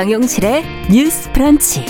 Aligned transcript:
정용실의 0.00 0.64
뉴스 0.90 1.30
프런치. 1.30 1.84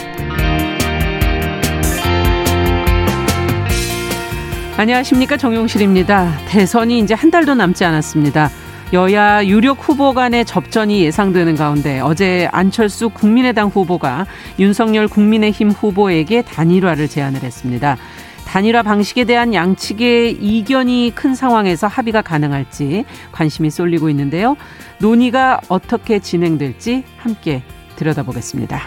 안녕하십니까 4.76 5.36
정용실입니다. 5.36 6.32
대선이 6.48 6.98
이제 6.98 7.14
한 7.14 7.30
달도 7.30 7.54
남지 7.54 7.84
않았습니다. 7.84 8.50
여야 8.92 9.46
유력 9.46 9.88
후보 9.88 10.12
간의 10.12 10.44
접전이 10.44 11.04
예상되는 11.04 11.54
가운데 11.54 12.00
어제 12.00 12.48
안철수 12.50 13.10
국민의당 13.10 13.68
후보가 13.68 14.26
윤석열 14.58 15.06
국민의힘 15.06 15.70
후보에게 15.70 16.42
단일화를 16.42 17.06
제안을 17.06 17.44
했습니다. 17.44 17.96
단일화 18.44 18.82
방식에 18.82 19.22
대한 19.22 19.54
양측의 19.54 20.32
이견이 20.40 21.12
큰 21.14 21.36
상황에서 21.36 21.86
합의가 21.86 22.22
가능할지 22.22 23.04
관심이 23.30 23.70
쏠리고 23.70 24.10
있는데요. 24.10 24.56
논의가 24.98 25.60
어떻게 25.68 26.18
진행될지 26.18 27.04
함께 27.16 27.62
들여다보겠습니다. 28.00 28.80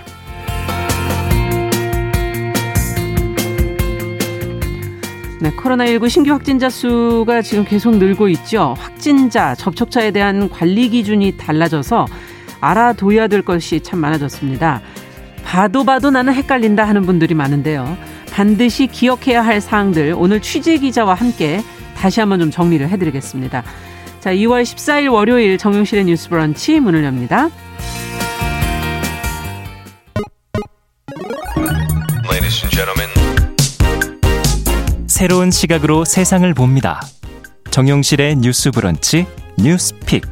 네, 5.39 5.52
코로나19 5.52 6.09
신규 6.09 6.31
확진자 6.31 6.70
수가 6.70 7.41
지금 7.41 7.66
계속 7.66 7.98
늘고 7.98 8.30
있죠. 8.30 8.76
확진자, 8.77 9.53
접촉자에 9.55 10.12
대한 10.12 10.49
관리 10.49 10.89
기준이 10.89 11.36
달라져서 11.36 12.08
알아둬야 12.62 13.27
될 13.27 13.41
것이 13.41 13.81
참 13.81 13.99
많아졌습니다. 13.99 14.81
봐도 15.44 15.84
봐도 15.84 16.11
나는 16.11 16.34
헷갈린다 16.34 16.88
하는 16.88 17.02
분들이 17.02 17.34
많은데요. 17.34 17.98
반드시 18.31 18.88
기억해야 18.88 19.45
할 19.45 19.59
사항들 19.59 20.16
오늘 20.17 20.42
취재 20.42 20.77
기자와 20.77 21.14
함께 21.14 21.61
다시 21.98 22.22
한번 22.22 22.39
좀 22.39 22.50
정리를 22.50 22.88
해드리겠습니다. 22.88 23.64
자, 24.22 24.33
2월 24.33 24.64
14일 24.64 25.11
월요일 25.11 25.58
정용실의 25.58 26.05
뉴스 26.05 26.30
브런치 26.30 26.80
문을 26.80 27.03
엽니다. 27.03 27.50
새로운 35.24 35.52
시각으로 35.52 36.04
세상을 36.04 36.54
봅니다. 36.54 37.00
정용실의 37.72 38.36
뉴스 38.36 38.72
브런치 38.72 39.26
뉴스픽. 39.58 40.26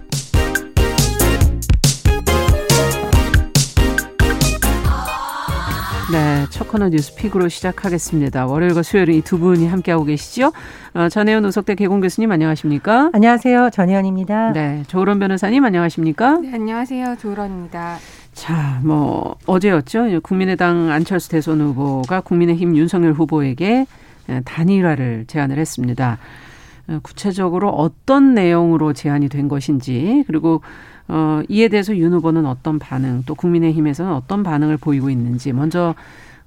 네, 6.11 6.45
첫 6.49 6.67
코너 6.67 6.89
뉴스픽으로 6.89 7.47
시작하겠습니다. 7.47 8.47
월요일과 8.47 8.83
수요일은 8.83 9.13
이 9.13 9.21
두 9.21 9.39
분이 9.39 9.65
함께하고 9.65 10.03
계시죠. 10.03 10.51
어, 10.93 11.07
전혜연 11.07 11.45
우석대 11.45 11.75
개공 11.75 12.01
교수님 12.01 12.29
안녕하십니까? 12.29 13.11
안녕하세요. 13.13 13.69
전혜연입니다. 13.69 14.51
네, 14.51 14.83
조론 14.87 15.19
변호사님 15.19 15.63
안녕하십니까? 15.63 16.39
네, 16.39 16.51
안녕하세요. 16.53 17.15
조론입니다. 17.21 17.95
자, 18.33 18.81
뭐 18.83 19.37
어제였죠. 19.45 20.19
국민의당 20.21 20.89
안철수 20.91 21.29
대선 21.29 21.61
후보가 21.61 22.19
국민의힘 22.19 22.75
윤석열 22.75 23.13
후보에게 23.13 23.85
단일화를 24.45 25.25
제안을 25.27 25.57
했습니다. 25.57 26.17
어, 26.87 26.99
구체적으로 27.03 27.69
어떤 27.69 28.33
내용으로 28.33 28.93
제안이 28.93 29.29
된 29.29 29.47
것인지 29.47 30.23
그리고 30.27 30.61
어, 31.07 31.41
이에 31.49 31.67
대해서 31.67 31.95
윤 31.97 32.13
후보는 32.13 32.45
어떤 32.45 32.79
반응, 32.79 33.23
또 33.25 33.35
국민의힘에서는 33.35 34.13
어떤 34.13 34.43
반응을 34.43 34.77
보이고 34.77 35.09
있는지 35.09 35.51
먼저 35.51 35.93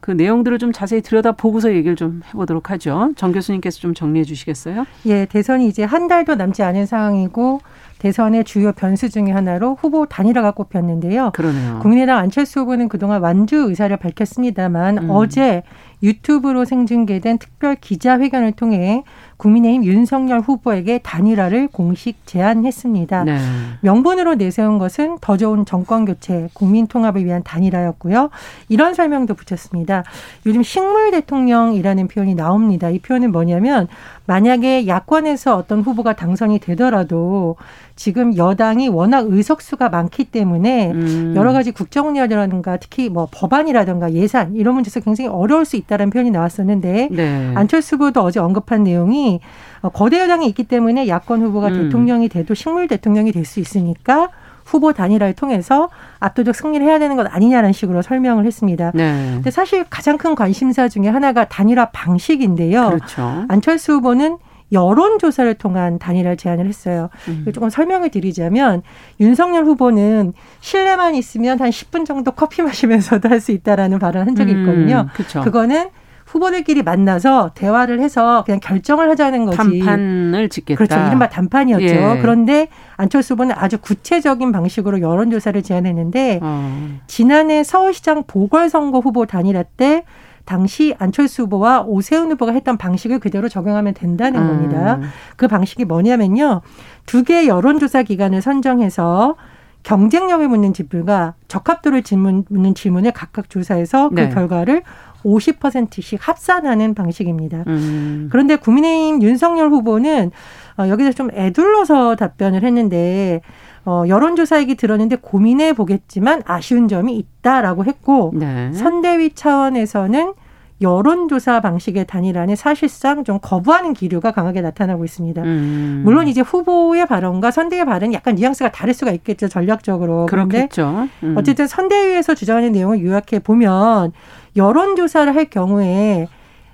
그 0.00 0.10
내용들을 0.10 0.58
좀 0.58 0.70
자세히 0.70 1.00
들여다보고서 1.00 1.72
얘기를 1.72 1.96
좀 1.96 2.20
해보도록 2.28 2.70
하죠. 2.70 3.12
정 3.16 3.32
교수님께서 3.32 3.78
좀 3.80 3.94
정리해 3.94 4.24
주시겠어요? 4.24 4.84
예, 5.06 5.24
대선이 5.24 5.66
이제 5.66 5.82
한 5.82 6.08
달도 6.08 6.34
남지 6.34 6.62
않은 6.62 6.84
상황이고 6.84 7.60
대선의 8.00 8.44
주요 8.44 8.72
변수 8.72 9.08
중의 9.08 9.32
하나로 9.32 9.78
후보 9.80 10.04
단일화가 10.04 10.50
꼽혔는데요. 10.50 11.30
그러네요. 11.32 11.78
국민의당 11.78 12.18
안철수 12.18 12.60
후보는 12.60 12.90
그동안 12.90 13.22
완주 13.22 13.56
의사를 13.56 13.96
밝혔습니다만 13.96 14.98
음. 14.98 15.10
어제 15.10 15.62
유튜브로 16.04 16.64
생중계된 16.64 17.38
특별 17.38 17.74
기자회견을 17.74 18.52
통해 18.52 19.02
국민의힘 19.36 19.84
윤석열 19.84 20.40
후보에게 20.40 20.98
단일화를 20.98 21.68
공식 21.68 22.24
제안했습니다. 22.26 23.24
네. 23.24 23.38
명분으로 23.80 24.36
내세운 24.36 24.78
것은 24.78 25.18
더 25.20 25.36
좋은 25.36 25.64
정권 25.64 26.04
교체, 26.04 26.48
국민 26.52 26.86
통합을 26.86 27.24
위한 27.24 27.42
단일화였고요. 27.42 28.30
이런 28.68 28.94
설명도 28.94 29.34
붙였습니다. 29.34 30.04
요즘 30.46 30.62
식물 30.62 31.10
대통령이라는 31.10 32.08
표현이 32.08 32.34
나옵니다. 32.34 32.90
이 32.90 32.98
표현은 33.00 33.32
뭐냐면 33.32 33.88
만약에 34.26 34.86
야권에서 34.86 35.56
어떤 35.56 35.80
후보가 35.80 36.14
당선이 36.14 36.60
되더라도 36.60 37.56
지금 37.96 38.36
여당이 38.36 38.88
워낙 38.88 39.26
의석수가 39.28 39.88
많기 39.88 40.24
때문에 40.24 40.90
음. 40.92 41.32
여러 41.36 41.52
가지 41.52 41.70
국정운이라든가 41.70 42.76
특히 42.78 43.08
뭐 43.08 43.28
법안이라든가 43.30 44.12
예산 44.14 44.56
이런 44.56 44.74
문제에서 44.74 45.00
굉장히 45.00 45.28
어려울 45.28 45.64
수 45.64 45.76
있다는 45.76 46.10
표현이 46.10 46.30
나왔었는데 46.32 47.08
네. 47.12 47.52
안철수 47.54 47.94
후보도 47.96 48.20
어제 48.22 48.40
언급한 48.40 48.82
내용이 48.82 49.40
어, 49.82 49.90
거대 49.90 50.18
여당이 50.20 50.46
있기 50.48 50.64
때문에 50.64 51.06
야권 51.06 51.42
후보가 51.42 51.68
음. 51.68 51.82
대통령이 51.84 52.28
돼도 52.28 52.54
식물 52.54 52.88
대통령이 52.88 53.30
될 53.30 53.44
수 53.44 53.60
있으니까 53.60 54.30
후보 54.64 54.94
단일화를 54.94 55.34
통해서 55.34 55.90
압도적 56.20 56.54
승리를 56.54 56.84
해야 56.86 56.98
되는 56.98 57.16
것 57.16 57.26
아니냐는 57.30 57.72
식으로 57.72 58.00
설명을 58.00 58.46
했습니다. 58.46 58.92
네. 58.94 59.32
근데 59.34 59.50
사실 59.50 59.84
가장 59.90 60.16
큰 60.16 60.34
관심사 60.34 60.88
중에 60.88 61.08
하나가 61.08 61.44
단일화 61.44 61.90
방식인데요. 61.90 62.88
그렇죠. 62.88 63.44
안철수 63.48 63.92
후보는 63.92 64.38
여론조사를 64.74 65.54
통한 65.54 65.98
단일화 65.98 66.34
제안을 66.34 66.66
했어요. 66.66 67.08
음. 67.28 67.46
조금 67.54 67.70
설명을 67.70 68.10
드리자면 68.10 68.82
윤석열 69.20 69.64
후보는 69.64 70.34
실내만 70.60 71.14
있으면 71.14 71.58
한 71.60 71.70
10분 71.70 72.04
정도 72.04 72.32
커피 72.32 72.60
마시면서도 72.62 73.28
할 73.30 73.40
수 73.40 73.52
있다라는 73.52 73.98
발언을 73.98 74.26
한 74.26 74.34
적이 74.34 74.52
음, 74.54 74.60
있거든요. 74.60 75.06
음, 75.18 75.42
그거는 75.42 75.88
후보들끼리 76.26 76.82
만나서 76.82 77.50
대화를 77.54 78.00
해서 78.00 78.42
그냥 78.46 78.58
결정을 78.60 79.10
하자는 79.10 79.44
거지. 79.44 79.56
단판을 79.58 80.48
짓겠다. 80.48 80.76
그렇죠. 80.78 81.06
이른바 81.06 81.28
단판이었죠. 81.28 81.84
예. 81.84 82.18
그런데 82.22 82.68
안철수 82.96 83.34
후보는 83.34 83.54
아주 83.58 83.76
구체적인 83.78 84.50
방식으로 84.52 85.00
여론조사를 85.02 85.62
제안했는데 85.62 86.40
어. 86.42 86.98
지난해 87.06 87.62
서울시장 87.62 88.24
보궐선거 88.26 89.00
후보 89.00 89.26
단일화 89.26 89.64
때 89.76 90.04
당시 90.44 90.94
안철수 90.98 91.42
후보와 91.42 91.82
오세훈 91.82 92.30
후보가 92.32 92.52
했던 92.52 92.76
방식을 92.76 93.18
그대로 93.18 93.48
적용하면 93.48 93.94
된다는 93.94 94.42
음. 94.42 94.48
겁니다. 94.48 95.00
그 95.36 95.48
방식이 95.48 95.84
뭐냐면요. 95.84 96.60
두 97.06 97.22
개의 97.24 97.48
여론조사 97.48 98.02
기관을 98.02 98.42
선정해서 98.42 99.36
경쟁력을 99.82 100.46
묻는 100.48 100.72
질문과 100.72 101.34
적합도를 101.48 102.02
질문, 102.02 102.44
묻는 102.48 102.74
질문을 102.74 103.12
각각 103.12 103.50
조사해서 103.50 104.08
그 104.08 104.14
네. 104.14 104.28
결과를 104.30 104.82
50%씩 105.24 106.26
합산하는 106.26 106.94
방식입니다. 106.94 107.64
음. 107.66 108.28
그런데 108.30 108.56
국민의힘 108.56 109.22
윤석열 109.22 109.70
후보는 109.70 110.30
어, 110.78 110.88
여기서 110.88 111.12
좀 111.12 111.30
애둘러서 111.32 112.16
답변을 112.16 112.62
했는데 112.64 113.40
어, 113.86 114.04
여론조사 114.08 114.60
얘기 114.60 114.74
들었는데 114.74 115.16
고민해 115.16 115.74
보겠지만 115.74 116.42
아쉬운 116.46 116.88
점이 116.88 117.16
있다라고 117.16 117.84
했고 117.84 118.32
네. 118.34 118.72
선대위 118.72 119.34
차원에서는 119.34 120.32
여론조사 120.80 121.60
방식의 121.60 122.06
단일화는 122.06 122.56
사실상 122.56 123.24
좀 123.24 123.38
거부하는 123.40 123.92
기류가 123.92 124.32
강하게 124.32 124.60
나타나고 124.60 125.04
있습니다. 125.04 125.42
음. 125.42 126.02
물론 126.04 126.28
이제 126.28 126.40
후보의 126.40 127.06
발언과 127.06 127.50
선대의 127.50 127.84
발언이 127.84 128.14
약간 128.14 128.34
뉘앙스가 128.34 128.72
다를 128.72 128.92
수가 128.92 129.12
있겠죠 129.12 129.48
전략적으로. 129.48 130.26
그렇겠죠. 130.26 131.08
음. 131.22 131.34
어쨌든 131.38 131.66
선대위에서 131.66 132.34
주장하는 132.34 132.72
내용을 132.72 133.02
요약해 133.02 133.38
보면 133.38 134.12
여론조사를 134.56 135.34
할 135.34 135.44
경우에 135.46 136.26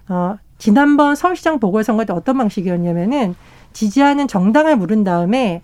어, 0.08 0.36
지난번 0.58 1.14
서울시장 1.14 1.60
보궐선거 1.60 2.04
때 2.04 2.12
어떤 2.12 2.38
방식이었냐면은 2.38 3.34
지지하는 3.72 4.28
정당을 4.28 4.76
물은 4.76 5.04
다음에 5.04 5.62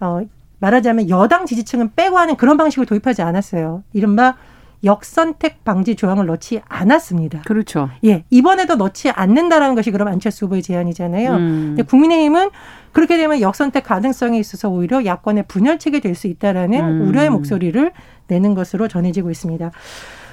어, 0.00 0.20
말하자면 0.58 1.10
여당 1.10 1.46
지지층은 1.46 1.92
빼고 1.94 2.18
하는 2.18 2.36
그런 2.36 2.56
방식을 2.56 2.86
도입하지 2.86 3.22
않았어요. 3.22 3.82
이른바 3.92 4.36
역선택 4.84 5.64
방지 5.64 5.96
조항을 5.96 6.26
넣지 6.26 6.60
않았습니다. 6.68 7.42
그렇죠. 7.46 7.88
예, 8.04 8.24
이번에도 8.30 8.76
넣지 8.76 9.10
않는다라는 9.10 9.74
것이 9.74 9.90
그럼 9.90 10.08
안철수 10.08 10.44
후보의 10.44 10.62
제안이잖아요. 10.62 11.32
음. 11.32 11.64
근데 11.68 11.82
국민의힘은 11.82 12.50
그렇게 12.92 13.16
되면 13.16 13.40
역선택 13.40 13.84
가능성에 13.84 14.38
있어서 14.38 14.68
오히려 14.68 15.04
야권의 15.04 15.44
분열책이 15.48 16.00
될 16.00 16.14
수 16.14 16.28
있다라는 16.28 16.78
음. 16.80 17.08
우려의 17.08 17.30
목소리를 17.30 17.92
내는 18.28 18.54
것으로 18.54 18.88
전해지고 18.88 19.30
있습니다. 19.30 19.70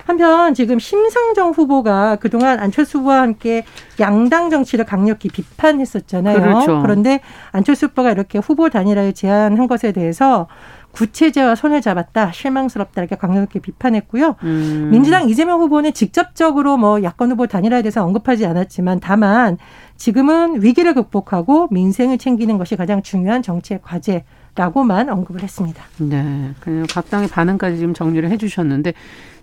한편 0.06 0.54
지금 0.54 0.80
심상정 0.80 1.52
후보가 1.52 2.18
그동안 2.18 2.60
안철수 2.60 3.00
후보와 3.00 3.22
함께 3.22 3.64
양당 4.00 4.50
정치를 4.50 4.86
강력히 4.86 5.30
비판했었잖아요. 5.30 6.40
그렇죠. 6.42 6.82
그런데 6.82 7.22
안철수 7.52 7.88
후보가 7.88 8.12
이렇게 8.12 8.40
후보 8.40 8.70
단일화를 8.70 9.14
제안한 9.14 9.68
것에 9.68 9.92
대해서 9.92 10.48
구체제와 10.92 11.56
손을 11.56 11.82
잡았다 11.82 12.32
실망스럽다 12.32 13.02
이렇게 13.02 13.16
강력히 13.16 13.60
비판했고요. 13.60 14.36
음. 14.44 14.90
민주당 14.92 15.28
이재명 15.28 15.60
후보는 15.62 15.94
직접적으로 15.94 16.78
뭐 16.78 17.02
야권 17.02 17.32
후보 17.32 17.48
단일화에 17.48 17.82
대해서 17.82 18.06
언급하지 18.06 18.46
않았지만 18.46 19.00
다만 19.00 19.58
지금은 19.96 20.62
위기를 20.62 20.94
극복하고 20.94 21.68
민생을 21.72 22.18
챙기는 22.20 22.58
것이 22.58 22.76
가장 22.76 23.02
중요한 23.02 23.42
정치의 23.42 23.80
과제. 23.82 24.24
라고만 24.56 25.10
언급을 25.10 25.42
했습니다. 25.42 25.84
네. 25.98 26.52
그냥 26.60 26.86
각 26.88 27.10
당의 27.10 27.28
반응까지 27.28 27.78
지금 27.78 27.94
정리를 27.96 28.30
해 28.30 28.38
주셨는데 28.38 28.94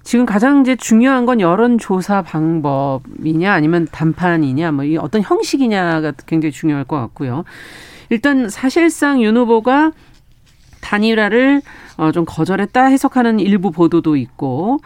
지금 0.02 0.26
가장 0.26 0.62
이제 0.62 0.76
중요한 0.76 1.26
건 1.26 1.40
여론조사 1.40 2.22
방법이냐 2.22 3.52
아니면 3.52 3.86
단판이냐 3.90 4.72
뭐 4.72 4.84
이 4.84 4.96
어떤 4.96 5.22
형식이냐가 5.22 6.12
굉장히 6.26 6.52
중요할 6.52 6.84
것 6.84 6.96
같고요. 6.96 7.44
일단 8.08 8.48
사실상 8.48 9.22
윤 9.22 9.36
후보가 9.36 9.92
단일화를 10.80 11.62
어, 11.96 12.12
좀 12.12 12.24
거절했다 12.26 12.84
해석하는 12.86 13.38
일부 13.40 13.70
보도도 13.70 14.16
있고 14.16 14.78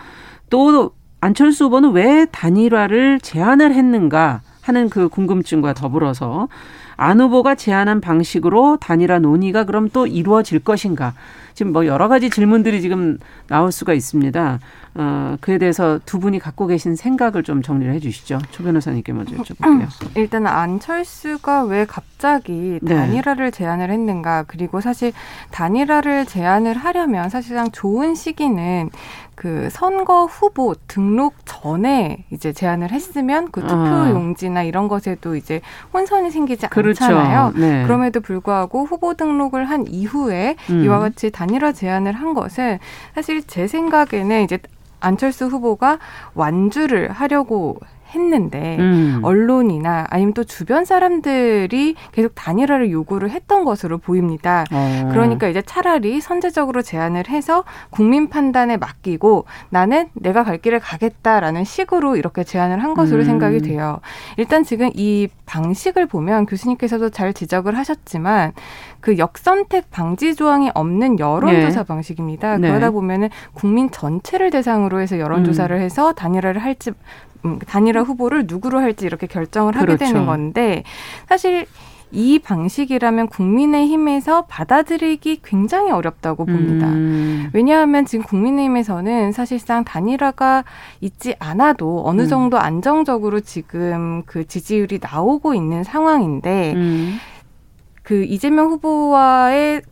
또 0.51 0.93
안철수 1.21 1.67
후보는 1.67 1.93
왜 1.93 2.27
단일화를 2.27 3.21
제안을 3.21 3.73
했는가 3.73 4.43
하는 4.61 4.91
그 4.91 5.09
궁금증과 5.09 5.73
더불어서 5.75 6.49
안 6.97 7.21
후보가 7.21 7.55
제안한 7.55 8.01
방식으로 8.01 8.79
단일화 8.81 9.19
논의가 9.19 9.65
그럼 9.65 9.89
또 9.93 10.07
이루어질 10.07 10.61
것인가 10.61 11.15
지금 11.55 11.73
뭐 11.73 11.87
여러 11.87 12.09
가지 12.09 12.31
질문들이 12.31 12.81
지금 12.81 13.19
나올 13.47 13.71
수가 13.71 13.95
있습니다. 13.95 14.59
어, 14.97 15.37
그에 15.41 15.59
대해서 15.59 15.99
두 16.05 16.21
분이 16.21 16.39
갖고 16.39 16.67
계신 16.67 16.95
생각을 16.95 17.43
좀 17.43 17.63
정리를 17.63 17.93
해 17.93 17.99
주시죠. 17.99 18.39
초 18.51 18.63
변호사님께 18.63 19.13
먼저 19.13 19.37
여쭤볼게요. 19.37 19.89
일단 20.17 20.47
안철수가 20.47 21.65
왜 21.65 21.85
갑자기 21.85 22.79
네. 22.83 22.95
단일화를 22.95 23.51
제안을 23.51 23.91
했는가 23.91 24.45
그리고 24.47 24.81
사실 24.81 25.13
단일화를 25.51 26.27
제안을 26.27 26.77
하려면 26.77 27.29
사실상 27.29 27.71
좋은 27.71 28.15
시기는 28.15 28.91
그 29.35 29.69
선거 29.71 30.27
후보 30.27 30.75
등록 30.87 31.35
전에 31.45 32.25
이제 32.31 32.53
제안을 32.53 32.91
했으면 32.91 33.51
그 33.51 33.61
투표 33.63 33.75
아. 33.75 34.11
용지나 34.11 34.63
이런 34.63 34.89
것에도 34.89 35.37
이제 35.37 35.61
혼선이 35.93 36.31
생기지 36.31 36.69
그렇죠. 36.69 37.05
않잖아요. 37.05 37.53
네. 37.57 37.83
그럼에도 37.85 38.21
불구하고 38.21 38.85
후보 38.85 39.15
등록을 39.15 39.65
한 39.65 39.87
이후에 39.87 40.57
음. 40.71 40.85
이와 40.85 41.01
같이 41.01 41.31
단일화 41.31 41.73
제안을 41.73 42.13
한 42.13 42.35
것은 42.35 42.79
사실 43.15 43.43
제 43.47 43.67
생각에는 43.67 44.43
이제 44.43 44.59
안철수 45.01 45.47
후보가 45.47 45.99
완주를 46.35 47.11
하려고 47.11 47.79
했는데 48.15 48.77
음. 48.79 49.21
언론이나 49.23 50.07
아니면 50.11 50.35
또 50.35 50.45
주변 50.45 50.85
사람들이 50.85 51.95
계속 52.13 52.35
단일화를 52.35 52.91
요구를 52.91 53.31
했던 53.31 53.65
것으로 53.65 53.99
보입니다. 53.99 54.65
어. 54.73 55.09
그러니까 55.11 55.49
이제 55.49 55.63
차라리 55.63 56.21
선제적으로 56.21 56.83
제안을 56.83 57.29
해서 57.29 57.65
국민 57.91 58.29
판단에 58.29 58.77
맡기고 58.77 59.45
나는 59.71 60.09
내가 60.15 60.45
갈 60.45 60.59
길을 60.59 60.81
가겠다라는 60.81 61.65
식으로 61.65 62.17
이렇게 62.17 62.45
제안을 62.45 62.83
한 62.83 62.95
것으로 62.95 63.21
음. 63.23 63.25
생각이 63.25 63.61
돼요. 63.61 64.01
일단 64.37 64.65
지금 64.65 64.91
이 64.95 65.29
방식을 65.47 66.07
보면 66.07 66.47
교수님께서도 66.47 67.11
잘 67.11 67.33
지적을 67.33 67.77
하셨지만 67.77 68.53
그 69.01 69.19
역선택 69.19 69.91
방지 69.91 70.35
조항이 70.35 70.71
없는 70.75 71.19
여론조사 71.19 71.83
네. 71.83 71.87
방식입니다. 71.87 72.57
네. 72.57 72.69
그러다 72.69 72.91
보면은 72.91 73.29
국민 73.53 73.91
전체를 73.91 74.51
대상으로 74.51 75.01
해서 75.01 75.19
여론조사를 75.19 75.79
해서 75.79 76.15
단일화를 76.15 76.63
할지 76.63 76.91
음, 76.91 76.95
단일화 77.67 78.03
후보를 78.03 78.45
누구로 78.47 78.81
할지 78.81 79.07
이렇게 79.07 79.27
결정을 79.27 79.77
하게 79.77 79.87
그렇죠. 79.87 80.05
되는 80.05 80.27
건데 80.27 80.85
사실 81.29 81.67
이 82.15 82.39
방식이라면 82.39 83.27
국민의힘에서 83.27 84.47
받아들이기 84.47 85.41
굉장히 85.43 85.91
어렵다고 85.91 86.47
봅니다. 86.47 86.87
음. 86.87 87.51
왜냐하면 87.53 88.07
지금 88.07 88.25
국민의힘에서는 88.25 89.33
사실상 89.33 89.85
단일화가 89.85 90.65
있지 91.01 91.35
않아도 91.41 92.03
어느 92.07 92.23
음. 92.23 92.29
정도 92.29 92.59
안정적으로 92.59 93.41
지금 93.41 94.23
그 94.27 94.47
지지율이 94.47 95.01
나오고 95.03 95.55
있는 95.55 95.83
상황인데 95.83 96.75
음. 96.77 97.17
그 98.05 98.23
이재명 98.23 98.71
후보와의 98.71 99.83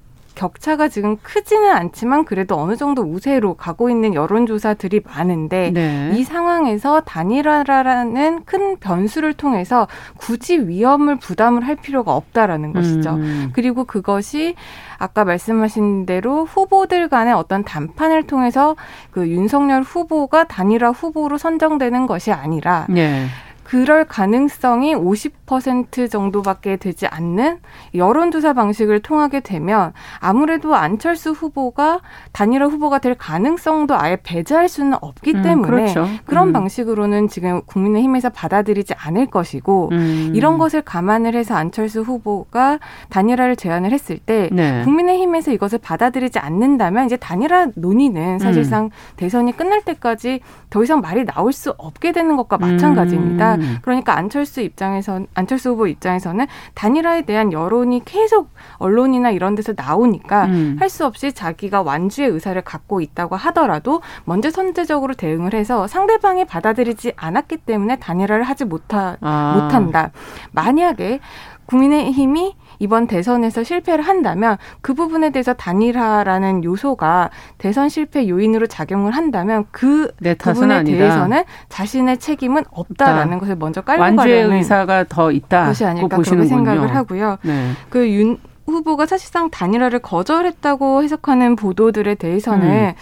격차가 0.42 0.88
지금 0.88 1.16
크지는 1.22 1.70
않지만 1.70 2.24
그래도 2.24 2.56
어느 2.58 2.74
정도 2.74 3.02
우세로 3.02 3.54
가고 3.54 3.90
있는 3.90 4.12
여론조사들이 4.12 5.02
많은데 5.04 5.70
네. 5.70 6.10
이 6.14 6.24
상황에서 6.24 7.00
단일화라는 7.02 8.42
큰 8.44 8.76
변수를 8.78 9.34
통해서 9.34 9.86
굳이 10.16 10.58
위험을 10.58 11.16
부담을 11.16 11.64
할 11.64 11.76
필요가 11.76 12.16
없다라는 12.16 12.72
것이죠. 12.72 13.10
음. 13.10 13.50
그리고 13.52 13.84
그것이 13.84 14.56
아까 14.98 15.24
말씀하신 15.24 16.06
대로 16.06 16.44
후보들 16.44 17.08
간의 17.08 17.32
어떤 17.34 17.62
담판을 17.62 18.26
통해서 18.26 18.74
그 19.12 19.28
윤석열 19.28 19.82
후보가 19.82 20.44
단일화 20.44 20.90
후보로 20.90 21.38
선정되는 21.38 22.08
것이 22.08 22.32
아니라 22.32 22.86
네. 22.88 23.26
그럴 23.72 24.04
가능성이 24.04 24.94
50% 24.94 26.10
정도밖에 26.10 26.76
되지 26.76 27.06
않는 27.06 27.56
여론조사 27.94 28.52
방식을 28.52 29.00
통하게 29.00 29.40
되면 29.40 29.94
아무래도 30.18 30.74
안철수 30.74 31.30
후보가 31.30 32.00
단일화 32.32 32.66
후보가 32.66 32.98
될 32.98 33.14
가능성도 33.14 33.98
아예 33.98 34.18
배제할 34.22 34.68
수는 34.68 34.98
없기 35.00 35.36
음, 35.36 35.42
때문에 35.42 35.70
그렇죠. 35.70 36.06
그런 36.26 36.48
음. 36.48 36.52
방식으로는 36.52 37.28
지금 37.28 37.62
국민의힘에서 37.64 38.28
받아들이지 38.28 38.92
않을 38.92 39.30
것이고 39.30 39.88
음. 39.92 40.32
이런 40.34 40.58
것을 40.58 40.82
감안을 40.82 41.34
해서 41.34 41.54
안철수 41.54 42.02
후보가 42.02 42.78
단일화를 43.08 43.56
제안을 43.56 43.90
했을 43.90 44.18
때 44.18 44.50
네. 44.52 44.82
국민의힘에서 44.84 45.50
이것을 45.50 45.78
받아들이지 45.78 46.38
않는다면 46.38 47.06
이제 47.06 47.16
단일화 47.16 47.68
논의는 47.76 48.38
사실상 48.38 48.90
대선이 49.16 49.56
끝날 49.56 49.80
때까지 49.80 50.40
더 50.68 50.82
이상 50.82 51.00
말이 51.00 51.24
나올 51.24 51.54
수 51.54 51.72
없게 51.78 52.12
되는 52.12 52.36
것과 52.36 52.58
마찬가지입니다. 52.58 53.61
음. 53.62 53.78
그러니까 53.82 54.16
안철수 54.16 54.60
입장에선 54.60 55.26
안철수 55.34 55.70
후보 55.70 55.86
입장에서는 55.86 56.46
단일화에 56.74 57.22
대한 57.22 57.52
여론이 57.52 58.02
계속 58.04 58.50
언론이나 58.76 59.30
이런 59.30 59.54
데서 59.54 59.72
나오니까 59.76 60.46
음. 60.46 60.76
할수 60.78 61.06
없이 61.06 61.32
자기가 61.32 61.82
완주의 61.82 62.28
의사를 62.28 62.60
갖고 62.62 63.00
있다고 63.00 63.36
하더라도 63.36 64.02
먼저 64.24 64.50
선제적으로 64.50 65.14
대응을 65.14 65.54
해서 65.54 65.86
상대방이 65.86 66.44
받아들이지 66.44 67.12
않았기 67.16 67.58
때문에 67.58 67.96
단일화를 67.96 68.44
하지 68.44 68.64
못하, 68.64 69.16
아. 69.20 69.58
못한다. 69.58 70.10
만약에 70.52 71.20
국민의힘이 71.66 72.54
이번 72.82 73.06
대선에서 73.06 73.62
실패를 73.62 74.04
한다면 74.04 74.56
그 74.80 74.92
부분에 74.92 75.30
대해서 75.30 75.52
단일화라는 75.52 76.64
요소가 76.64 77.30
대선 77.56 77.88
실패 77.88 78.28
요인으로 78.28 78.66
작용을 78.66 79.12
한다면 79.12 79.66
그내 79.70 80.34
탓은 80.34 80.54
부분에 80.54 80.74
아니다. 80.74 80.98
대해서는 80.98 81.44
자신의 81.68 82.18
책임은 82.18 82.64
없다라는 82.72 83.38
것을 83.38 83.54
먼저 83.54 83.82
깔고 83.82 84.02
완주의 84.02 84.34
가려는 84.34 84.56
의사가 84.56 85.04
더 85.08 85.30
있다. 85.30 85.66
것이 85.66 85.84
아닐까 85.84 86.16
그렇게. 86.16 86.44
생각을 86.44 86.92
하고요. 86.92 87.38
네. 87.42 87.70
그윤 87.88 88.38
후보가 88.66 89.06
사실상 89.06 89.48
단일화를 89.50 90.00
거절했다고 90.00 91.04
해석하는 91.04 91.54
보도들에 91.54 92.16
대해서는 92.16 92.68
음. 92.68 92.92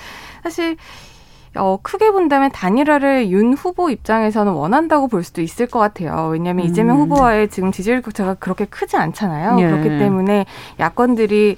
사실 0.42 0.76
어, 1.56 1.78
크게 1.82 2.12
본다면 2.12 2.50
단일화를 2.52 3.30
윤 3.30 3.54
후보 3.54 3.90
입장에서는 3.90 4.52
원한다고 4.52 5.08
볼 5.08 5.24
수도 5.24 5.42
있을 5.42 5.66
것 5.66 5.78
같아요. 5.78 6.28
왜냐하면 6.32 6.64
음. 6.64 6.70
이재명 6.70 6.98
후보와의 7.00 7.48
지금 7.48 7.72
지지율 7.72 8.02
격차가 8.02 8.34
그렇게 8.34 8.66
크지 8.66 8.96
않잖아요. 8.96 9.60
예. 9.60 9.66
그렇기 9.68 9.88
때문에 9.88 10.46
야권들이 10.78 11.56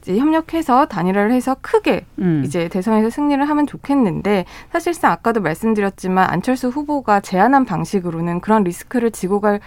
이제 0.00 0.16
협력해서 0.16 0.86
단일화를 0.86 1.32
해서 1.32 1.56
크게 1.60 2.06
음. 2.20 2.42
이제 2.44 2.68
대선에서 2.68 3.10
승리를 3.10 3.46
하면 3.46 3.66
좋겠는데 3.66 4.46
사실상 4.72 5.12
아까도 5.12 5.42
말씀드렸지만 5.42 6.30
안철수 6.30 6.68
후보가 6.68 7.20
제안한 7.20 7.66
방식으로는 7.66 8.40
그런 8.40 8.64
리스크를 8.64 9.10
지고 9.10 9.40
갈 9.40 9.60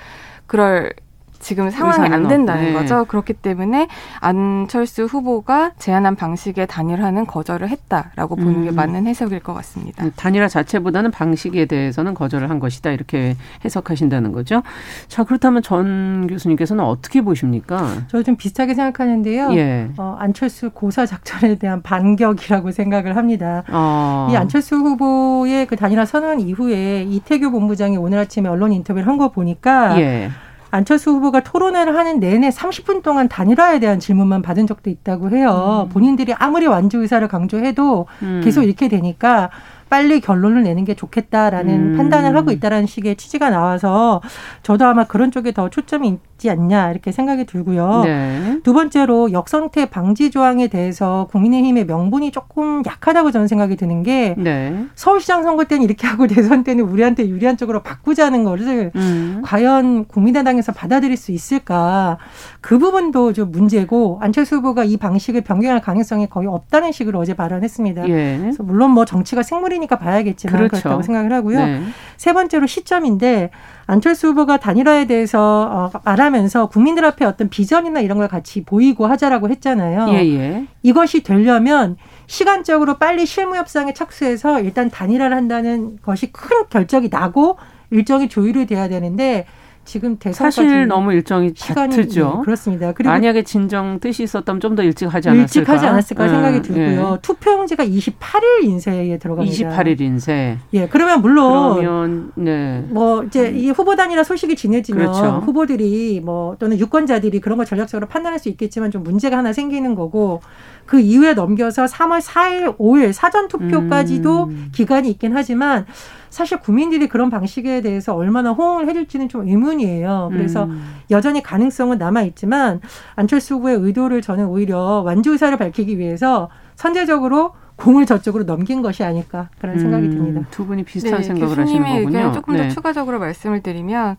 그럴 0.48 0.94
지금 1.42 1.70
상황이 1.70 2.08
안 2.08 2.28
된다는 2.28 2.68
없네. 2.68 2.74
거죠. 2.74 3.06
그렇기 3.06 3.34
때문에 3.34 3.88
안철수 4.20 5.06
후보가 5.06 5.72
제안한 5.80 6.16
방식의 6.16 6.68
단일화는 6.68 7.26
거절을 7.26 7.68
했다라고 7.70 8.36
보는 8.36 8.64
게 8.64 8.70
음. 8.70 8.76
맞는 8.76 9.08
해석일 9.08 9.40
것 9.42 9.54
같습니다. 9.56 10.06
단일화 10.16 10.48
자체보다는 10.48 11.12
방식에 11.12 11.66
대해서는 11.66 12.14
거절을 12.14 12.50
한 12.50 12.60
것이다 12.60 12.92
이렇게 12.92 13.36
해석하신다는 13.66 14.32
거죠. 14.32 14.62
자 15.08 15.24
그렇다면 15.24 15.62
전 15.64 16.28
교수님께서는 16.28 16.84
어떻게 16.84 17.22
보십니까? 17.22 17.88
저도 18.08 18.24
좀 18.24 18.36
비슷하게 18.36 18.74
생각하는데요. 18.76 19.54
예. 19.56 19.90
어, 19.98 20.16
안철수 20.20 20.70
고사 20.70 21.06
작전에 21.06 21.56
대한 21.56 21.82
반격이라고 21.82 22.72
생각을 22.72 23.16
합니다. 23.18 23.64
어. 23.70 24.28
이 24.32 24.36
안철수 24.36 24.76
후보의 24.76 25.66
그 25.66 25.76
단일화 25.76 26.06
선언 26.06 26.40
이후에 26.40 27.04
이태규 27.04 27.52
본부장이 27.52 27.98
오늘 27.98 28.20
아침에 28.20 28.48
언론 28.48 28.72
인터뷰를 28.72 29.08
한 29.08 29.12
거 29.18 29.30
보니까 29.30 30.00
예. 30.00 30.30
안철수 30.72 31.12
후보가 31.12 31.42
토론회를 31.42 31.96
하는 31.96 32.20
내내 32.20 32.50
30분 32.50 33.04
동안 33.04 33.28
단일화에 33.28 33.80
대한 33.80 34.00
질문만 34.00 34.42
받은 34.42 34.68
적도 34.68 34.90
있다고 34.90 35.30
해요. 35.32 35.90
본인들이 35.92 36.34
아무리 36.34 36.66
완주 36.66 37.00
의사를 37.00 37.26
강조해도 37.28 38.08
음. 38.24 38.42
계속 38.44 38.64
이렇게 38.64 38.88
되니까 38.88 39.50
빨리 39.90 40.22
결론을 40.22 40.64
내는 40.64 40.86
게 40.86 40.96
좋겠다라는 40.96 41.94
음. 41.94 41.98
판단을 41.98 42.36
하고 42.38 42.52
있다라는 42.52 42.88
식의 42.88 43.18
취지가 43.18 43.50
나와서 43.50 44.22
저도 44.64 44.86
아마 44.86 45.04
그런 45.04 45.32
쪽에 45.32 45.52
더 45.52 45.70
초점이 45.70 46.18
있지 46.42 46.50
않냐 46.50 46.90
이렇게 46.92 47.12
생각이 47.12 47.46
들고요. 47.46 48.02
네. 48.04 48.60
두 48.64 48.74
번째로 48.74 49.32
역선택 49.32 49.92
방지 49.92 50.32
조항에 50.32 50.68
대해서 50.68 51.28
국민의힘의 51.32 51.86
명분이 51.86 52.32
조금 52.32 52.82
약하다고 52.86 53.32
저는 53.32 53.48
생각이 53.48 53.76
드는 53.76 54.02
게 54.02 54.34
네. 54.38 54.86
서울시장 54.96 55.44
선거 55.44 55.66
때는 55.66 55.84
이렇게 55.84 56.08
하고 56.08 56.26
대선 56.26 56.64
때는 56.64 56.84
우리한테 56.84 57.30
유리한 57.30 57.58
쪽으로 57.58 57.84
바꾸자는 57.84 58.44
거를 58.44 58.92
음. 58.96 59.42
과연 59.46 60.06
국민의당에서 60.06 60.72
받아들일 60.72 61.16
수 61.16 61.32
있을까 61.32 62.18
그 62.60 62.80
부분도 62.80 63.34
좀 63.34 63.52
문제고 63.52 64.18
안철수 64.22 64.56
후보가 64.58 64.84
이 64.84 64.98
방식을 64.98 65.42
변경할 65.42 65.82
가능성이 65.82 66.28
거의 66.28 66.48
없다는 66.48 66.92
식으로 66.92 67.20
어제 67.20 67.36
발언했습니다. 67.36 68.10
예. 68.10 68.38
그래서 68.42 68.64
물론 68.64 68.92
뭐 68.92 69.06
정치가 69.06 69.44
생물이니까 69.44 69.98
봐야겠지만 70.00 70.58
그렇죠. 70.58 70.82
그렇다고 70.82 71.04
생각을 71.04 71.32
하고요. 71.34 71.60
네. 71.60 71.82
세 72.18 72.34
번째로 72.34 72.66
시점인데 72.66 73.52
안철수 73.86 74.30
후보가 74.30 74.58
단일화에 74.58 75.06
대해서 75.06 75.92
어, 75.94 76.00
말하 76.06 76.31
면서 76.32 76.68
국민들 76.68 77.06
앞에 77.06 77.26
어떤 77.26 77.50
비전이나 77.50 78.00
이런 78.00 78.18
걸 78.18 78.28
같이 78.28 78.64
보이고 78.64 79.06
하자라고 79.08 79.50
했잖아요. 79.50 80.08
예, 80.14 80.28
예. 80.36 80.68
이것이 80.84 81.24
되려면 81.24 81.98
시간적으로 82.28 82.98
빨리 82.98 83.26
실무 83.26 83.56
협상에 83.56 83.94
착수해서 83.94 84.62
일단 84.62 84.90
단일화를 84.90 85.36
한다는 85.36 85.98
것이 86.02 86.32
큰 86.32 86.68
결정이 86.70 87.10
나고 87.10 87.58
일정이 87.92 88.30
조율이 88.30 88.66
돼야 88.66 88.88
되는데 88.88 89.46
지금 89.84 90.18
대선까지 90.18 90.56
사실 90.56 90.88
너무 90.88 91.12
일정이 91.12 91.52
시간이 91.56 91.96
다투죠. 91.96 92.34
네, 92.38 92.46
그렇습니다. 92.46 92.92
그리고 92.94 93.10
만약에 93.10 93.44
진정 93.44 94.00
뜻이 94.00 94.24
있었다면 94.24 94.60
좀 94.62 94.76
더 94.76 94.84
일찍 94.84 95.14
하지 95.14 95.28
않았을까? 95.28 95.42
일찍 95.42 95.68
하지 95.70 95.86
않았을까 95.86 96.28
생각이 96.30 96.58
예, 96.58 96.62
들고요. 96.62 97.18
투표용지가 97.22 97.84
28일 97.86 98.64
인쇄에 98.64 99.10
예. 99.10 99.18
들어갑니다. 99.18 99.70
28일 99.70 100.00
인쇄. 100.00 100.58
예, 100.74 100.88
그러면 100.88 101.22
물론 101.22 101.76
그러면 101.76 102.32
네. 102.36 102.86
뭐 102.90 103.24
이제 103.24 103.50
이 103.50 103.70
후보 103.70 103.96
단일화 103.96 104.24
소식이 104.24 104.56
진해지면 104.56 105.12
그렇죠. 105.12 105.42
후보들이 105.46 106.22
뭐 106.24 106.56
또는 106.58 106.80
유권자들이 106.80 107.42
그런 107.42 107.58
걸 107.58 107.66
전략적으로 107.66 108.08
판단할 108.08 108.40
수 108.40 108.48
있겠지만 108.50 108.92
좀 108.92 109.04
문제가 109.04 109.38
하나 109.38 109.52
생기는 109.52 109.96
거고 109.96 110.42
그 110.86 111.00
이후에 111.00 111.34
넘겨서 111.34 111.86
3월 111.86 112.22
4일, 112.22 112.78
5일 112.78 113.12
사전 113.14 113.48
투표까지도 113.48 114.44
음. 114.46 114.70
기간이 114.72 115.10
있긴 115.10 115.32
하지만 115.36 115.86
사실 116.32 116.60
국민들이 116.60 117.08
그런 117.08 117.30
방식에 117.30 117.82
대해서 117.82 118.16
얼마나 118.16 118.52
호응을 118.52 118.88
해줄지는 118.88 119.30
좀 119.30 119.48
의문이에요. 119.48 120.30
그래서 120.32 120.64
음. 120.64 120.96
여전히 121.12 121.44
가능성은 121.44 121.98
남아 121.98 122.24
있지만 122.24 122.80
안철수 123.16 123.56
후보의 123.56 123.76
의도를 123.76 124.22
저는 124.22 124.48
오히려 124.48 125.04
완주 125.06 125.34
의사를 125.34 125.56
밝히기 125.58 126.00
위해서 126.00 126.50
선제적으로 126.76 127.52
공을 127.82 128.06
저쪽으로 128.06 128.44
넘긴 128.44 128.82
것이 128.82 129.04
아닐까 129.04 129.50
그런 129.60 129.80
생각이 129.80 130.06
음, 130.06 130.12
듭니다. 130.12 130.48
두 130.52 130.66
분이 130.66 130.84
비슷한 130.84 131.20
네, 131.20 131.24
생각을 131.24 131.58
하시는 131.58 131.66
교수님의 131.66 132.04
거군요. 132.04 132.08
의견을 132.18 132.34
조금 132.34 132.54
네. 132.56 132.68
더 132.68 132.74
추가적으로 132.74 133.20
말씀을 133.20 133.62
드리면 133.62 134.18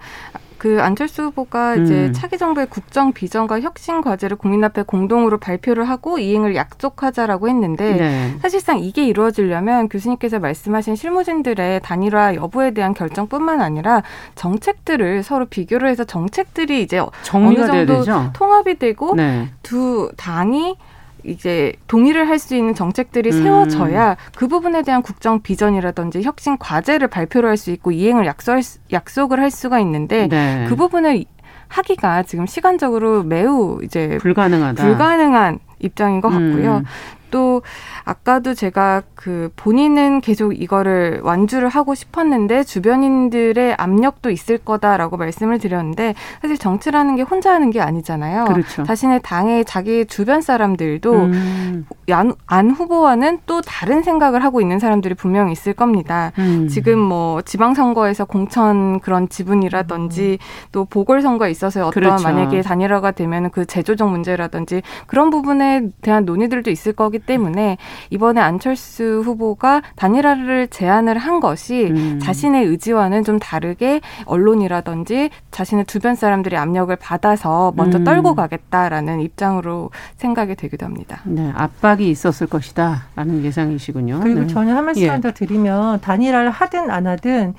그 0.59 0.81
안철수 0.81 1.25
후보가 1.25 1.75
이제 1.75 2.07
음. 2.07 2.13
차기 2.13 2.39
정부의 2.39 2.69
국정 2.69 3.13
비전과 3.13 3.61
혁신 3.63 4.01
과제를 4.01 4.37
국민 4.37 4.63
앞에 4.63 4.83
공동으로 4.83 5.39
발표를 5.39 5.89
하고 5.89 6.21
이행을 6.21 6.55
약속하자라고 6.55 7.49
했는데 7.49 7.95
네. 7.95 8.39
사실상 8.41 8.79
이게 8.79 9.05
이루어지려면 9.05 9.89
교수님께서 9.89 10.39
말씀하신 10.39 10.95
실무진들의 10.95 11.81
단일화 11.83 12.37
여부에 12.37 12.71
대한 12.71 12.95
결정뿐만 12.95 13.61
아니라 13.61 14.05
정책들을 14.37 15.25
서로 15.25 15.47
비교를 15.47 15.89
해서 15.89 16.05
정책들이 16.05 16.81
이제 16.83 16.99
어느 17.33 17.67
정도 17.67 17.99
되죠. 17.99 18.31
통합이 18.33 18.79
되고 18.79 19.17
네. 19.17 19.49
두 19.65 20.13
당이 20.17 20.77
이제 21.25 21.73
동의를 21.87 22.29
할 22.29 22.39
수 22.39 22.55
있는 22.57 22.75
정책들이 22.75 23.31
음. 23.31 23.43
세워져야 23.43 24.17
그 24.35 24.49
부분에 24.49 24.83
대한 24.83 25.03
국정 25.03 25.41
비전이라든지 25.43 26.23
혁신 26.23 26.59
과제를 26.59 27.09
발표를 27.09 27.49
할 27.49 27.57
수 27.57 27.71
있고 27.71 27.93
이행을 27.93 28.27
약속할, 28.27 28.63
수- 28.63 28.79
약속을 28.93 29.39
할 29.41 29.51
수가 29.51 29.79
있는데 29.81 30.29
네. 30.29 30.67
그 30.69 30.75
부분을 30.77 31.25
하기가 31.69 32.25
지금 32.25 32.47
시간적으로 32.47 33.23
매우 33.23 33.81
이제 33.83 34.19
불가능하다. 34.21 34.83
불가능한 34.85 35.59
입장인 35.79 36.21
것 36.21 36.29
같고요. 36.29 36.79
음. 36.79 36.85
또 37.33 37.63
아까도 38.05 38.55
제가 38.55 39.03
그 39.17 39.51
본인은 39.57 40.21
계속 40.21 40.53
이거를 40.53 41.21
완주를 41.25 41.69
하고 41.69 41.97
싶었는데 41.97 42.63
주변인들의 42.63 43.75
압력도 43.77 44.31
있을 44.31 44.59
거다라고 44.59 45.17
말씀을 45.17 45.59
드렸는데 45.59 46.15
사실 46.41 46.59
정치라는 46.59 47.17
게 47.17 47.23
혼자 47.23 47.53
하는 47.53 47.71
게 47.71 47.81
아니잖아요. 47.81 48.45
그렇죠. 48.45 48.85
자신의 48.85 49.21
당의 49.25 49.65
자기 49.65 50.07
주변 50.07 50.43
사람들도 50.43 51.13
음. 51.13 51.87
안, 52.11 52.35
안 52.47 52.71
후보와는 52.71 53.41
또 53.47 53.63
다른 53.63 54.03
생각을 54.03 54.45
하고 54.45 54.61
있는 54.61 54.79
사람들이 54.79 55.15
분명히 55.15 55.53
있을 55.53 55.73
겁니다. 55.73 56.33
음. 56.39 56.69
지금 56.69 56.99
뭐 56.99 57.41
지방선거에서 57.41 58.27
공천 58.27 59.01
그런 59.01 59.29
지분이라든지 59.29 60.39
또 60.71 60.85
보궐선거에 60.85 61.51
있어서 61.51 61.87
어떤 61.87 62.03
그렇죠. 62.03 62.25
만약에 62.25 62.61
단일화가 62.61 63.13
되면 63.13 63.51
그 63.51 63.65
재조정 63.65 64.11
문제라든지 64.11 64.83
그런 65.07 65.31
부분에 65.31 65.89
대한 66.03 66.27
논의들도 66.27 66.71
있을 66.71 66.93
거기 66.93 67.22
때문에 67.27 67.79
이번에 68.11 68.41
안철수 68.41 69.23
후보가 69.25 69.83
단일화를 69.97 70.69
제안을 70.69 71.19
한 71.19 71.41
것이 71.41 71.89
음. 71.91 72.19
자신의 72.21 72.67
의지와는 72.67 73.25
좀 73.25 73.39
다르게 73.39 74.01
언론이라든지 74.25 75.31
자신의 75.51 75.87
주변 75.87 76.15
사람들의 76.15 76.59
압력을 76.59 76.95
받아서 76.97 77.73
먼저 77.77 77.99
음. 77.99 78.05
떨고 78.05 78.35
가겠다라는 78.35 79.21
입장으로 79.21 79.91
생각이 80.17 80.55
되기도 80.55 80.87
합니다. 80.87 81.21
네, 81.25 81.53
압박이 81.55 82.09
있었을 82.11 82.47
것이다라는 82.47 83.45
예상이시군요. 83.45 84.21
그리고 84.23 84.41
네. 84.41 84.47
저는 84.47 84.75
한 84.75 84.85
말씀만 84.85 85.17
예. 85.19 85.21
더 85.21 85.33
드리면 85.33 86.01
단일화를 86.01 86.51
하든 86.51 86.91
안 86.91 87.07
하든 87.07 87.55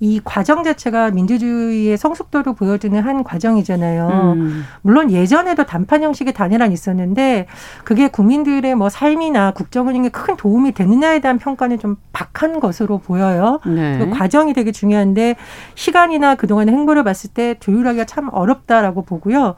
이 0.00 0.20
과정 0.22 0.62
자체가 0.62 1.10
민주주의의 1.10 1.96
성숙도를 1.96 2.54
보여주는 2.54 3.00
한 3.00 3.24
과정이잖아요. 3.24 4.34
음. 4.36 4.64
물론 4.82 5.10
예전에도 5.10 5.64
단판 5.64 6.04
형식의 6.04 6.34
단일화는 6.34 6.72
있었는데 6.72 7.46
그게 7.82 8.06
국민들의 8.06 8.76
뭐 8.76 8.90
삶이나 8.90 9.50
국정 9.50 9.88
운영에 9.88 10.10
큰 10.10 10.36
도움이 10.36 10.72
되느냐에 10.72 11.18
대한 11.18 11.38
평가는 11.38 11.80
좀 11.80 11.96
박한 12.12 12.60
것으로 12.60 12.98
보여요. 12.98 13.60
네. 13.66 13.98
그 13.98 14.10
과정이 14.10 14.52
되게 14.52 14.70
중요한데 14.70 15.34
시간이나 15.74 16.36
그동안의 16.36 16.72
행보를 16.74 17.02
봤을 17.02 17.30
때 17.30 17.56
조율하기가 17.58 18.04
참 18.04 18.28
어렵다라고 18.30 19.02
보고요. 19.02 19.56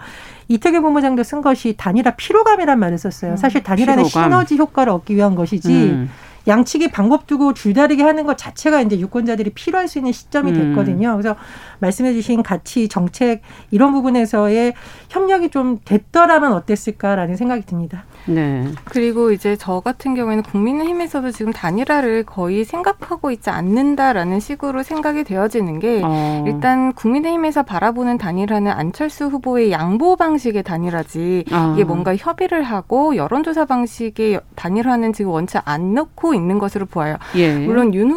이태규 0.48 0.80
본부장도 0.80 1.22
쓴 1.22 1.42
것이 1.42 1.74
단일화 1.76 2.12
피로감이란 2.12 2.78
말을 2.78 2.96
썼어요. 2.96 3.36
사실 3.36 3.62
단일화는 3.62 4.04
음, 4.04 4.08
피로감. 4.08 4.30
시너지 4.30 4.56
효과를 4.56 4.90
얻기 4.92 5.14
위한 5.14 5.34
것이지 5.34 5.68
음. 5.90 6.10
양측이 6.46 6.88
방법 6.88 7.26
두고 7.26 7.54
줄다리기 7.54 8.02
하는 8.02 8.24
것 8.24 8.36
자체가 8.38 8.82
이제 8.82 8.98
유권자들이 8.98 9.50
필요할 9.50 9.88
수 9.88 9.98
있는 9.98 10.12
시점이 10.12 10.52
음. 10.52 10.74
됐거든요. 10.74 11.12
그래서 11.12 11.36
말씀해 11.80 12.12
주신 12.12 12.42
가치, 12.42 12.88
정책 12.88 13.42
이런 13.70 13.92
부분에서의 13.92 14.74
협력이 15.08 15.50
좀 15.50 15.78
됐더라면 15.84 16.52
어땠을까라는 16.52 17.36
생각이 17.36 17.66
듭니다. 17.66 18.04
네. 18.26 18.66
그리고 18.84 19.32
이제 19.32 19.56
저 19.56 19.80
같은 19.80 20.14
경우에는 20.14 20.42
국민의힘에서도 20.44 21.30
지금 21.30 21.52
단일화를 21.52 22.24
거의 22.24 22.64
생각하고 22.64 23.30
있지 23.30 23.50
않는다라는 23.50 24.40
식으로 24.40 24.82
생각이 24.82 25.24
되어지는 25.24 25.78
게 25.78 26.02
어. 26.04 26.44
일단 26.46 26.92
국민의힘에서 26.92 27.62
바라보는 27.62 28.18
단일화는 28.18 28.70
안철수 28.70 29.26
후보의 29.26 29.72
양보 29.72 30.16
방식의 30.16 30.62
단일화지 30.62 31.44
아. 31.50 31.72
이게 31.74 31.84
뭔가 31.84 32.14
협의를 32.14 32.62
하고 32.62 33.16
여론조사 33.16 33.64
방식의 33.64 34.40
단일화는 34.54 35.12
지금 35.12 35.32
원치 35.32 35.58
안 35.64 35.94
넣고 35.94 36.29
있는 36.34 36.58
것으로 36.58 36.86
보여요. 36.86 37.16
예. 37.36 37.56
물론 37.56 37.94
윤 37.94 38.10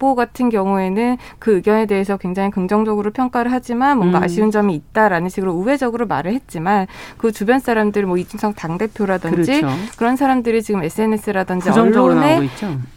후보 0.00 0.14
같은 0.14 0.48
경우에는 0.48 1.18
그 1.38 1.56
의견에 1.56 1.84
대해서 1.84 2.16
굉장히 2.16 2.50
긍정적으로 2.50 3.10
평가를 3.10 3.52
하지만 3.52 3.98
뭔가 3.98 4.18
음. 4.18 4.24
아쉬운 4.24 4.50
점이 4.50 4.74
있다라는 4.74 5.28
식으로 5.28 5.52
우회적으로 5.52 6.06
말을 6.06 6.32
했지만 6.32 6.86
그 7.18 7.32
주변 7.32 7.58
사람들 7.58 8.06
뭐 8.06 8.16
이준석 8.16 8.56
당 8.56 8.78
대표라든지 8.78 9.60
그렇죠. 9.60 9.76
그런 9.98 10.16
사람들이 10.16 10.62
지금 10.62 10.82
SNS라든지 10.82 11.68
언론에. 11.68 12.48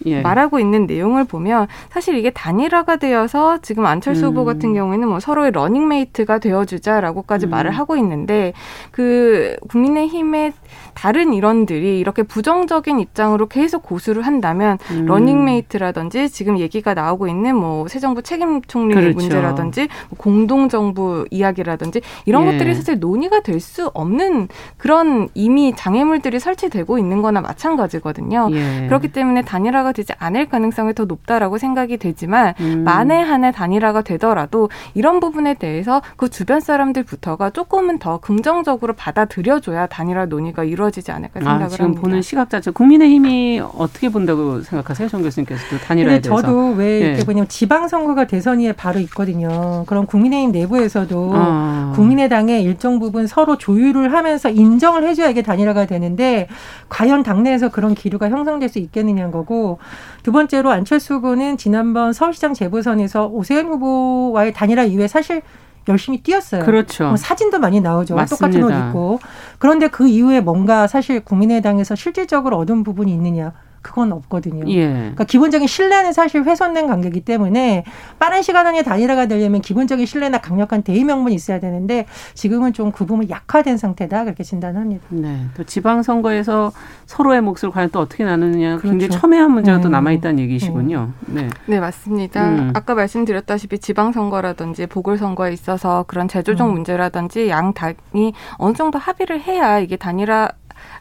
예. 0.05 0.21
말하고 0.21 0.59
있는 0.59 0.85
내용을 0.85 1.25
보면 1.25 1.67
사실 1.89 2.15
이게 2.15 2.29
단일화가 2.29 2.95
되어서 2.95 3.57
지금 3.61 3.85
안철수 3.85 4.25
음. 4.25 4.31
후보 4.31 4.45
같은 4.45 4.73
경우에는 4.73 5.05
뭐 5.05 5.19
서로의 5.19 5.51
러닝메이트가 5.51 6.39
되어주자라고까지 6.39 7.47
음. 7.47 7.49
말을 7.49 7.71
하고 7.71 7.97
있는데 7.97 8.53
그 8.91 9.57
국민의힘의 9.67 10.53
다른 10.93 11.33
일원들이 11.33 11.99
이렇게 11.99 12.23
부정적인 12.23 12.99
입장으로 12.99 13.47
계속 13.47 13.83
고수를 13.83 14.23
한다면 14.23 14.77
음. 14.91 15.05
러닝메이트라든지 15.05 16.29
지금 16.29 16.59
얘기가 16.59 16.93
나오고 16.93 17.27
있는 17.27 17.55
뭐 17.55 17.87
새 17.87 17.99
정부 17.99 18.21
책임 18.21 18.61
총리 18.63 18.95
그렇죠. 18.95 19.17
문제라든지 19.17 19.87
뭐 20.09 20.17
공동 20.17 20.69
정부 20.69 21.25
이야기라든지 21.31 22.01
이런 22.25 22.47
예. 22.47 22.51
것들이 22.51 22.73
사실 22.75 22.99
논의가 22.99 23.41
될 23.41 23.59
수 23.59 23.87
없는 23.93 24.49
그런 24.77 25.29
이미 25.35 25.73
장애물들이 25.75 26.39
설치되고 26.39 26.97
있는 26.97 27.21
거나 27.21 27.39
마찬가지거든요. 27.39 28.49
예. 28.51 28.87
그렇기 28.87 29.11
때문에 29.13 29.41
단일화가 29.43 29.91
되지 29.93 30.13
않을 30.19 30.49
가능성이 30.49 30.93
더 30.93 31.05
높다라고 31.05 31.57
생각이 31.57 31.97
되지만 31.97 32.53
음. 32.59 32.83
만에 32.83 33.21
하나 33.21 33.51
단일화가 33.51 34.01
되더라도 34.01 34.69
이런 34.95 35.19
부분에 35.21 35.53
대해서 35.53 36.01
그 36.17 36.29
주변 36.29 36.59
사람들부터가 36.59 37.51
조금은 37.51 37.99
더 37.99 38.17
긍정적으로 38.17 38.93
받아들여줘야 38.93 39.87
단일화 39.87 40.25
논의가 40.25 40.63
이루 40.65 40.82
어지지 40.83 41.11
않을까 41.11 41.39
생각을 41.39 41.65
아, 41.65 41.67
지금 41.67 41.85
합니다. 41.85 42.01
보는 42.01 42.21
시각 42.21 42.49
자체 42.49 42.71
국민의힘이 42.71 43.59
어떻게 43.59 44.09
본다고 44.09 44.61
생각하세요, 44.61 45.07
정 45.09 45.21
교수님께서도 45.21 45.77
단일화에 45.79 46.21
대해서? 46.21 46.41
저도 46.41 46.71
왜 46.71 47.01
예. 47.01 47.07
이렇게 47.09 47.25
보냐면 47.25 47.47
지방 47.47 47.87
선거가 47.87 48.27
대선위에 48.27 48.73
바로 48.73 48.99
있거든요. 49.01 49.83
그럼 49.87 50.05
국민의힘 50.05 50.51
내부에서도 50.51 51.31
아. 51.33 51.93
국민의당의 51.95 52.63
일정 52.63 52.99
부분 52.99 53.27
서로 53.27 53.57
조율을 53.57 54.13
하면서 54.13 54.49
인정을 54.49 55.07
해줘야 55.07 55.29
이게 55.29 55.41
단일화가 55.41 55.85
되는데 55.85 56.47
과연 56.89 57.23
당내에서 57.23 57.69
그런 57.69 57.95
기류가 57.95 58.29
형성될 58.29 58.69
수 58.69 58.79
있겠느냐는 58.79 59.31
거고 59.31 59.79
두 60.23 60.31
번째로 60.31 60.71
안철수 60.71 61.15
후보는 61.15 61.57
지난번 61.57 62.13
서울시장 62.13 62.53
재보선에서 62.53 63.27
오세훈 63.27 63.67
후보와의 63.67 64.53
단일화 64.53 64.83
이후에 64.83 65.07
사실 65.07 65.41
열심히 65.87 66.21
뛰었어요. 66.21 66.63
그렇죠. 66.63 67.07
뭐 67.07 67.17
사진도 67.17 67.59
많이 67.59 67.81
나오죠. 67.81 68.15
맞습니다. 68.15 68.59
똑같은 68.59 68.63
옷 68.63 68.87
입고. 68.89 69.19
그런데 69.59 69.87
그 69.87 70.07
이후에 70.07 70.39
뭔가 70.39 70.87
사실 70.87 71.19
국민의당에서 71.23 71.95
실질적으로 71.95 72.57
얻은 72.57 72.83
부분이 72.83 73.11
있느냐. 73.13 73.53
그건 73.83 74.11
없거든요. 74.13 74.65
예. 74.71 74.87
그러니까 74.87 75.25
기본적인 75.25 75.67
신뢰는 75.67 76.13
사실 76.13 76.43
훼손된 76.43 76.87
관계이기 76.87 77.21
때문에 77.21 77.83
빠른 78.17 78.41
시간 78.41 78.65
안에 78.65 78.81
단일화가 78.81 79.27
되려면 79.27 79.61
기본적인 79.61 80.05
신뢰나 80.05 80.39
강력한 80.39 80.81
대의 80.81 81.03
명분이 81.03 81.35
있어야 81.35 81.59
되는데 81.59 82.07
지금은 82.33 82.73
좀 82.73 82.93
그 82.93 83.05
부분 83.05 83.29
약화된 83.29 83.77
상태다 83.77 84.23
그렇게 84.23 84.43
진단합니다. 84.43 85.03
네. 85.09 85.45
또 85.57 85.63
지방 85.65 86.03
선거에서 86.03 86.71
서로의 87.05 87.41
몫을 87.41 87.71
과연 87.71 87.89
또 87.91 87.99
어떻게 87.99 88.23
나누느냐 88.23 88.77
굉장히 88.77 89.07
그렇죠. 89.07 89.19
첨예한 89.19 89.51
문제가 89.51 89.81
또 89.81 89.89
음. 89.89 89.91
남아 89.91 90.11
있다는 90.13 90.39
얘기시군요. 90.39 91.11
네. 91.25 91.49
네, 91.65 91.79
맞습니다. 91.79 92.47
음. 92.47 92.71
아까 92.75 92.95
말씀드렸다시피 92.95 93.79
지방 93.79 94.11
선거라든지 94.13 94.85
보궐 94.85 95.17
선거에 95.17 95.51
있어서 95.51 96.05
그런 96.07 96.27
재조정 96.27 96.69
음. 96.69 96.73
문제라든지 96.73 97.49
양 97.49 97.73
당이 97.73 98.33
어느 98.57 98.73
정도 98.73 98.99
합의를 98.99 99.41
해야 99.41 99.79
이게 99.79 99.97
단일화 99.97 100.49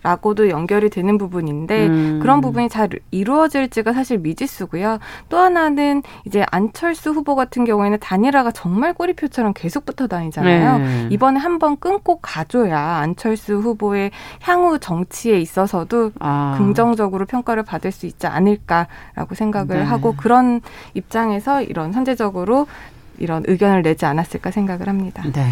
라고도 0.02 0.49
연결이 0.50 0.90
되는 0.90 1.18
부분인데 1.18 1.87
음. 1.87 2.18
그런 2.21 2.40
부분이 2.40 2.68
잘 2.68 2.90
이루어질지가 3.11 3.92
사실 3.92 4.18
미지수고요. 4.18 4.99
또 5.28 5.38
하나는 5.38 6.02
이제 6.26 6.44
안철수 6.50 7.11
후보 7.11 7.35
같은 7.35 7.64
경우에는 7.64 7.99
단일화가 8.00 8.50
정말 8.50 8.92
꼬리표처럼 8.94 9.52
계속 9.54 9.87
붙어 9.87 10.06
다니잖아요. 10.06 10.78
네. 10.78 11.09
이번에 11.11 11.38
한번 11.38 11.78
끊고 11.78 12.18
가줘야 12.21 12.78
안철수 12.78 13.54
후보의 13.54 14.11
향후 14.40 14.78
정치에 14.78 15.38
있어서도 15.38 16.12
아. 16.18 16.54
긍정적으로 16.59 17.26
평가를 17.26 17.62
받을 17.62 17.92
수 17.92 18.06
있지 18.06 18.26
않을까라고 18.26 19.35
생각을 19.35 19.78
네. 19.78 19.82
하고 19.82 20.14
그런 20.16 20.61
입장에서 20.94 21.62
이런 21.62 21.92
선제적으로 21.92 22.66
이런 23.18 23.44
의견을 23.47 23.82
내지 23.82 24.04
않았을까 24.04 24.50
생각을 24.50 24.88
합니다. 24.88 25.23
네. 25.32 25.44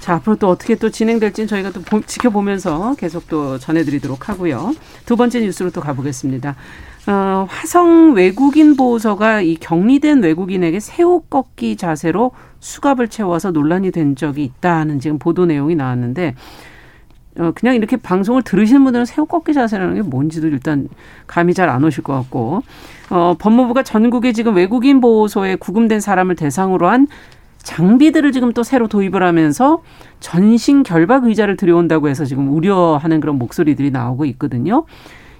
자, 0.00 0.14
앞으로 0.14 0.36
또 0.36 0.48
어떻게 0.48 0.74
또 0.76 0.88
진행될지는 0.90 1.46
저희가 1.46 1.70
또 1.72 1.82
보- 1.82 2.00
지켜보면서 2.00 2.94
계속 2.98 3.28
또 3.28 3.58
전해드리도록 3.58 4.28
하고요. 4.30 4.74
두 5.04 5.14
번째 5.16 5.40
뉴스로 5.40 5.70
또 5.70 5.80
가보겠습니다. 5.82 6.56
어, 7.06 7.46
화성 7.48 8.14
외국인 8.14 8.76
보호서가 8.76 9.42
이 9.42 9.56
격리된 9.56 10.22
외국인에게 10.22 10.80
새우 10.80 11.20
꺾기 11.28 11.76
자세로 11.76 12.32
수갑을 12.60 13.08
채워서 13.08 13.50
논란이 13.50 13.90
된 13.90 14.16
적이 14.16 14.44
있다는 14.44 15.00
지금 15.00 15.18
보도 15.18 15.44
내용이 15.44 15.74
나왔는데, 15.76 16.34
어, 17.38 17.52
그냥 17.54 17.74
이렇게 17.76 17.96
방송을 17.98 18.42
들으시는 18.42 18.82
분들은 18.84 19.04
새우 19.04 19.26
꺾기 19.26 19.52
자세라는 19.52 19.94
게 19.96 20.02
뭔지도 20.02 20.46
일단 20.48 20.88
감이 21.26 21.52
잘 21.52 21.68
안 21.68 21.84
오실 21.84 22.02
것 22.02 22.14
같고, 22.14 22.62
어, 23.10 23.34
법무부가 23.38 23.82
전국에 23.82 24.32
지금 24.32 24.56
외국인 24.56 25.00
보호소에 25.02 25.56
구금된 25.56 26.00
사람을 26.00 26.36
대상으로 26.36 26.88
한 26.88 27.06
장비들을 27.62 28.32
지금 28.32 28.52
또 28.52 28.62
새로 28.62 28.88
도입을 28.88 29.22
하면서 29.22 29.82
전신 30.18 30.82
결박 30.82 31.24
의자를 31.24 31.56
들여온다고 31.56 32.08
해서 32.08 32.24
지금 32.24 32.54
우려하는 32.54 33.20
그런 33.20 33.36
목소리들이 33.38 33.90
나오고 33.90 34.24
있거든요. 34.26 34.84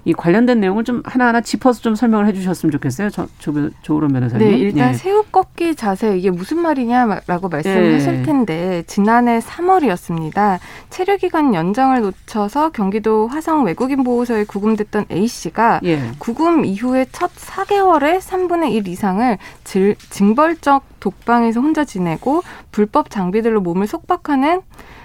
이 0.03 0.13
관련된 0.13 0.59
내용을 0.59 0.83
좀 0.83 1.03
하나하나 1.05 1.41
짚어서 1.41 1.81
좀 1.81 1.95
설명을 1.95 2.27
해 2.27 2.33
주셨으면 2.33 2.71
좋겠어요. 2.71 3.09
저, 3.09 3.27
조, 3.39 3.69
조으론 3.81 4.13
변호사님. 4.13 4.49
네, 4.49 4.57
일단 4.57 4.89
예. 4.89 4.93
새우 4.93 5.23
꺾기 5.23 5.75
자세 5.75 6.17
이게 6.17 6.31
무슨 6.31 6.59
말이냐라고 6.59 7.49
말씀을 7.49 7.91
예. 7.91 7.93
하실 7.93 8.23
텐데 8.23 8.83
지난해 8.87 9.39
3월이었습니다. 9.39 10.59
체류 10.89 11.17
기간 11.17 11.53
연장을 11.53 12.01
놓쳐서 12.01 12.69
경기도 12.69 13.27
화성 13.27 13.65
외국인 13.65 14.03
보호소에 14.03 14.45
구금됐던 14.45 15.05
A 15.11 15.27
씨가 15.27 15.81
예. 15.83 15.99
구금 16.17 16.65
이후에 16.65 17.05
첫 17.11 17.31
4개월에 17.35 18.19
3분의 18.19 18.71
1 18.71 18.87
이상을 18.87 19.37
질, 19.63 19.95
징벌적 20.09 20.83
독방에서 20.99 21.59
혼자 21.59 21.85
지내고 21.85 22.41
불법 22.71 23.09
장비들로 23.09 23.61
몸을 23.61 23.87
속박하는 23.87 24.61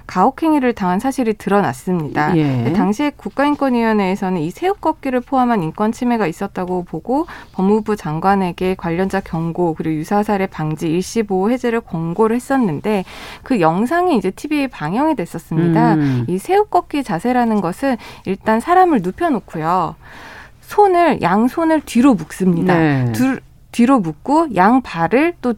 가혹행위를 0.07 0.73
당한 0.73 0.99
사실이 1.01 1.35
드러났습니다. 1.35 2.37
예. 2.37 2.43
근데 2.45 2.73
당시에 2.73 3.11
국가인권위원회에서는 3.17 4.41
이 4.41 4.51
새우 4.51 4.75
꺾기를 4.75 5.21
포함한 5.21 5.63
인권 5.63 5.93
침해가 5.93 6.27
있었다고 6.27 6.85
보고 6.85 7.27
법무부 7.53 7.97
장관에게 7.97 8.75
관련자 8.77 9.21
경고 9.21 9.75
그리고 9.75 9.97
유사 9.97 10.23
사례 10.23 10.47
방지 10.47 10.89
일시 10.89 11.23
보호 11.23 11.51
해제를 11.51 11.81
권고를 11.81 12.37
했었는데 12.37 13.05
그 13.43 13.61
영상이 13.61 14.17
이제 14.17 14.31
TV에 14.31 14.69
방영이 14.69 15.17
됐었습니다. 15.17 15.95
음. 15.95 16.25
이 16.29 16.39
새우 16.39 16.65
꺾기 16.67 17.03
자세라는 17.03 17.61
것은 17.61 17.97
일단 18.27 18.61
사람을 18.61 19.01
눕혀놓고요. 19.03 19.97
손을 20.61 21.23
양 21.23 21.49
손을 21.49 21.81
뒤로 21.81 22.15
묶습니다. 22.15 22.77
네. 22.79 23.13
둘- 23.13 23.41
뒤로 23.73 24.01
묶고 24.01 24.55
양 24.57 24.81
발을 24.83 25.35
또 25.43 25.55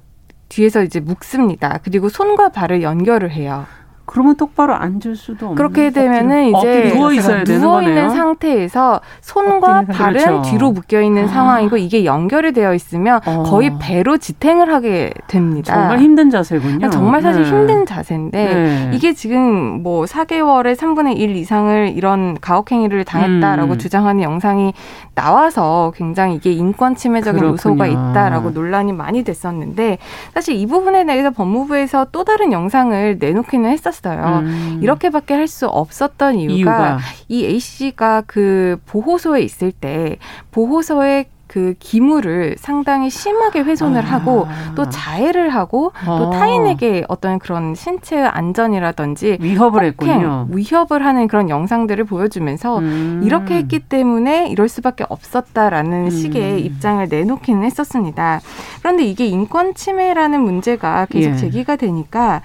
뒤에서 0.48 0.82
이제 0.82 0.98
묶습니다. 1.00 1.78
그리고 1.84 2.08
손과 2.08 2.48
발을 2.48 2.82
연결을 2.82 3.30
해요. 3.30 3.66
그러면 4.09 4.37
똑바로 4.37 4.75
앉을 4.75 5.14
수도 5.16 5.47
없는. 5.47 5.55
그렇게 5.57 5.90
되면은 5.90 6.55
엎드려 6.55 6.85
이제 6.87 6.94
누워 6.94 7.12
있어야 7.12 7.44
되는 7.44 7.61
누워 7.61 7.83
있는. 7.83 8.09
상태에서 8.11 9.01
손과 9.21 9.83
발은 9.83 10.25
그렇죠. 10.25 10.42
뒤로 10.51 10.73
묶여 10.73 11.03
있는 11.03 11.25
아. 11.25 11.29
상황이고 11.29 11.77
이게 11.77 12.05
연결이 12.05 12.53
되어 12.53 12.75
있으면 12.75 13.21
어. 13.27 13.42
거의 13.44 13.71
배로 13.79 14.16
지탱을 14.16 14.73
하게 14.73 15.12
됩니다. 15.27 15.75
정말 15.75 15.99
힘든 15.99 16.31
자세군요. 16.31 16.88
정말 16.90 17.21
사실 17.21 17.42
네. 17.42 17.49
힘든 17.51 17.85
자세인데 17.87 18.55
네. 18.55 18.90
이게 18.94 19.12
지금 19.12 19.83
뭐 19.83 20.05
4개월에 20.07 20.75
3분의 20.75 21.18
1 21.18 21.37
이상을 21.37 21.92
이런 21.94 22.38
가혹행위를 22.40 23.05
당했다라고 23.05 23.73
음. 23.75 23.79
주장하는 23.79 24.23
영상이 24.23 24.73
나와서 25.14 25.92
굉장히 25.97 26.37
이게 26.37 26.53
인권 26.53 26.94
침해적인 26.97 27.40
그렇군요. 27.40 27.53
요소가 27.55 27.87
있다라고 27.87 28.51
논란이 28.51 28.92
많이 28.92 29.23
됐었는데 29.23 29.99
사실 30.33 30.55
이 30.55 30.66
부분에 30.66 31.05
대해서 31.05 31.31
법무부에서 31.31 32.07
또 32.12 32.25
다른 32.25 32.53
영상을 32.53 33.18
내놓기는 33.21 33.68
했었 33.71 33.97
어요. 34.06 34.42
음. 34.44 34.80
이렇게밖에 34.82 35.34
할 35.34 35.48
수 35.48 35.66
없었던 35.66 36.37
이유가, 36.37 36.54
이유가 36.54 36.98
이 37.28 37.46
A 37.46 37.58
씨가 37.58 38.24
그 38.26 38.78
보호소에 38.84 39.40
있을 39.40 39.72
때 39.72 40.18
보호소의 40.50 41.26
그 41.48 41.74
기물을 41.78 42.56
상당히 42.58 43.08
심하게 43.11 43.61
훼손을 43.61 44.02
아. 44.04 44.08
하고 44.08 44.46
또 44.76 44.88
자해를 44.88 45.48
하고 45.48 45.92
어. 46.06 46.18
또 46.18 46.30
타인에게 46.30 47.06
어떤 47.08 47.38
그런 47.38 47.74
신체 47.74 48.20
안전이라든지 48.22 49.38
위협을 49.40 49.82
했군요. 49.84 50.46
위협을 50.50 51.04
하는 51.04 51.26
그런 51.26 51.48
영상들을 51.48 52.04
보여주면서 52.04 52.78
음. 52.78 53.22
이렇게 53.24 53.54
했기 53.54 53.78
때문에 53.78 54.48
이럴 54.48 54.68
수밖에 54.68 55.04
없었다라는 55.08 56.04
음. 56.04 56.11
식의 56.11 56.61
입장을 56.61 57.08
내놓기는 57.08 57.64
했었습니다. 57.64 58.40
그런데 58.80 59.04
이게 59.04 59.26
인권 59.26 59.74
침해라는 59.74 60.40
문제가 60.42 61.06
계속 61.06 61.30
예. 61.30 61.37
제기가 61.37 61.76
되니까 61.76 62.42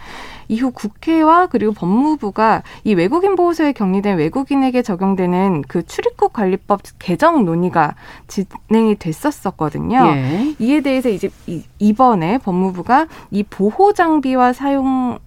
이후 0.54 0.70
국회와 0.72 1.48
그리고 1.48 1.74
법무부가 1.74 2.62
이 2.84 2.94
외국인 2.94 3.36
보호소에 3.36 3.72
격리된 3.74 4.18
외국인에게 4.18 4.84
적용되는 4.84 5.64
그 5.68 5.84
출입국 5.86 6.32
관리법 6.34 6.82
개정 7.00 7.44
논의가 7.46 7.96
진행이 8.28 8.96
됐었었거든요. 8.98 9.98
예. 10.16 10.56
이에 10.60 10.82
대해서 10.82 11.10
이제 11.10 11.30
이- 11.48 11.64
이번에 11.80 12.38
법무부가 12.38 13.08
이 13.32 13.42
보호 13.44 13.94
장비와 13.94 14.54
사용 14.54 15.18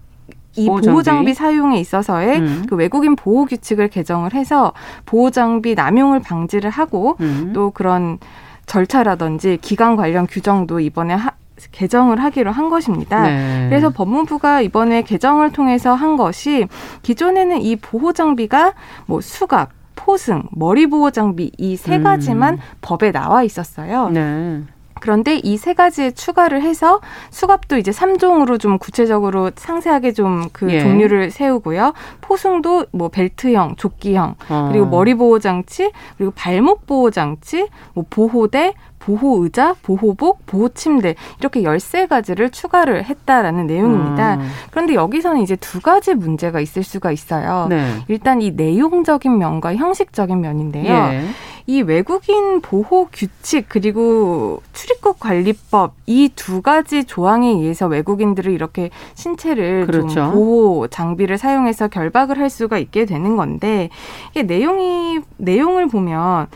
이 0.55 0.65
보호. 0.65 1.03
장비 1.03 1.33
사용에 1.35 1.79
있어서의 1.79 2.39
음. 2.39 2.65
그 2.67 2.75
외국인 2.75 3.15
보호 3.15 3.45
규칙을 3.45 3.89
개정을 3.89 4.33
해서 4.33 4.73
보호 5.05 5.29
장비 5.29 5.75
남용을 5.75 6.19
방지를 6.21 6.71
하고 6.71 7.15
음. 7.19 7.51
또 7.53 7.69
그런 7.71 8.17
절차라든지 8.65 9.59
기간 9.61 9.95
관련 9.95 10.25
규정도 10.27 10.79
이번에 10.79 11.13
하, 11.13 11.31
개정을 11.71 12.21
하기로 12.23 12.51
한 12.51 12.69
것입니다. 12.69 13.23
네. 13.23 13.67
그래서 13.69 13.89
법무부가 13.89 14.61
이번에 14.61 15.01
개정을 15.01 15.51
통해서 15.51 15.93
한 15.93 16.17
것이 16.17 16.67
기존에는 17.01 17.61
이 17.61 17.75
보호 17.75 18.13
장비가 18.13 18.73
뭐 19.05 19.21
수갑, 19.21 19.71
포승, 19.95 20.43
머리 20.51 20.87
보호 20.87 21.11
장비 21.11 21.51
이세 21.57 21.97
음. 21.97 22.03
가지만 22.03 22.59
법에 22.81 23.11
나와 23.11 23.43
있었어요. 23.43 24.09
네. 24.09 24.63
그런데 25.01 25.39
이 25.43 25.57
세 25.57 25.73
가지에 25.73 26.11
추가를 26.11 26.61
해서 26.61 27.01
수갑도 27.31 27.77
이제 27.77 27.91
삼종으로좀 27.91 28.77
구체적으로 28.77 29.51
상세하게 29.55 30.13
좀그 30.13 30.71
예. 30.71 30.79
종류를 30.81 31.31
세우고요. 31.31 31.93
포승도 32.21 32.85
뭐 32.91 33.09
벨트형, 33.09 33.75
조끼형, 33.75 34.35
어. 34.49 34.69
그리고 34.71 34.85
머리 34.85 35.13
보호 35.15 35.39
장치, 35.39 35.91
그리고 36.17 36.31
발목 36.35 36.85
보호 36.85 37.11
장치, 37.11 37.67
뭐 37.93 38.05
보호대, 38.09 38.73
보호 38.99 39.43
의자, 39.43 39.73
보호복, 39.83 40.45
보호 40.45 40.69
침대 40.69 41.15
이렇게 41.39 41.63
열세 41.63 42.07
가지를 42.07 42.49
추가를 42.49 43.05
했다라는 43.05 43.65
내용입니다. 43.67 44.35
음. 44.35 44.49
그런데 44.71 44.95
여기서는 44.95 45.41
이제 45.41 45.55
두 45.55 45.79
가지 45.81 46.13
문제가 46.13 46.59
있을 46.59 46.83
수가 46.83 47.11
있어요. 47.11 47.67
네. 47.69 47.87
일단 48.09 48.41
이 48.41 48.51
내용적인 48.51 49.37
면과 49.37 49.75
형식적인 49.75 50.41
면인데요. 50.41 50.93
예. 50.93 51.23
이 51.69 51.81
외국인 51.81 52.61
보호 52.61 53.07
규칙 53.11 53.65
그리고 53.67 54.61
출입국 54.71 55.19
관리법 55.19 55.95
이 56.05 56.29
두 56.33 56.61
가지 56.61 57.03
조항에 57.03 57.49
의해서 57.49 57.87
외국인들을 57.87 58.51
이렇게 58.53 58.89
신체를 59.15 59.85
그렇죠. 59.85 60.07
좀 60.07 60.31
보호 60.31 60.87
장비를 60.87 61.37
사용해서 61.37 61.89
결박을 61.89 62.39
할 62.39 62.49
수가 62.49 62.77
있게 62.77 63.03
되는 63.05 63.35
건데 63.35 63.89
이게 64.31 64.43
내용이 64.43 65.19
내용을 65.37 65.87
보면 65.87 66.47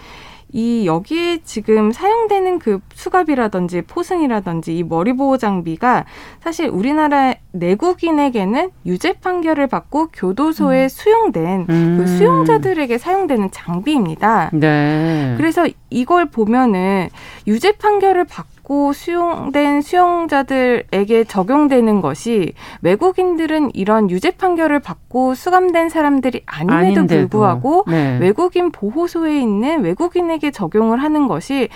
이 0.54 0.86
여기에 0.86 1.40
지금 1.44 1.92
사용되는 1.92 2.60
그 2.60 2.80
수갑이라든지 2.94 3.84
포승이라든지 3.84 4.78
이 4.78 4.84
머리 4.84 5.14
보호 5.14 5.38
장비가 5.38 6.06
사실 6.42 6.68
우리나라 6.68 7.34
내국인에게는 7.52 8.72
유죄 8.86 9.14
판결을 9.14 9.68
받고 9.68 10.10
교도소에 10.14 10.84
음. 10.84 10.90
수용된 10.90 11.66
그 11.68 11.74
음. 11.74 11.98
그 12.00 12.08
수용자들에게 12.08 12.98
사용되는 12.98 13.52
장비입니다. 13.52 14.52
네. 14.54 15.36
그래서 15.38 15.68
이걸 15.90 16.26
보면은 16.30 17.10
유죄 17.48 17.72
판결을 17.74 18.26
받고 18.26 18.51
받고 18.71 18.93
수용된 18.93 19.81
수용자들에게 19.81 21.25
적용되는 21.25 21.99
것이 21.99 22.53
외국인들은 22.81 23.71
이런 23.73 24.10
유죄 24.10 24.31
판결을 24.31 24.79
받고 24.79 25.36
수감된 25.36 25.89
사람들이 25.89 26.43
아님에도 26.45 26.75
아닌데도. 26.75 27.19
불구하고 27.19 27.84
네. 27.88 28.17
외국인 28.19 28.71
보호소에 28.71 29.39
있는 29.39 29.84
외국인에게 29.84 30.51
적용을 30.51 31.03
하는 31.03 31.27
것이 31.27 31.67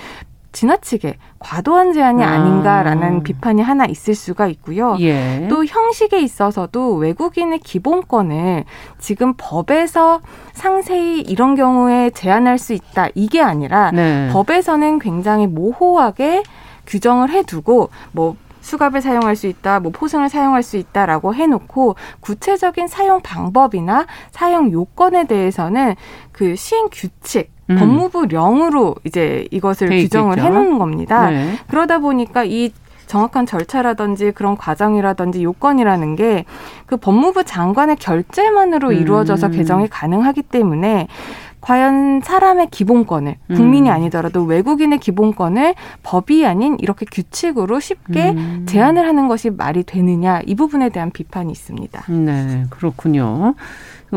지나치게 0.54 1.18
과도한 1.40 1.92
제한이 1.92 2.24
아. 2.24 2.30
아닌가라는 2.30 3.24
비판이 3.24 3.62
하나 3.62 3.86
있을 3.86 4.16
수가 4.16 4.48
있고요. 4.48 4.96
예. 5.02 5.48
또 5.50 5.66
형식에 5.66 6.22
있어서도 6.22 6.96
외국인의 6.96 7.60
기본권을 7.60 8.64
지금 8.98 9.34
법에서 9.36 10.22
상세히 10.54 11.20
이런 11.20 11.56
경우에 11.56 12.10
제한할 12.12 12.58
수 12.58 12.72
있다 12.72 13.10
이게 13.16 13.42
아니라 13.42 13.92
네. 13.92 14.30
법에서는 14.32 15.00
굉장히 15.00 15.46
모호하게 15.46 16.44
규정을 16.86 17.30
해두고 17.30 17.90
뭐 18.12 18.36
수갑을 18.62 19.02
사용할 19.02 19.36
수 19.36 19.46
있다, 19.46 19.80
뭐 19.80 19.92
포승을 19.92 20.28
사용할 20.28 20.64
수 20.64 20.78
있다라고 20.78 21.36
해놓고 21.36 21.96
구체적인 22.20 22.88
사용 22.88 23.22
방법이나 23.22 24.08
사용 24.32 24.72
요건에 24.72 25.28
대해서는 25.28 25.96
그 26.32 26.56
시행 26.56 26.90
규칙 26.92 27.52
음. 27.70 27.78
법무부령으로 27.78 28.96
이제 29.04 29.48
이것을 29.52 29.90
규정을 29.90 30.40
해놓는 30.40 30.80
겁니다. 30.80 31.30
네. 31.30 31.58
그러다 31.68 32.00
보니까 32.00 32.44
이 32.44 32.72
정확한 33.06 33.46
절차라든지 33.46 34.32
그런 34.32 34.58
과정이라든지 34.58 35.44
요건이라는 35.44 36.16
게 36.16 36.46
그 36.86 36.98
법무부 36.98 37.44
장관의 37.44 37.96
결재만으로 37.98 38.92
이루어져서 38.92 39.48
음. 39.48 39.52
개정이 39.52 39.88
가능하기 39.88 40.44
때문에 40.44 41.08
과연 41.66 42.22
사람의 42.22 42.68
기본권을 42.70 43.38
국민이 43.56 43.90
음. 43.90 43.94
아니더라도 43.94 44.44
외국인의 44.44 45.00
기본권을 45.00 45.74
법이 46.04 46.46
아닌 46.46 46.78
이렇게 46.80 47.08
규칙으로 47.12 47.80
쉽게 47.80 48.34
음. 48.34 48.66
제한을 48.70 49.08
하는 49.08 49.28
것이 49.28 49.50
말이 49.50 49.82
되느냐 49.82 50.42
이 50.46 50.54
부분에 50.54 50.90
대한 50.90 51.10
비판이 51.10 51.52
있습니다. 51.52 52.06
네, 52.12 52.66
그렇군요. 52.70 53.56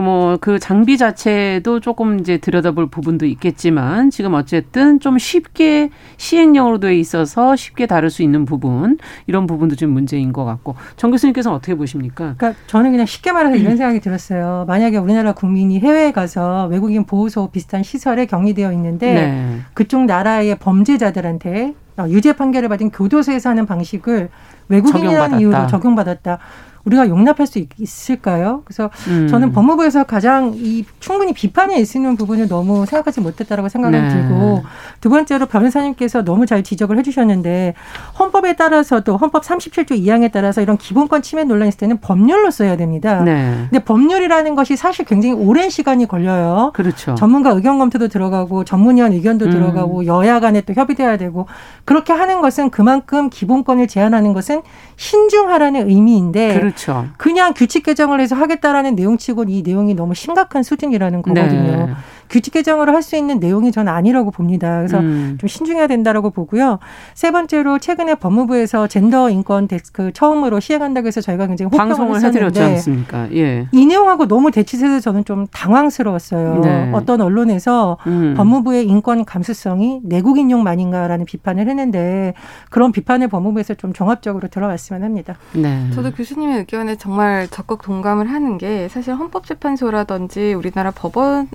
뭐 0.01 0.39
그 0.41 0.59
장비 0.59 0.97
자체도 0.97 1.81
조금 1.81 2.21
이제 2.21 2.39
들여다볼 2.39 2.89
부분도 2.89 3.27
있겠지만 3.27 4.11
지금 4.11 4.35
어쨌든 4.35 5.01
좀 5.01 5.19
쉽게 5.19 5.91
시행령으로 6.17 6.81
돼 6.81 6.97
있어서 6.99 7.57
쉽게 7.57 7.87
다룰 7.87 8.11
수 8.11 8.23
있는 8.23 8.45
부분 8.45 8.99
이런 9.27 9.47
부분도 9.47 9.77
좀 9.77 9.91
문제인 9.91 10.33
것 10.33 10.45
같고 10.45 10.77
정 10.97 11.11
교수님께서는 11.11 11.57
어떻게 11.57 11.75
보십니까? 11.75 12.35
그러니까 12.37 12.61
저는 12.67 12.93
그냥 12.93 13.07
쉽게 13.07 13.33
말해서 13.33 13.57
이런 13.57 13.77
생각이 13.77 14.01
들었어요. 14.01 14.65
만약에 14.69 14.97
우리나라 14.97 15.33
국민이 15.33 15.81
해외에 15.81 16.13
가서 16.13 16.67
외국인 16.67 17.05
보호소 17.05 17.51
비슷한 17.51 17.83
시설에 17.83 18.27
격리되어 18.27 18.73
있는데 18.73 19.15
네. 19.15 19.59
그쪽 19.75 20.05
나라의 20.05 20.57
범죄자들한테 20.59 21.75
유죄 22.09 22.33
판결을 22.33 22.69
받은 22.69 22.91
교도소에서 22.91 23.51
하는 23.51 23.67
방식을 23.67 24.29
외국인이라는 24.69 25.41
이유로 25.41 25.67
적용받았다. 25.67 26.39
우리가 26.85 27.09
용납할 27.09 27.47
수 27.47 27.63
있을까요? 27.79 28.63
그래서 28.65 28.91
음. 29.09 29.29
저는 29.29 29.53
법무부에서 29.53 30.05
가장 30.05 30.53
이 30.57 30.85
충분히 31.01 31.33
비판에 31.33 31.79
있는 31.79 32.17
부분을 32.17 32.49
너무 32.49 32.87
생각하지 32.87 33.21
못했다라고 33.21 33.69
생각이 33.69 33.97
네. 33.97 34.09
들고 34.09 34.63
두 35.01 35.11
번째로 35.11 35.47
변호사님께서 35.47 36.25
너무 36.25 36.47
잘 36.47 36.63
지적을 36.63 36.99
해주셨는데 36.99 37.75
헌법에 38.19 38.57
따라서도 38.57 39.17
헌법 39.17 39.43
37조 39.45 39.91
2항에 39.91 40.31
따라서 40.33 40.61
이런 40.61 40.77
기본권 40.77 41.23
침해 41.23 41.45
논란이 41.45 41.69
있을 41.69 41.79
때는 41.79 41.99
법률로 42.01 42.51
써야 42.51 42.77
됩니다. 42.77 43.23
네. 43.23 43.67
근데 43.71 43.85
법률이라는 43.85 44.55
것이 44.55 44.77
사실 44.77 45.05
굉장히 45.05 45.35
오랜 45.35 45.71
시간이 45.71 46.07
걸려요. 46.07 46.73
그렇죠. 46.75 47.15
전문가 47.15 47.51
의견 47.51 47.79
검토도 47.79 48.09
들어가고 48.09 48.65
전문위원 48.65 49.13
의견도 49.13 49.47
음. 49.47 49.51
들어가고 49.51 50.07
여야 50.07 50.41
간에 50.41 50.61
또 50.63 50.73
협의돼야 50.73 51.17
되고 51.17 51.47
그렇게 51.85 52.13
하는 52.13 52.41
것은 52.41 52.71
그만큼 52.71 53.31
기본권을 53.31 53.89
제한하는 53.89 54.33
것은 54.33 54.63
신중하라는 54.99 55.89
의미인데 55.89 56.59
그렇죠. 56.59 57.07
그냥 57.17 57.55
규칙 57.55 57.85
개정을 57.85 58.21
해서 58.21 58.35
하겠다라는 58.35 58.97
내용치고는 58.97 59.51
이 59.53 59.63
내용이 59.63 59.95
너무 59.95 60.15
심각한 60.15 60.65
수준이라는 60.65 61.23
거거든요. 61.23 61.87
네. 61.87 61.95
규칙 62.29 62.55
개정으로 62.55 62.93
할 62.93 63.03
수 63.03 63.17
있는 63.17 63.39
내용이 63.41 63.73
저는 63.73 63.91
아니라고 63.93 64.31
봅니다. 64.31 64.79
그래서 64.79 64.99
음. 64.99 65.39
좀 65.41 65.49
신중해야 65.49 65.87
된다라고 65.87 66.31
보고요. 66.31 66.79
세 67.15 67.31
번째로 67.31 67.79
최근에 67.79 68.17
법무부에서 68.17 68.87
젠더 68.87 69.31
인권 69.31 69.67
데스크 69.69 70.13
처음으로 70.13 70.61
시행한다고 70.61 71.07
해서 71.07 71.21
저희가 71.21 71.47
굉장히 71.47 71.71
방송을 71.77 72.23
해드렸지 72.23 72.61
않습니까? 72.61 73.33
예. 73.35 73.67
이 73.73 73.87
내용하고 73.87 74.27
너무 74.27 74.51
대치돼서 74.51 75.01
저는 75.01 75.25
좀 75.25 75.47
당황스러웠어요. 75.53 76.61
네. 76.61 76.91
어떤 76.93 77.21
언론에서 77.21 77.97
음. 78.07 78.35
법무부의 78.37 78.87
인권 78.87 79.25
감수성이 79.25 80.01
내국인용만인가라는 80.03 81.25
비판을 81.25 81.69
했는데 81.69 82.35
그런 82.71 82.93
비판을 82.93 83.29
법무부에서 83.29 83.75
좀 83.75 83.93
종합적으로 83.93 84.49
들어왔으면 84.49 85.03
합니다. 85.03 85.37
네. 85.55 85.89
저도 85.95 86.11
교수님의 86.13 86.59
의견에 86.59 86.97
정말 86.97 87.49
적극 87.49 87.83
동감을 87.83 88.31
하는 88.31 88.59
게 88.59 88.89
사실 88.89 89.15
헌법재판소라든지 89.15 90.53
우리나라 90.55 90.91
법원 90.91 91.49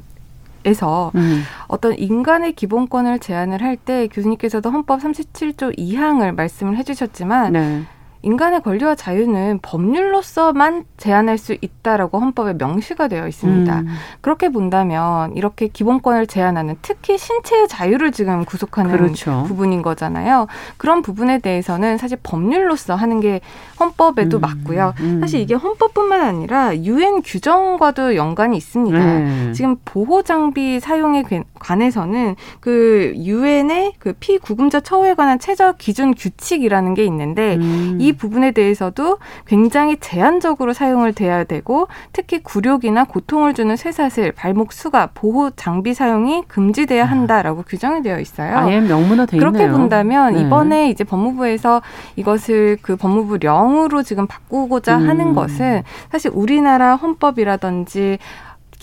에서 0.66 1.12
음. 1.16 1.44
어떤 1.68 1.98
인간의 1.98 2.54
기본권을 2.54 3.20
제한을 3.20 3.62
할 3.62 3.74
때 3.76 4.08
교수님께서도 4.08 4.70
헌법 4.70 5.02
37조 5.02 5.78
2항을 5.78 6.34
말씀을 6.36 6.78
해주셨지만 6.78 7.54
네. 7.54 7.84
인간의 8.24 8.62
권리와 8.62 8.96
자유는 8.96 9.60
법률로서만 9.62 10.86
제한할 10.98 11.38
수 11.38 11.56
있다라고 11.60 12.20
헌법에 12.20 12.54
명시가 12.54 13.10
되어 13.10 13.28
있습니다. 13.28 13.80
음. 13.82 13.88
그렇게 14.22 14.50
본다면 14.50 15.36
이렇게 15.36 15.68
기본권을 15.68 16.28
제한하는 16.28 16.78
특히 16.82 17.18
신체의 17.18 17.68
자유를 17.68 18.14
지금 18.14 18.46
구속하는 18.46 18.92
그렇죠. 18.92 19.44
부분인 19.48 19.82
거잖아요. 19.82 20.48
그런 20.78 21.02
부분에 21.02 21.40
대해서는 21.40 21.98
사실 21.98 22.18
법률로서 22.24 22.96
하는 22.96 23.20
게 23.20 23.42
헌법에도 23.80 24.38
음. 24.38 24.42
맞고요. 24.42 24.94
음. 25.02 25.20
사실 25.20 25.42
이게 25.42 25.54
헌법뿐만 25.54 26.22
아니라 26.22 26.76
유엔 26.78 27.22
규정과도 27.22 28.16
연관이 28.16 28.56
있습니다. 28.56 28.98
네. 28.98 29.52
지금 29.52 29.76
보호 29.84 30.22
장비 30.22 30.80
사용에 30.80 31.24
관해서는 31.60 32.36
그 32.62 33.14
유엔의 33.18 33.94
그 34.00 34.14
피구금자 34.20 34.80
처우에 34.80 35.14
관한 35.14 35.40
최저 35.40 35.74
기준 35.74 36.14
규칙이라는 36.14 36.94
게 36.94 37.04
있는데 37.06 37.56
음. 37.56 37.98
이 38.14 38.16
부분에 38.16 38.52
대해서도 38.52 39.18
굉장히 39.48 39.98
제한적으로 39.98 40.74
사용을 40.74 41.14
돼야 41.14 41.44
되고 41.44 41.88
특히 42.14 42.42
굴욕이나 42.44 43.06
고통을 43.06 43.54
주는 43.54 43.76
쇠사슬, 43.76 44.32
발목 44.32 44.72
수갑, 44.72 45.12
보호 45.16 45.50
장비 45.52 45.94
사용이 45.94 46.44
금지돼야 46.48 47.04
아. 47.04 47.08
한다라고 47.08 47.62
아. 47.62 47.64
규정이 47.68 48.04
되어 48.04 48.20
있어요. 48.20 48.56
아예 48.56 48.80
명문화 48.80 49.26
돼 49.26 49.38
그렇게 49.38 49.68
본다면 49.70 50.34
네. 50.34 50.42
이번에 50.42 50.90
이제 50.90 51.04
법무부에서 51.04 51.82
이것을 52.16 52.78
그 52.82 52.96
법무부령으로 52.96 54.04
지금 54.04 54.28
바꾸고자 54.28 54.98
음. 54.98 55.10
하는 55.10 55.34
것은 55.34 55.84
사실 56.12 56.32
우리나라 56.34 56.96
헌법이라든지 56.96 58.20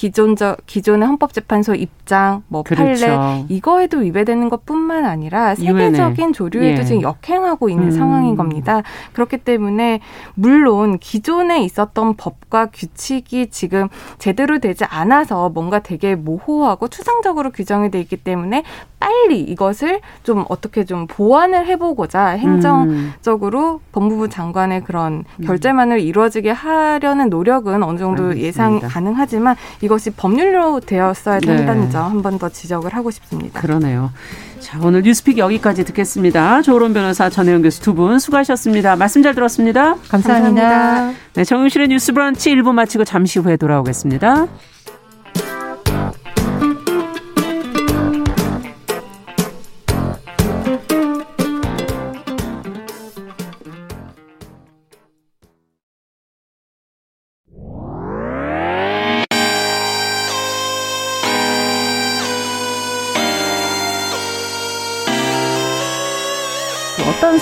기존적 0.01 0.65
기존의 0.65 1.07
헌법재판소 1.07 1.75
입장, 1.75 2.43
뭐 2.49 2.63
그렇죠. 2.63 3.07
판례 3.07 3.45
이거에도 3.51 3.99
위배되는 3.99 4.49
것뿐만 4.49 5.05
아니라 5.05 5.55
세계적인 5.55 6.33
조류에도 6.33 6.81
예. 6.81 6.85
지금 6.87 7.03
역행하고 7.03 7.69
있는 7.69 7.89
음. 7.89 7.91
상황인 7.91 8.35
겁니다. 8.35 8.81
그렇기 9.13 9.37
때문에 9.37 10.01
물론 10.35 10.99
기존에 10.99 11.63
있었던 11.65 12.15
법과 12.17 12.71
규칙이 12.73 13.51
지금 13.51 13.89
제대로 14.17 14.59
되지 14.59 14.87
않아서 14.87 15.51
뭔가 15.51 15.81
되게 15.81 16.15
모호하고 16.15 16.89
추상적으로 16.89 17.51
규정이 17.51 17.91
돼 17.91 18.01
있기 18.01 18.17
때문에 18.17 18.65
빨리 18.99 19.41
이것을 19.41 20.01
좀 20.23 20.45
어떻게 20.49 20.85
좀 20.85 21.07
보완을 21.07 21.67
해보고자 21.67 22.29
행정적으로 22.29 23.75
음. 23.75 23.79
법무부 23.93 24.29
장관의 24.31 24.85
그런 24.85 25.25
음. 25.41 25.45
결재만을 25.45 26.01
이루어지게 26.01 26.51
하려는 26.51 27.29
노력은 27.29 27.83
어느 27.83 27.99
정도 27.99 28.29
알겠습니다. 28.29 28.47
예상 28.47 28.79
가능하지만 28.79 29.57
이 29.83 29.89
것이 29.91 30.11
법률로 30.11 30.79
되었어야 30.81 31.41
된다는 31.41 31.85
네. 31.87 31.91
점한 31.91 32.23
번 32.23 32.39
더 32.39 32.49
지적을 32.49 32.95
하고 32.95 33.11
싶습니다. 33.11 33.61
그러네요. 33.61 34.13
자, 34.61 34.79
오늘 34.83 35.03
뉴스픽 35.03 35.37
여기까지 35.37 35.85
듣겠습니다. 35.85 36.63
조론 36.63 36.95
변호사, 36.95 37.29
전혜영 37.29 37.61
교수 37.63 37.83
두 37.83 37.93
분 37.95 38.19
수고하셨습니다. 38.21 38.95
말씀 38.97 39.23
잘 39.23 39.35
들었습니다. 39.35 39.97
감사합니다. 40.09 40.63
감사합니다. 40.69 41.19
네, 41.35 41.45
정용실의 41.45 41.89
뉴스 41.89 42.13
브런치 42.13 42.55
1부 42.55 42.73
마치고 42.73 43.05
잠시 43.05 43.41
후에 43.41 43.57
돌아오겠습니다. 43.57 44.47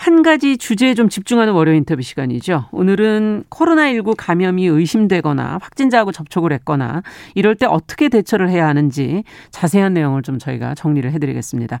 한 0.00 0.22
가지 0.22 0.56
주제에 0.56 0.94
좀 0.94 1.10
집중하는 1.10 1.52
월요 1.52 1.74
인터뷰 1.74 2.00
시간이죠. 2.00 2.64
오늘은 2.72 3.44
코로나19 3.50 4.14
감염이 4.16 4.64
의심되거나 4.64 5.58
확진자하고 5.60 6.10
접촉을 6.10 6.54
했거나 6.54 7.02
이럴 7.34 7.54
때 7.54 7.66
어떻게 7.66 8.08
대처를 8.08 8.48
해야 8.48 8.66
하는지 8.66 9.24
자세한 9.50 9.92
내용을 9.92 10.22
좀 10.22 10.38
저희가 10.38 10.74
정리를 10.74 11.12
해드리겠습니다. 11.12 11.78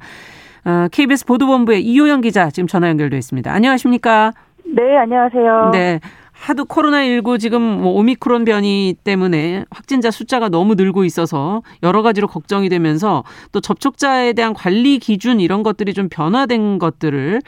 어, 0.66 0.88
KBS 0.92 1.24
보도본부의 1.24 1.82
이호영 1.82 2.20
기자 2.20 2.50
지금 2.50 2.66
전화 2.66 2.90
연결돼 2.90 3.16
있습니다. 3.16 3.50
안녕하십니까? 3.50 4.34
네, 4.66 4.98
안녕하세요. 4.98 5.70
네. 5.72 6.00
하도 6.32 6.64
코로나19 6.64 7.38
지금 7.38 7.60
뭐 7.62 7.92
오미크론 7.92 8.44
변이 8.44 8.96
때문에 9.04 9.64
확진자 9.70 10.10
숫자가 10.10 10.48
너무 10.48 10.74
늘고 10.74 11.04
있어서 11.04 11.62
여러 11.82 12.02
가지로 12.02 12.28
걱정이 12.28 12.70
되면서 12.70 13.24
또 13.52 13.60
접촉자에 13.60 14.32
대한 14.32 14.54
관리 14.54 14.98
기준 14.98 15.38
이런 15.38 15.62
것들이 15.62 15.92
좀 15.92 16.08
변화된 16.08 16.78
것들을 16.78 17.40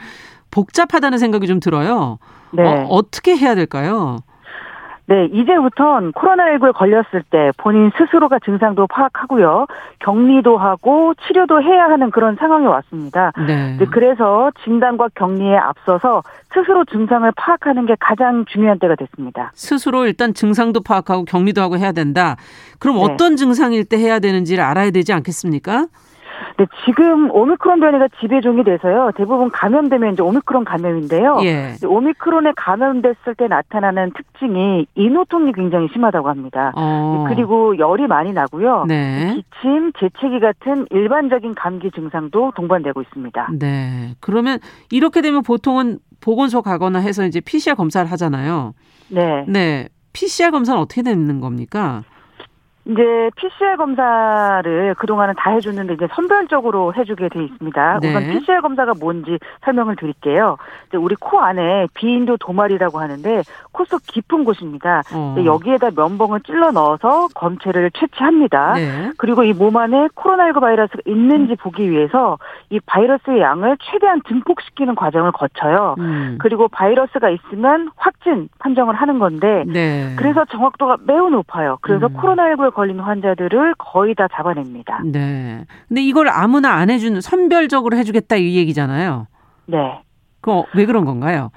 복잡하다는 0.53 1.17
생각이 1.17 1.47
좀 1.47 1.59
들어요. 1.59 2.19
네. 2.51 2.63
어, 2.63 2.85
어떻게 2.89 3.35
해야 3.35 3.55
될까요? 3.55 4.19
네, 5.05 5.25
이제부턴 5.33 6.13
코로나19에 6.13 6.73
걸렸을 6.73 7.23
때 7.29 7.51
본인 7.57 7.91
스스로가 7.97 8.39
증상도 8.39 8.87
파악하고요. 8.87 9.65
격리도 9.99 10.57
하고 10.57 11.13
치료도 11.27 11.61
해야 11.61 11.85
하는 11.85 12.09
그런 12.09 12.37
상황이 12.39 12.65
왔습니다. 12.67 13.33
네. 13.45 13.77
그래서 13.91 14.49
진단과 14.63 15.09
격리에 15.15 15.57
앞서서 15.57 16.23
스스로 16.53 16.85
증상을 16.85 17.29
파악하는 17.35 17.85
게 17.85 17.97
가장 17.99 18.45
중요한 18.45 18.79
때가 18.79 18.95
됐습니다. 18.95 19.51
스스로 19.55 20.05
일단 20.05 20.33
증상도 20.33 20.81
파악하고 20.81 21.25
격리도 21.25 21.61
하고 21.61 21.77
해야 21.77 21.91
된다. 21.91 22.37
그럼 22.79 22.95
네. 22.95 23.03
어떤 23.03 23.35
증상일 23.35 23.83
때 23.83 23.97
해야 23.97 24.19
되는지를 24.19 24.63
알아야 24.63 24.91
되지 24.91 25.11
않겠습니까? 25.11 25.87
네, 26.57 26.65
지금 26.85 27.31
오미크론 27.31 27.79
변이가 27.79 28.09
지배종이 28.19 28.63
돼서요. 28.63 29.11
대부분 29.15 29.49
감염되면 29.49 30.13
이제 30.13 30.21
오미크론 30.21 30.65
감염인데요. 30.65 31.39
예. 31.43 31.75
오미크론에 31.85 32.53
감염됐을 32.55 33.35
때 33.37 33.47
나타나는 33.47 34.11
특징이 34.15 34.85
인후통이 34.95 35.53
굉장히 35.53 35.87
심하다고 35.93 36.29
합니다. 36.29 36.71
어. 36.75 37.25
그리고 37.27 37.77
열이 37.77 38.07
많이 38.07 38.33
나고요. 38.33 38.85
네. 38.87 39.35
기침, 39.35 39.91
재채기 39.99 40.39
같은 40.39 40.85
일반적인 40.91 41.55
감기 41.55 41.89
증상도 41.91 42.51
동반되고 42.55 43.01
있습니다. 43.01 43.49
네. 43.59 44.15
그러면 44.19 44.59
이렇게 44.91 45.21
되면 45.21 45.41
보통은 45.43 45.99
보건소 46.21 46.61
가거나 46.61 46.99
해서 46.99 47.25
이제 47.25 47.41
PCR 47.41 47.75
검사를 47.75 48.09
하잖아요. 48.11 48.73
네. 49.09 49.45
네. 49.47 49.87
PCR 50.13 50.51
검사는 50.51 50.79
어떻게 50.79 51.01
되는 51.01 51.41
겁니까? 51.41 52.03
이제 52.85 53.29
PCR 53.37 53.77
검사를 53.77 54.95
그동안은 54.95 55.35
다 55.37 55.51
해줬는데 55.51 55.93
이제 55.93 56.07
선별적으로 56.13 56.93
해주게 56.93 57.29
돼 57.29 57.43
있습니다. 57.45 57.99
네. 58.01 58.09
우선 58.09 58.23
PCR 58.23 58.61
검사가 58.61 58.93
뭔지 58.99 59.39
설명을 59.63 59.95
드릴게요. 59.95 60.57
이제 60.89 60.97
우리 60.97 61.15
코 61.15 61.39
안에 61.39 61.87
비인도 61.93 62.37
도말이라고 62.37 62.99
하는데 62.99 63.41
코 63.71 63.83
속 63.85 64.01
깊은 64.07 64.43
곳입니다. 64.45 65.01
어. 65.13 65.35
여기에다 65.43 65.89
면봉을 65.95 66.41
찔러 66.41 66.71
넣어서 66.71 67.27
검체를 67.35 67.91
채취합니다. 67.91 68.73
네. 68.73 69.11
그리고 69.17 69.43
이 69.43 69.53
몸 69.53 69.77
안에 69.77 70.07
코로나19 70.15 70.59
바이러스가 70.61 70.99
있는지 71.05 71.55
보기 71.55 71.89
위해서 71.89 72.37
이 72.69 72.79
바이러스의 72.85 73.39
양을 73.39 73.77
최대한 73.81 74.21
증폭시키는 74.27 74.95
과정을 74.95 75.31
거쳐요. 75.31 75.95
음. 75.99 76.37
그리고 76.41 76.67
바이러스가 76.69 77.29
있으면 77.29 77.89
확진 77.97 78.49
판정을 78.59 78.95
하는 78.95 79.19
건데 79.19 79.63
네. 79.67 80.15
그래서 80.17 80.43
정확도가 80.45 80.97
매우 81.05 81.29
높아요. 81.29 81.77
그래서 81.81 82.07
음. 82.07 82.13
코로나19에 82.17 82.72
걸린 82.73 82.99
환자들을 82.99 83.75
거의 83.77 84.15
다 84.15 84.27
잡아냅니다. 84.33 85.01
네. 85.05 85.65
근데 85.87 86.01
이걸 86.01 86.29
아무나 86.29 86.73
안 86.73 86.89
해주는 86.89 87.21
선별적으로 87.21 87.97
해주겠다 87.97 88.35
이 88.35 88.57
얘기잖아요. 88.57 89.27
네. 89.65 90.01
그럼 90.41 90.63
왜 90.75 90.85
그런 90.85 91.05
건가요? 91.05 91.51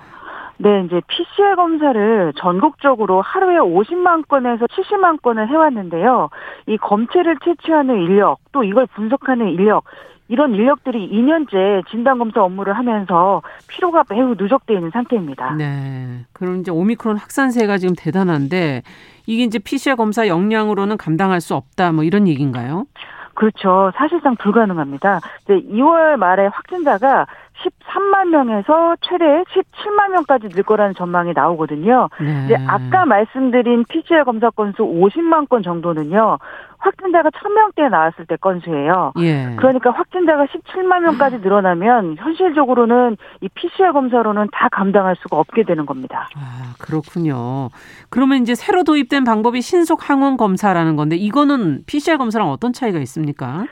네, 0.59 0.85
이제 0.85 1.01
PCR 1.07 1.55
검사를 1.57 2.33
전국적으로 2.39 3.21
하루에 3.21 3.57
50만 3.57 4.27
건에서 4.27 4.67
70만 4.67 5.21
건을 5.21 5.49
해왔는데요. 5.49 6.31
이 6.67 6.79
검체를 6.79 7.37
채취하는 7.45 7.95
인력, 8.01 8.39
또 8.53 8.65
이걸 8.65 8.87
분석하는 8.87 9.49
인력, 9.49 9.85
이런 10.29 10.55
인력들이 10.55 11.11
2년째 11.11 11.87
진단검사 11.89 12.43
업무를 12.43 12.77
하면서 12.77 13.43
피로가 13.69 14.05
매우 14.11 14.35
누적되어 14.37 14.77
있는 14.77 14.91
상태입니다. 14.91 15.55
네. 15.55 16.25
그럼 16.33 16.61
이제 16.61 16.71
오미크론 16.71 17.17
확산세가 17.17 17.79
지금 17.79 17.95
대단한데 17.97 18.83
이게 19.27 19.45
이제 19.45 19.59
PCR 19.59 19.97
검사 19.97 20.27
역량으로는 20.27 20.97
감당할 20.97 21.41
수 21.41 21.55
없다 21.55 21.93
뭐 21.93 22.05
이런 22.05 22.27
얘기인가요? 22.29 22.87
그렇죠. 23.35 23.93
사실상 23.97 24.35
불가능합니다. 24.37 25.21
이제 25.43 25.61
2월 25.71 26.17
말에 26.17 26.47
확진자가 26.47 27.27
13만 27.63 28.29
명에서 28.29 28.97
최대 29.03 29.25
17만 29.25 30.11
명까지 30.13 30.49
늘 30.51 30.63
거라는 30.63 30.95
전망이 30.95 31.33
나오거든요. 31.35 32.09
네. 32.21 32.45
이제 32.45 32.57
아까 32.67 33.05
말씀드린 33.07 33.85
PCR 33.89 34.25
검사 34.25 34.51
건수 34.51 34.83
50만 34.83 35.49
건 35.49 35.63
정도는요. 35.63 36.39
확진자가 36.79 37.31
1000명대 37.31 37.89
나왔을 37.89 38.27
때 38.27 38.37
건수예요. 38.37 39.13
예. 39.19 39.55
그러니까 39.57 39.91
확진자가 39.91 40.47
17만 40.47 41.01
명까지 41.01 41.39
늘어나면 41.39 42.17
현실적으로는 42.19 43.17
이 43.41 43.49
PCR 43.49 43.93
검사로는 43.93 44.49
다 44.53 44.69
감당할 44.71 45.17
수가 45.17 45.39
없게 45.39 45.65
되는 45.65 45.87
겁니다. 45.87 46.29
아, 46.37 46.75
그렇군요. 46.79 47.71
그러면 48.11 48.43
이제 48.43 48.55
새로 48.55 48.85
도입된 48.85 49.25
방법이 49.25 49.63
신속 49.63 50.09
항원 50.09 50.37
검사라는 50.37 50.97
건데 50.97 51.17
이거는 51.17 51.83
PCR 51.87 52.19
검사랑 52.19 52.51
어떤 52.51 52.73
차이가 52.73 52.99
있습니까? 53.01 53.65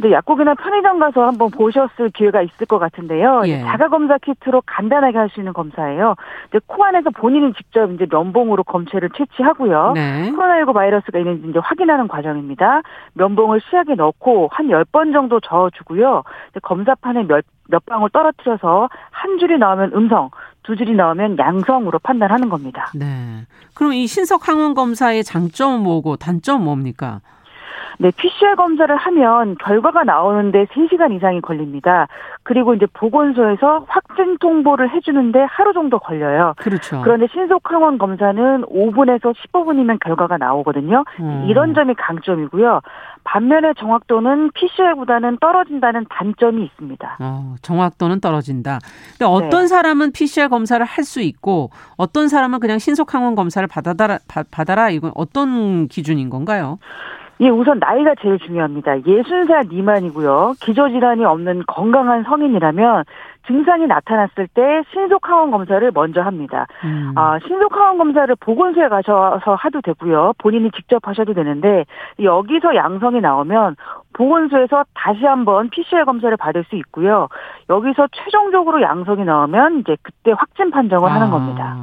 근데 0.00 0.14
약국이나 0.14 0.54
편의점 0.54 0.98
가서 0.98 1.26
한번 1.26 1.50
보셨을 1.50 2.08
기회가 2.14 2.40
있을 2.40 2.66
것 2.66 2.78
같은데요. 2.78 3.42
예. 3.44 3.60
자가 3.60 3.88
검사 3.88 4.16
키트로 4.16 4.62
간단하게 4.64 5.18
할 5.18 5.30
수 5.30 5.38
있는 5.38 5.52
검사예요. 5.52 6.16
이제 6.48 6.58
코 6.66 6.84
안에서 6.84 7.10
본인이 7.10 7.52
직접 7.52 7.88
이제 7.92 8.04
면봉으로 8.10 8.64
검체를 8.64 9.10
채취하고요. 9.16 9.92
네. 9.94 10.32
코로나19 10.32 10.74
바이러스가 10.74 11.20
있는지 11.20 11.50
이제 11.50 11.60
확인하는 11.62 12.08
과정입니다. 12.08 12.82
면봉을 13.14 13.60
시약에 13.70 13.94
넣고 13.94 14.48
한 14.50 14.66
10번 14.66 15.12
정도 15.12 15.38
저어주고요. 15.38 16.24
검사판에 16.62 17.24
몇, 17.28 17.44
몇 17.68 17.86
방울 17.86 18.10
떨어뜨려서 18.10 18.88
한 19.12 19.38
줄이 19.38 19.56
나오면 19.56 19.92
음성, 19.94 20.30
두 20.64 20.74
줄이 20.74 20.94
나오면 20.94 21.38
양성으로 21.38 22.00
판단하는 22.00 22.48
겁니다. 22.48 22.90
네. 22.96 23.06
그럼 23.74 23.92
이 23.92 24.08
신속 24.08 24.48
항원 24.48 24.74
검사의 24.74 25.22
장점은 25.22 25.80
뭐고 25.80 26.16
단점은 26.16 26.64
뭡니까? 26.64 27.20
네, 27.98 28.10
PCR 28.16 28.56
검사를 28.56 28.94
하면 28.96 29.56
결과가 29.56 30.04
나오는데 30.04 30.66
3시간 30.66 31.12
이상이 31.14 31.40
걸립니다. 31.40 32.08
그리고 32.42 32.74
이제 32.74 32.86
보건소에서 32.92 33.84
확진 33.88 34.38
통보를 34.38 34.90
해주는데 34.94 35.40
하루 35.50 35.72
정도 35.72 35.98
걸려요. 35.98 36.54
그렇죠. 36.56 37.02
그런데 37.02 37.26
신속 37.32 37.70
항원 37.70 37.98
검사는 37.98 38.62
5분에서 38.62 39.34
15분이면 39.34 39.98
결과가 40.00 40.38
나오거든요. 40.38 41.04
음. 41.20 41.46
이런 41.48 41.74
점이 41.74 41.94
강점이고요. 41.94 42.80
반면에 43.22 43.74
정확도는 43.78 44.50
PCR보다는 44.54 45.36
떨어진다는 45.40 46.06
단점이 46.08 46.64
있습니다. 46.64 47.18
어, 47.20 47.54
정확도는 47.60 48.20
떨어진다. 48.20 48.78
근데 49.10 49.26
어떤 49.26 49.62
네. 49.62 49.66
사람은 49.66 50.12
PCR 50.12 50.48
검사를 50.48 50.84
할 50.84 51.00
수 51.10 51.20
있고 51.20 51.70
어떤 51.96 52.28
사람은 52.28 52.60
그냥 52.60 52.78
신속 52.78 53.14
항원 53.14 53.34
검사를 53.34 53.66
받아라 53.66 54.18
받아라 54.50 54.90
이건 54.90 55.12
어떤 55.14 55.88
기준인 55.88 56.30
건가요? 56.30 56.78
예, 57.40 57.48
우선 57.48 57.78
나이가 57.78 58.14
제일 58.20 58.38
중요합니다. 58.38 58.98
60살 58.98 59.70
미만이고요. 59.70 60.54
기저질환이 60.60 61.24
없는 61.24 61.62
건강한 61.66 62.22
성인이라면 62.24 63.04
증상이 63.46 63.86
나타났을 63.86 64.46
때 64.52 64.82
신속항원 64.92 65.50
검사를 65.50 65.90
먼저 65.94 66.20
합니다. 66.20 66.66
음. 66.84 67.14
아, 67.16 67.38
신속항원 67.46 67.96
검사를 67.96 68.34
보건소에 68.36 68.88
가셔서 68.88 69.54
하도 69.54 69.80
되고요. 69.80 70.34
본인이 70.36 70.70
직접 70.72 71.08
하셔도 71.08 71.32
되는데 71.32 71.86
여기서 72.22 72.76
양성이 72.76 73.22
나오면 73.22 73.76
보건소에서 74.12 74.84
다시 74.94 75.24
한번 75.24 75.70
PCR 75.70 76.04
검사를 76.04 76.36
받을 76.36 76.64
수 76.64 76.76
있고요. 76.76 77.28
여기서 77.70 78.08
최종적으로 78.12 78.82
양성이 78.82 79.24
나오면 79.24 79.80
이제 79.80 79.96
그때 80.02 80.32
확진 80.36 80.70
판정을 80.70 81.08
아. 81.08 81.14
하는 81.14 81.30
겁니다. 81.30 81.74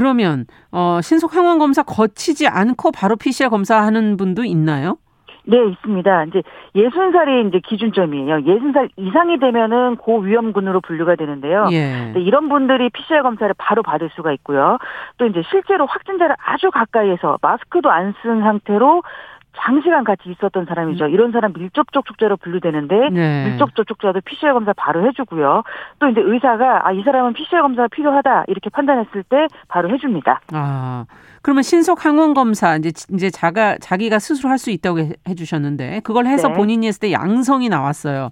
그러면 0.00 0.46
어, 0.72 1.00
신속 1.02 1.36
항원 1.36 1.58
검사 1.58 1.82
거치지 1.82 2.46
않고 2.48 2.92
바로 2.92 3.16
PCR 3.16 3.50
검사하는 3.50 4.16
분도 4.16 4.44
있나요? 4.44 4.96
네, 5.44 5.56
있습니다. 5.70 6.24
이제 6.24 6.42
예순 6.76 7.12
살이 7.12 7.48
이제 7.48 7.60
기준점이에요. 7.66 8.42
예순 8.42 8.72
살 8.72 8.88
이상이 8.96 9.38
되면은 9.40 9.96
고위험군으로 9.96 10.80
분류가 10.82 11.16
되는데요. 11.16 11.66
예. 11.72 12.12
이런 12.16 12.48
분들이 12.48 12.88
PCR 12.90 13.22
검사를 13.22 13.52
바로 13.58 13.82
받을 13.82 14.10
수가 14.14 14.32
있고요. 14.34 14.78
또 15.18 15.26
이제 15.26 15.42
실제로 15.50 15.86
확진자를 15.86 16.36
아주 16.44 16.70
가까이에서 16.70 17.38
마스크도 17.42 17.90
안 17.90 18.14
쓴 18.22 18.40
상태로 18.42 19.02
장시간 19.56 20.04
같이 20.04 20.22
있었던 20.30 20.64
사람이죠. 20.66 21.06
음. 21.06 21.10
이런 21.10 21.32
사람 21.32 21.52
밀접 21.52 21.92
접촉자로 21.92 22.36
분류되는데 22.36 23.10
네. 23.10 23.48
밀접 23.50 23.74
접촉자도 23.74 24.20
PCR 24.24 24.52
검사 24.52 24.72
바로 24.72 25.06
해주고요. 25.06 25.62
또 25.98 26.08
이제 26.08 26.20
의사가 26.20 26.86
아 26.88 26.92
이 26.92 27.02
사람은 27.02 27.32
PCR 27.34 27.62
검사가 27.62 27.88
필요하다 27.88 28.44
이렇게 28.48 28.70
판단했을 28.70 29.22
때 29.24 29.46
바로 29.68 29.90
해줍니다. 29.90 30.40
아 30.52 31.04
그러면 31.42 31.62
신속 31.62 32.04
항원 32.04 32.34
검사 32.34 32.76
이제 32.76 32.90
이제 33.12 33.30
자가 33.30 33.78
자기가 33.78 34.18
스스로 34.18 34.50
할 34.50 34.58
수 34.58 34.70
있다고 34.70 34.98
해주셨는데 35.28 36.00
그걸 36.04 36.26
해서 36.26 36.48
네. 36.48 36.54
본인이 36.54 36.86
했을 36.86 37.00
때 37.00 37.12
양성이 37.12 37.68
나왔어요. 37.68 38.30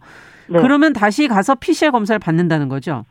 네. 0.48 0.60
그러면 0.60 0.92
다시 0.92 1.26
가서 1.28 1.54
PCR 1.54 1.90
검사를 1.90 2.18
받는다는 2.18 2.68
거죠? 2.68 3.04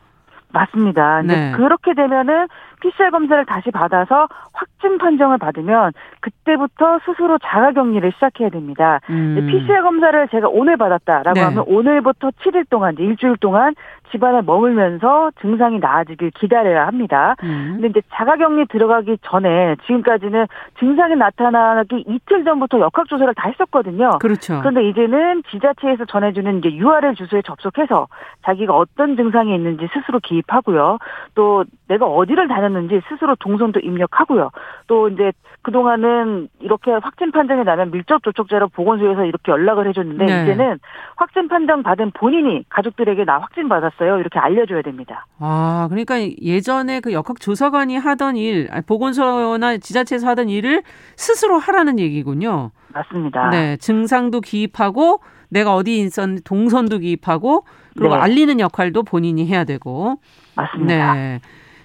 맞습니다. 0.54 1.22
네. 1.24 1.52
그렇게 1.56 1.94
되면은 1.94 2.48
PCR 2.82 3.12
검사를 3.12 3.44
다시 3.46 3.72
받아서 3.72 4.28
확진 4.54 4.98
판정을 4.98 5.38
받으면 5.38 5.92
그때부터 6.22 7.00
스스로 7.06 7.38
자가 7.40 7.72
격리를 7.72 8.12
시작해야 8.14 8.50
됩니다. 8.50 9.00
음. 9.10 9.48
PCR 9.50 9.82
검사를 9.84 10.28
제가 10.30 10.48
오늘 10.50 10.78
받았다라고 10.78 11.34
네. 11.34 11.42
하면 11.42 11.64
오늘부터 11.68 12.30
7일 12.44 12.70
동안 12.70 12.96
일주일 13.00 13.38
동안 13.38 13.74
집안에 14.12 14.42
머물면서 14.42 15.32
증상이 15.42 15.80
나아지길 15.80 16.32
기다려야 16.32 16.88
합니다. 16.88 17.36
음. 17.44 17.80
근데 17.82 17.88
이제 17.88 18.02
자가 18.14 18.38
격리 18.38 18.66
들어가기 18.68 19.18
전에 19.24 19.76
지금까지는 19.86 20.48
증상이 20.80 21.16
나타나기 21.16 22.06
이틀 22.08 22.44
전부터 22.44 22.80
역학 22.80 23.08
조사를 23.08 23.34
다 23.36 23.50
했었거든요. 23.50 24.20
그렇죠. 24.20 24.60
그런데 24.60 24.88
이제는 24.88 25.44
지자체에서 25.52 26.06
전해주는 26.06 26.60
이제 26.60 26.72
URL 26.72 27.16
주소에 27.16 27.42
접속해서 27.42 28.08
자기가 28.44 28.76
어떤 28.76 29.16
증상이 29.16 29.54
있는지 29.54 29.88
스스로 29.94 30.20
기입하고요. 30.20 31.00
또 31.36 31.66
내가 31.88 32.06
어디를 32.06 32.48
다녔 32.48 32.67
는지 32.70 33.02
스스로 33.10 33.36
동선도 33.36 33.80
입력하고요. 33.80 34.52
또 34.88 35.10
이제 35.10 35.32
그동안은 35.62 36.50
이렇게 36.60 36.92
확진 36.92 37.32
판정이 37.32 37.64
나면 37.64 37.92
밀접 37.92 38.24
접촉자로 38.24 38.70
보건소에서 38.70 39.26
이렇게 39.26 39.52
연락을 39.52 39.88
해줬는데 39.90 40.26
네. 40.26 40.44
이제는 40.44 40.80
확진 41.16 41.48
판정 41.48 41.84
받은 41.84 42.12
본인이 42.12 42.64
가족들에게 42.70 43.26
나 43.26 43.40
확진 43.40 43.68
받았어요. 43.68 44.20
이렇게 44.20 44.40
알려줘야 44.40 44.82
됩니다. 44.82 45.26
아, 45.40 45.88
그러니까 45.90 46.16
예전에 46.42 47.00
그 47.02 47.12
역학조사관이 47.12 47.98
하던 47.98 48.38
일, 48.38 48.70
보건소나 48.88 49.78
지자체에서 49.78 50.28
하던 50.30 50.50
일을 50.50 50.84
스스로 51.16 51.58
하라는 51.58 52.00
얘기군요. 52.00 52.72
맞습니다. 52.94 53.50
네, 53.50 53.78
증상도 53.78 54.42
기입하고 54.42 55.22
내가 55.50 55.76
어디 55.76 56.00
있었는지 56.00 56.44
동선도 56.44 57.00
기입하고 57.00 57.66
그리고 57.98 58.16
네. 58.16 58.22
알리는 58.22 58.60
역할도 58.60 59.04
본인이 59.04 59.46
해야 59.48 59.64
되고. 59.64 60.20
맞습니다. 60.56 61.14
네. 61.14 61.40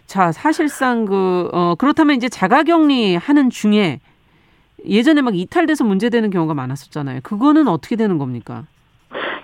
자, 0.06 0.32
사실상 0.32 1.04
그, 1.04 1.48
어, 1.52 1.74
그렇다면 1.76 2.16
이제 2.16 2.28
자가격리 2.28 3.16
하는 3.16 3.50
중에 3.50 4.00
예전에 4.86 5.22
막 5.22 5.36
이탈돼서 5.36 5.84
문제되는 5.84 6.30
경우가 6.30 6.54
많았었잖아요. 6.54 7.20
그거는 7.22 7.68
어떻게 7.68 7.96
되는 7.96 8.18
겁니까? 8.18 8.64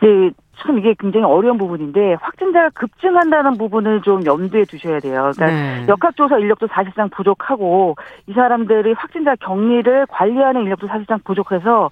네, 0.00 0.30
참 0.60 0.78
이게 0.78 0.94
굉장히 0.98 1.24
어려운 1.24 1.58
부분인데 1.58 2.16
확진자가 2.20 2.70
급증한다는 2.70 3.58
부분을 3.58 4.02
좀 4.02 4.24
염두에 4.24 4.64
두셔야 4.64 5.00
돼요. 5.00 5.30
그러니까 5.34 5.46
네. 5.46 5.86
역학조사 5.88 6.38
인력도 6.38 6.68
사실상 6.68 7.08
부족하고 7.10 7.96
이 8.26 8.32
사람들이 8.32 8.92
확진자 8.92 9.36
격리를 9.36 10.06
관리하는 10.06 10.62
인력도 10.62 10.88
사실상 10.88 11.20
부족해서 11.24 11.90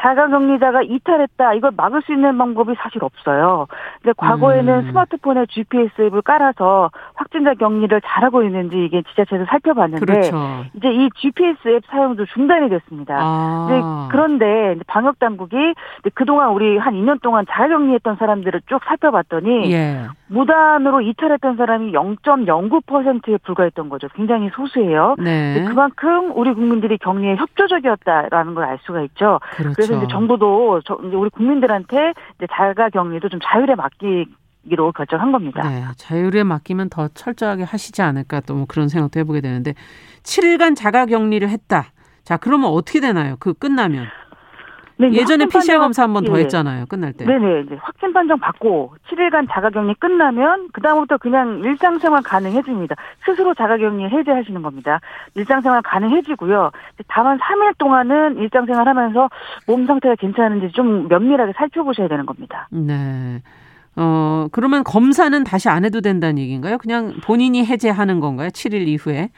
자가격리자가 0.00 0.82
이탈했다 0.82 1.54
이걸 1.54 1.72
막을 1.76 2.02
수 2.02 2.12
있는 2.12 2.38
방법이 2.38 2.74
사실 2.78 3.02
없어요. 3.02 3.66
근데 4.00 4.14
과거에는 4.16 4.74
음. 4.74 4.86
스마트폰에 4.88 5.46
GPS 5.46 6.02
앱을 6.02 6.22
깔아서 6.22 6.90
확진자 7.14 7.54
격리를 7.54 8.00
잘하고 8.04 8.42
있는지 8.44 8.84
이게 8.84 9.02
지자체에서 9.02 9.46
살펴봤는데 9.46 10.06
그렇죠. 10.06 10.64
이제 10.74 10.88
이 10.92 11.08
GPS 11.16 11.68
앱 11.68 11.82
사용도 11.90 12.24
중단이 12.26 12.68
됐습니다. 12.68 13.16
아. 13.18 14.08
그런데 14.10 14.76
방역 14.86 15.18
당국이 15.18 15.74
그동안 16.14 16.50
우리 16.50 16.78
한 16.78 16.94
2년 16.94 17.20
동안 17.20 17.44
자가격리했던 17.50 18.16
사람들을 18.16 18.62
쭉 18.68 18.80
살펴봤더니 18.86 19.72
예. 19.72 20.02
무단으로 20.28 21.00
이탈했던 21.00 21.56
사람이 21.56 21.92
0.09%에 21.92 23.38
불과했던 23.38 23.88
거죠. 23.88 24.08
굉장히 24.14 24.50
소수예요. 24.54 25.16
네. 25.18 25.64
그만큼 25.66 26.32
우리 26.36 26.52
국민들이 26.52 26.98
격리에 26.98 27.36
협조적이었다라는 27.36 28.54
걸 28.54 28.68
알 28.68 28.78
수가 28.82 29.00
있죠. 29.02 29.40
그렇죠. 29.56 29.74
그래서 29.88 30.04
이제 30.04 30.12
정부도 30.12 30.80
저, 30.84 30.98
이제 31.06 31.16
우리 31.16 31.30
국민들한테 31.30 32.12
이제 32.38 32.46
자가 32.52 32.90
격리도 32.90 33.28
좀 33.28 33.40
자율에 33.42 33.74
맡기기로 33.74 34.92
결정한 34.92 35.32
겁니다. 35.32 35.68
네, 35.68 35.84
자율에 35.96 36.44
맡기면 36.44 36.88
더 36.90 37.08
철저하게 37.08 37.64
하시지 37.64 38.02
않을까 38.02 38.40
또 38.40 38.54
뭐 38.54 38.66
그런 38.66 38.88
생각도 38.88 39.20
해보게 39.20 39.40
되는데 39.40 39.74
7일간 40.22 40.76
자가 40.76 41.06
격리를 41.06 41.48
했다. 41.48 41.92
자, 42.24 42.36
그러면 42.36 42.70
어떻게 42.70 43.00
되나요? 43.00 43.36
그 43.40 43.54
끝나면? 43.54 44.06
네, 44.98 45.12
예전에 45.12 45.46
PCR 45.46 45.78
검사 45.78 46.02
한 46.02 46.12
번더 46.12 46.36
예. 46.36 46.42
했잖아요. 46.42 46.86
끝날 46.86 47.12
때. 47.12 47.24
네네. 47.24 47.62
이제 47.66 47.76
확진 47.80 48.12
판정 48.12 48.38
받고 48.40 48.94
7일간 49.08 49.46
자가격리 49.48 49.94
끝나면 49.94 50.68
그다음부터 50.72 51.18
그냥 51.18 51.60
일상생활 51.60 52.22
가능해집니다. 52.22 52.96
스스로 53.24 53.54
자가격리 53.54 54.04
해제하시는 54.04 54.60
겁니다. 54.60 55.00
일상생활 55.36 55.82
가능해지고요. 55.82 56.72
다만 57.06 57.38
3일 57.38 57.78
동안은 57.78 58.38
일상생활 58.38 58.88
하면서 58.88 59.30
몸 59.66 59.86
상태가 59.86 60.16
괜찮은지 60.16 60.72
좀 60.72 61.06
면밀하게 61.08 61.52
살펴보셔야 61.56 62.08
되는 62.08 62.26
겁니다. 62.26 62.66
네. 62.72 63.40
어, 63.94 64.46
그러면 64.50 64.82
검사는 64.82 65.44
다시 65.44 65.68
안 65.68 65.84
해도 65.84 66.00
된다는 66.00 66.38
얘기인가요? 66.38 66.78
그냥 66.78 67.14
본인이 67.24 67.64
해제하는 67.64 68.18
건가요? 68.18 68.48
7일 68.48 68.88
이후에? 68.88 69.30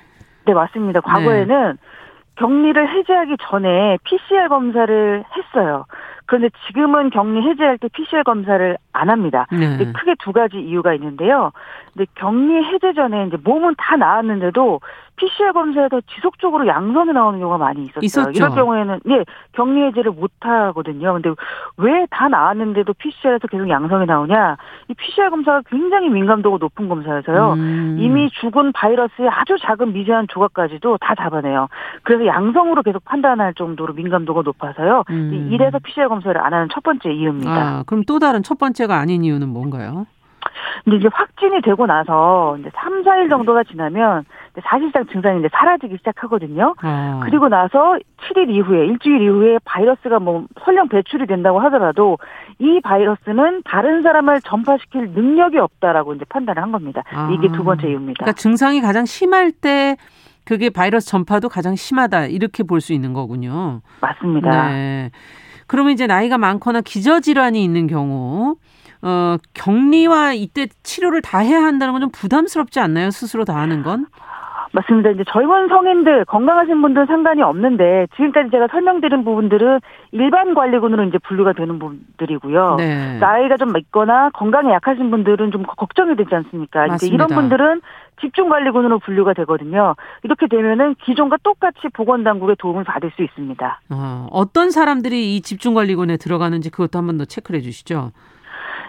네, 0.46 0.54
맞습니다. 0.54 1.00
과거에는 1.00 1.72
네. 1.72 1.99
격리를 2.40 2.88
해제하기 2.88 3.36
전에 3.50 3.98
PCR 4.04 4.48
검사를 4.48 5.24
했어요. 5.36 5.84
그런데 6.24 6.48
지금은 6.66 7.10
격리 7.10 7.42
해제할 7.42 7.76
때 7.76 7.88
PCR 7.88 8.22
검사를 8.22 8.78
안 8.92 9.10
합니다. 9.10 9.46
네. 9.50 9.92
크게 9.92 10.14
두 10.20 10.32
가지 10.32 10.58
이유가 10.58 10.94
있는데요. 10.94 11.52
근데 11.94 12.06
격리 12.14 12.62
해제 12.64 12.92
전에 12.92 13.26
이제 13.26 13.36
몸은 13.42 13.74
다 13.78 13.96
나았는데도 13.96 14.80
PCR 15.16 15.52
검사에서 15.52 16.00
지속적으로 16.14 16.66
양성이 16.66 17.12
나오는 17.12 17.38
경우가 17.38 17.58
많이 17.58 17.82
있었어요. 17.84 18.00
있었죠. 18.02 18.30
이럴 18.30 18.50
경우에는 18.54 19.00
예, 19.10 19.24
격리 19.52 19.82
해제를 19.82 20.12
못 20.12 20.30
하거든요. 20.40 21.12
근데 21.12 21.30
왜 21.76 22.06
다 22.10 22.28
나았는데도 22.28 22.94
PCR에서 22.94 23.46
계속 23.48 23.68
양성이 23.68 24.06
나오냐? 24.06 24.56
이 24.88 24.94
PCR 24.94 25.28
검사가 25.30 25.62
굉장히 25.68 26.08
민감도가 26.08 26.56
높은 26.58 26.88
검사여서요. 26.88 27.52
음. 27.52 27.96
이미 28.00 28.30
죽은 28.40 28.72
바이러스의 28.72 29.28
아주 29.28 29.56
작은 29.60 29.92
미세한 29.92 30.26
조각까지도 30.28 30.96
다 30.98 31.14
잡아내요. 31.14 31.68
그래서 32.02 32.24
양성으로 32.26 32.82
계속 32.82 33.04
판단할 33.04 33.52
정도로 33.54 33.92
민감도가 33.94 34.40
높아서요. 34.42 35.04
음. 35.10 35.48
이래서 35.52 35.78
PCR 35.80 36.08
검사를 36.08 36.38
안 36.40 36.52
하는 36.54 36.68
첫 36.72 36.82
번째 36.82 37.12
이유입니다. 37.12 37.50
아, 37.52 37.82
그럼 37.86 38.04
또 38.06 38.18
다른 38.18 38.42
첫 38.42 38.58
번째가 38.58 38.96
아닌 38.96 39.22
이유는 39.24 39.48
뭔가요? 39.50 40.06
근데 40.84 40.98
이제 40.98 41.08
확진이 41.12 41.60
되고 41.62 41.86
나서 41.86 42.56
이제 42.58 42.70
3, 42.74 43.02
4일 43.02 43.28
정도가 43.30 43.64
지나면 43.64 44.24
사실상 44.62 45.06
증상이 45.06 45.38
이제 45.40 45.48
사라지기 45.52 45.96
시작하거든요. 45.98 46.74
아. 46.82 47.20
그리고 47.24 47.48
나서 47.48 47.98
7일 48.28 48.50
이후에 48.50 48.86
일주일 48.86 49.22
이후에 49.22 49.58
바이러스가 49.64 50.18
뭐 50.18 50.44
설령 50.64 50.88
배출이 50.88 51.26
된다고 51.26 51.60
하더라도 51.60 52.18
이 52.58 52.80
바이러스는 52.82 53.62
다른 53.64 54.02
사람을 54.02 54.40
전파시킬 54.42 55.10
능력이 55.12 55.58
없다라고 55.58 56.14
이제 56.14 56.24
판단을 56.28 56.62
한 56.62 56.72
겁니다. 56.72 57.02
아. 57.14 57.30
이게 57.32 57.48
두 57.48 57.64
번째 57.64 57.86
이유입니다. 57.88 58.18
그러니까 58.24 58.32
증상이 58.32 58.80
가장 58.80 59.04
심할 59.06 59.52
때 59.52 59.96
그게 60.44 60.68
바이러스 60.70 61.06
전파도 61.08 61.48
가장 61.48 61.76
심하다 61.76 62.26
이렇게 62.26 62.62
볼 62.64 62.80
수 62.80 62.92
있는 62.92 63.12
거군요. 63.12 63.82
맞습니다. 64.00 64.68
네. 64.70 65.10
그러면 65.66 65.92
이제 65.92 66.06
나이가 66.08 66.36
많거나 66.38 66.80
기저질환이 66.80 67.62
있는 67.62 67.86
경우 67.86 68.56
어, 69.02 69.36
격리와 69.54 70.32
이때 70.34 70.66
치료를 70.82 71.22
다 71.22 71.38
해야 71.38 71.62
한다는 71.62 71.92
건 71.92 72.00
좀 72.00 72.10
부담스럽지 72.12 72.80
않나요? 72.80 73.10
스스로 73.10 73.44
다 73.44 73.56
하는 73.56 73.82
건? 73.82 74.06
맞습니다. 74.72 75.10
이제 75.10 75.24
젊은 75.26 75.68
성인들, 75.68 76.24
건강하신 76.26 76.80
분들은 76.80 77.06
상관이 77.08 77.42
없는데, 77.42 78.06
지금까지 78.14 78.50
제가 78.52 78.68
설명드린 78.70 79.24
부분들은 79.24 79.80
일반 80.12 80.54
관리군으로 80.54 81.02
이제 81.04 81.18
분류가 81.18 81.54
되는 81.54 81.78
분들이고요. 81.80 82.76
네. 82.78 83.18
나이가 83.18 83.56
좀 83.56 83.76
있거나 83.76 84.30
건강에 84.30 84.70
약하신 84.72 85.10
분들은 85.10 85.50
좀 85.50 85.64
걱정이 85.64 86.14
되지 86.14 86.32
않습니까? 86.32 86.86
맞습니다. 86.86 86.94
이제 86.94 87.12
이런 87.12 87.26
분들은 87.28 87.80
집중관리군으로 88.20 89.00
분류가 89.00 89.32
되거든요. 89.34 89.96
이렇게 90.22 90.46
되면은 90.46 90.94
기존과 91.04 91.38
똑같이 91.42 91.80
보건당국의 91.92 92.54
도움을 92.60 92.84
받을 92.84 93.10
수 93.16 93.22
있습니다. 93.22 93.80
어, 93.90 94.28
어떤 94.30 94.70
사람들이 94.70 95.34
이 95.36 95.40
집중관리군에 95.42 96.16
들어가는지 96.16 96.70
그것도 96.70 96.96
한 96.98 97.06
번 97.06 97.18
더 97.18 97.24
체크를 97.24 97.58
해 97.58 97.62
주시죠. 97.64 98.12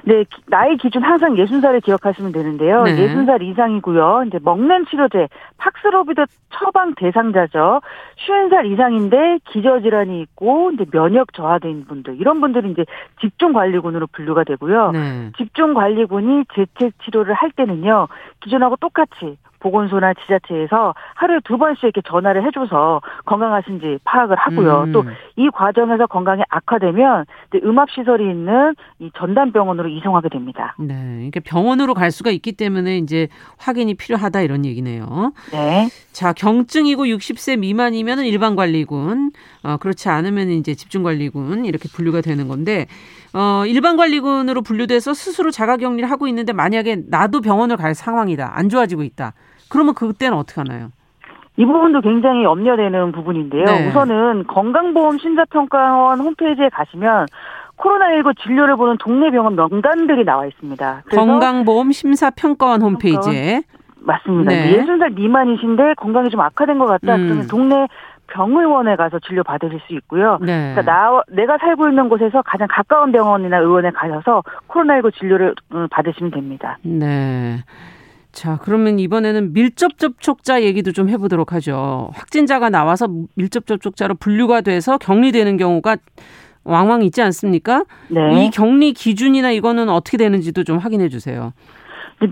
네, 0.04 0.26
나이 0.47 0.78
기준 0.78 1.04
항상 1.04 1.36
60살을 1.36 1.84
기억하시면 1.84 2.32
되는데요. 2.32 2.84
네. 2.84 2.95
60살 2.95 3.41
이상이고요. 3.43 4.24
이제 4.28 4.39
먹는 4.41 4.86
치료제, 4.88 5.28
팍스로비드 5.58 6.26
처방 6.49 6.95
대상자죠. 6.95 7.82
50살 8.28 8.66
이상인데 8.72 9.39
기저질환이 9.49 10.22
있고 10.22 10.72
이제 10.72 10.86
면역 10.91 11.34
저하된 11.34 11.86
분들 11.86 12.20
이런 12.20 12.41
분들이 12.41 12.72
이제 12.72 12.86
집중 13.20 13.54
관리군으로 13.54 14.08
분류가 14.12 14.43
되고요. 14.43 14.91
네. 14.91 15.32
집중 15.38 15.74
관리군이 15.74 16.45
재택 16.56 16.93
치료를 17.04 17.34
할 17.34 17.52
때는요. 17.52 18.08
기존하고 18.41 18.76
똑같이 18.78 19.38
보건소나 19.62 20.14
지자체에서 20.14 20.93
하루에 21.16 21.39
두 21.45 21.57
번씩 21.57 21.84
이렇게 21.84 22.01
전화를 22.05 22.45
해줘서 22.45 23.01
건강하신지 23.26 23.99
파악을 24.03 24.36
하고요. 24.36 24.84
음. 24.88 24.91
또이 24.91 25.49
과정에서 25.53 26.07
건강이 26.07 26.41
악화되면 26.49 27.26
음압 27.64 27.89
시설이 27.91 28.30
있는 28.30 28.76
이 28.99 29.09
전담 29.16 29.51
병원으로 29.51 29.88
이송하게 29.88 30.30
됩니다. 30.30 30.76
네. 30.80 30.95
그러니까 30.95 31.39
병원으로 31.45 31.93
갈 31.93 32.12
수가 32.12 32.32
있기 32.32 32.53
때문에 32.53 32.97
이제 32.97 33.28
확인이 33.57 33.93
필요하다 33.93 34.41
이런 34.41 34.66
얘기네요. 34.66 35.34
네. 35.51 35.88
자, 36.12 36.34
경증이고 36.34 37.05
60세 37.05 37.59
미만이면 37.59 38.26
일반 38.26 38.55
관리군, 38.55 39.32
어, 39.64 39.78
그렇지 39.78 40.09
않으면 40.09 40.49
이제 40.49 40.74
집중 40.76 41.03
관리군 41.03 41.66
이렇게 41.66 41.88
분류가 41.88 42.22
되는 42.22 42.47
건데, 42.47 42.88
어, 43.34 43.64
일반 43.66 43.95
관리군으로 43.95 44.62
분류돼서 44.62 45.14
스스로 45.14 45.51
자가 45.51 45.78
격리를 45.78 46.09
하고 46.09 46.28
있는데 46.28 46.51
만약에 46.51 47.03
나도 47.07 47.41
병원을 47.41 47.78
갈 47.78 47.95
상황이다. 47.95 48.51
안 48.53 48.68
좋아지고 48.68 49.03
있다. 49.03 49.34
그러면 49.72 49.93
그때는 49.95 50.38
어떻게 50.38 50.61
하나요? 50.61 50.91
이 51.57 51.65
부분도 51.65 52.01
굉장히 52.01 52.43
염려되는 52.43 53.11
부분인데요. 53.11 53.65
네. 53.65 53.88
우선은 53.88 54.45
건강보험 54.47 55.17
심사평가원 55.17 56.19
홈페이지에 56.19 56.69
가시면 56.69 57.28
코로나19 57.78 58.38
진료를 58.43 58.76
보는 58.76 58.97
동네 58.99 59.32
병원 59.32 59.55
명단들이 59.55 60.24
나와 60.24 60.45
있습니다. 60.45 61.03
건강보험 61.11 61.91
심사평가원 61.91 62.82
홈페이지에 62.82 63.63
맞습니다. 64.01 64.51
네. 64.51 64.84
60살 64.84 65.13
미만이신데 65.13 65.95
건강이 65.95 66.30
좀 66.30 66.41
악화된 66.41 66.78
것 66.78 66.86
같다. 66.86 67.15
음. 67.15 67.26
그러면 67.28 67.47
동네 67.47 67.88
병의원에 68.28 68.95
가서 68.95 69.19
진료 69.19 69.43
받으실 69.43 69.80
수 69.88 69.93
있고요. 69.93 70.38
네. 70.41 70.74
그러니까 70.74 70.82
나 70.82 71.22
내가 71.30 71.57
살고 71.57 71.89
있는 71.89 72.09
곳에서 72.09 72.41
가장 72.41 72.67
가까운 72.69 73.11
병원이나 73.11 73.59
의원에 73.59 73.91
가셔서 73.91 74.43
코로나19 74.67 75.13
진료를 75.15 75.53
음, 75.74 75.88
받으시면 75.91 76.32
됩니다. 76.32 76.78
네. 76.84 77.63
자, 78.32 78.58
그러면 78.62 79.00
이번에는 79.00 79.54
밀접 79.54 79.98
접촉자 79.98 80.62
얘기도 80.64 80.92
좀 80.92 81.10
해보도록 81.10 81.54
하죠. 81.54 82.12
확진자가 82.14 82.70
나와서 82.70 83.08
밀접 83.36 83.66
접촉자로 83.68 84.16
분류가 84.16 84.62
돼서 84.62 84.98
격리되는 84.98 85.58
경우가 85.58 85.98
왕왕 86.64 87.02
있지 87.04 87.22
않습니까? 87.22 87.84
네. 88.10 88.46
이 88.46 88.50
격리 88.52 88.94
기준이나 88.94 89.52
이거는 89.52 89.90
어떻게 89.90 90.18
되는지도 90.18 90.64
좀 90.64 90.78
확인해 90.78 91.10
주세요. 91.10 91.54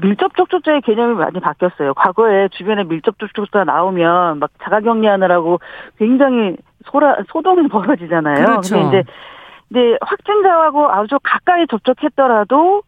밀접 0.01 0.35
접촉자의 0.37 0.81
개념이 0.83 1.15
많이 1.15 1.39
바뀌었어요. 1.39 1.95
과거에 1.95 2.47
주변에 2.49 2.83
밀접 2.83 3.17
접촉자 3.17 3.63
나오면 3.63 4.37
막 4.37 4.51
자가격리하느라고 4.63 5.59
굉장히 5.97 6.55
소라, 6.85 7.17
소동이 7.31 7.67
벌어지잖아요. 7.69 8.45
그렇죠. 8.45 8.75
근데 8.79 8.99
이제, 8.99 9.11
이제 9.71 9.97
확진자하고 10.01 10.91
아주 10.91 11.17
가까이 11.23 11.65
접촉했더라도 11.67 12.83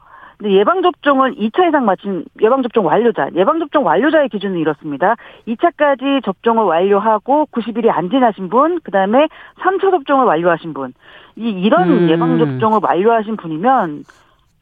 예방접종을 0.49 1.35
2차 1.35 1.67
이상 1.67 1.85
마친 1.85 2.25
예방접종 2.41 2.85
완료자, 2.85 3.29
예방접종 3.35 3.85
완료자의 3.85 4.29
기준은 4.29 4.57
이렇습니다. 4.57 5.15
2차까지 5.47 6.23
접종을 6.23 6.63
완료하고 6.63 7.47
90일이 7.51 7.89
안 7.89 8.09
지나신 8.09 8.49
분, 8.49 8.79
그 8.83 8.91
다음에 8.91 9.27
3차 9.59 9.91
접종을 9.91 10.25
완료하신 10.25 10.73
분, 10.73 10.93
이, 11.35 11.49
이런 11.49 11.89
음. 11.89 12.09
예방접종을 12.09 12.79
완료하신 12.81 13.37
분이면 13.37 14.03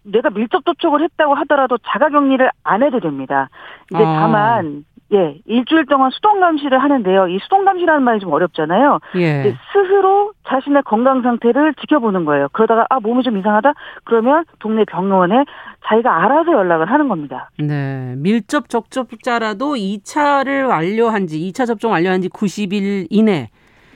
내가 0.04 0.30
밀접 0.30 0.66
접촉을 0.66 1.04
했다고 1.04 1.36
하더라도 1.36 1.78
자가 1.78 2.10
격리를 2.10 2.50
안 2.64 2.84
해도 2.84 3.00
됩니다. 3.00 3.50
근데 3.88 4.04
아. 4.06 4.20
다만 4.22 4.86
예, 5.12 5.40
일주일 5.46 5.86
동안 5.88 6.12
수동 6.12 6.40
감시를 6.40 6.78
하는데요. 6.82 7.30
이 7.30 7.40
수동 7.42 7.66
감시라는 7.66 8.04
말이 8.04 8.20
좀 8.20 8.32
어렵잖아요. 8.32 9.00
예. 9.16 9.56
스스로 9.74 10.34
자신의 10.48 10.84
건강 10.84 11.22
상태를 11.24 11.74
지켜보는 11.82 12.26
거예요. 12.26 12.48
그러다가 12.52 12.86
아 12.90 13.00
몸이 13.00 13.24
좀 13.24 13.38
이상하다. 13.38 13.74
그러면 14.04 14.46
동네 14.60 14.86
병원에 14.86 15.46
자기가 15.88 16.24
알아서 16.24 16.52
연락을 16.52 16.92
하는 16.92 17.08
겁니다. 17.08 17.50
네, 17.58 18.14
밀접 18.18 18.70
접촉자라도 18.70 19.76
2차를 19.76 20.68
완료한 20.68 21.26
지 21.26 21.40
2차 21.40 21.66
접종 21.66 21.92
완료한 21.92 22.22
지 22.22 22.30
90일 22.30 23.08
이내 23.10 23.50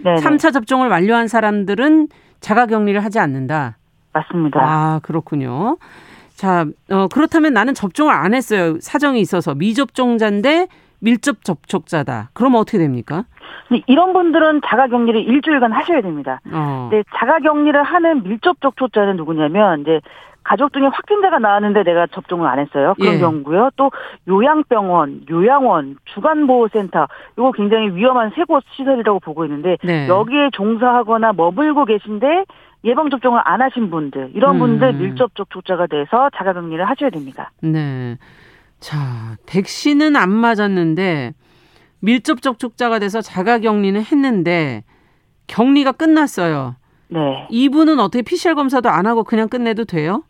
네네. 0.04 0.20
3차 0.22 0.52
접종을 0.52 0.90
완료한 0.90 1.28
사람들은 1.28 2.08
자가 2.40 2.66
격리를 2.66 3.04
하지 3.04 3.20
않는다. 3.20 3.78
맞습니다. 4.14 4.60
아, 4.62 5.00
그렇군요. 5.04 5.78
자, 6.36 6.66
어, 6.92 7.08
그렇다면 7.08 7.54
나는 7.54 7.74
접종을 7.74 8.14
안 8.14 8.34
했어요. 8.34 8.78
사정이 8.80 9.22
있어서 9.22 9.56
미접종자인데 9.56 10.68
밀접 11.04 11.44
접촉자다. 11.44 12.30
그럼 12.34 12.56
어떻게 12.56 12.78
됩니까? 12.78 13.26
이런 13.88 14.14
분들은 14.14 14.62
자가 14.66 14.88
격리를 14.88 15.20
일주일간 15.22 15.72
하셔야 15.72 16.02
됩니다. 16.02 16.40
어. 16.52 16.88
근데 16.90 17.04
자가 17.18 17.40
격리를 17.40 17.82
하는 17.84 18.24
밀접 18.24 18.62
접촉자는 18.62 19.18
누구냐면 19.18 19.82
이제 19.82 20.00
가족 20.44 20.74
중에 20.74 20.88
확진자가 20.88 21.40
나왔는데 21.40 21.84
내가 21.84 22.06
접종을 22.08 22.48
안 22.48 22.60
했어요. 22.60 22.96
그런 23.00 23.16
예. 23.16 23.20
경우고요. 23.20 23.70
또 23.78 23.92
요양병원, 24.28 25.26
요양원, 25.30 25.96
주간보호센터 26.06 27.08
이거 27.38 27.52
굉장히 27.54 27.96
위험한 27.96 28.32
세 28.36 28.44
곳 28.44 28.64
시설이라고 28.76 29.20
보고 29.22 29.46
있는데 29.46 29.78
네. 29.84 30.08
여기에 30.08 30.50
종사하거나 30.52 31.34
머물고 31.34 31.86
계신데 31.86 32.46
예방 32.84 33.10
접종을 33.10 33.42
안 33.46 33.62
하신 33.62 33.90
분들 33.90 34.32
이런 34.34 34.60
분들 34.60 34.90
음. 34.90 34.98
밀접 35.00 35.34
접촉자가 35.36 35.88
돼서 35.88 36.30
자가격리를 36.36 36.84
하셔야 36.84 37.10
됩니다. 37.10 37.52
네. 37.62 38.18
자, 38.84 39.38
백신은 39.46 40.18
안 40.18 40.30
맞았는데 40.30 41.34
밀접 42.02 42.42
접촉자가 42.42 43.00
돼서 43.00 43.22
자가 43.22 43.60
격리는 43.60 44.02
했는데 44.02 44.84
격리가 45.48 45.94
끝났어요. 45.94 46.76
네. 47.08 47.48
이분은 47.50 48.02
어떻게 48.02 48.24
PCR 48.24 48.56
검사도 48.56 48.90
안 48.90 49.06
하고 49.06 49.24
그냥 49.24 49.48
끝내도 49.48 49.86
돼요? 49.86 50.24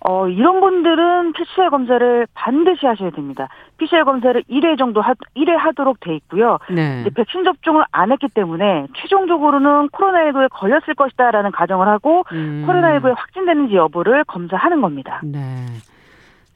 어, 0.00 0.26
이런 0.26 0.60
분들은 0.60 1.32
PCR 1.34 1.70
검사를 1.70 2.26
반드시 2.34 2.86
하셔야 2.86 3.10
됩니다. 3.10 3.48
PCR 3.78 4.04
검사를 4.04 4.42
1회 4.50 4.76
정도 4.76 5.00
하, 5.00 5.14
1회 5.36 5.50
하도록 5.56 6.00
돼 6.00 6.16
있고요. 6.16 6.58
네. 6.70 7.04
백신 7.14 7.44
접종을 7.44 7.84
안 7.92 8.10
했기 8.10 8.26
때문에 8.26 8.88
최종적으로는 8.96 9.90
코로나19에 9.90 10.48
걸렸을 10.50 10.94
것이다라는 10.96 11.52
가정을 11.52 11.86
하고 11.86 12.24
음. 12.32 12.64
코로나19에 12.66 13.14
확진되는지 13.14 13.76
여부를 13.76 14.24
검사하는 14.24 14.80
겁니다. 14.80 15.20
네. 15.22 15.66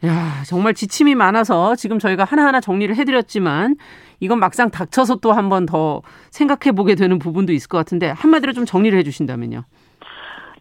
야, 0.05 0.43
정말 0.47 0.75
지침이 0.75 1.15
많아서 1.15 1.77
지금 1.77 1.99
저희가 1.99 2.25
하나하나 2.25 2.61
정리를 2.61 2.95
해드렸지만 2.97 3.77
이건 4.21 4.39
막상 4.39 4.71
닥쳐서 4.71 5.17
또 5.17 5.33
한 5.33 5.49
번 5.49 5.67
더 5.67 6.03
생각해 6.31 6.73
보게 6.73 6.95
되는 6.95 7.19
부분도 7.19 7.53
있을 7.53 7.69
것 7.69 7.79
같은데 7.79 8.09
한마디로 8.11 8.53
좀 8.53 8.67
정리를 8.67 8.99
해주신다면요. 8.99 9.65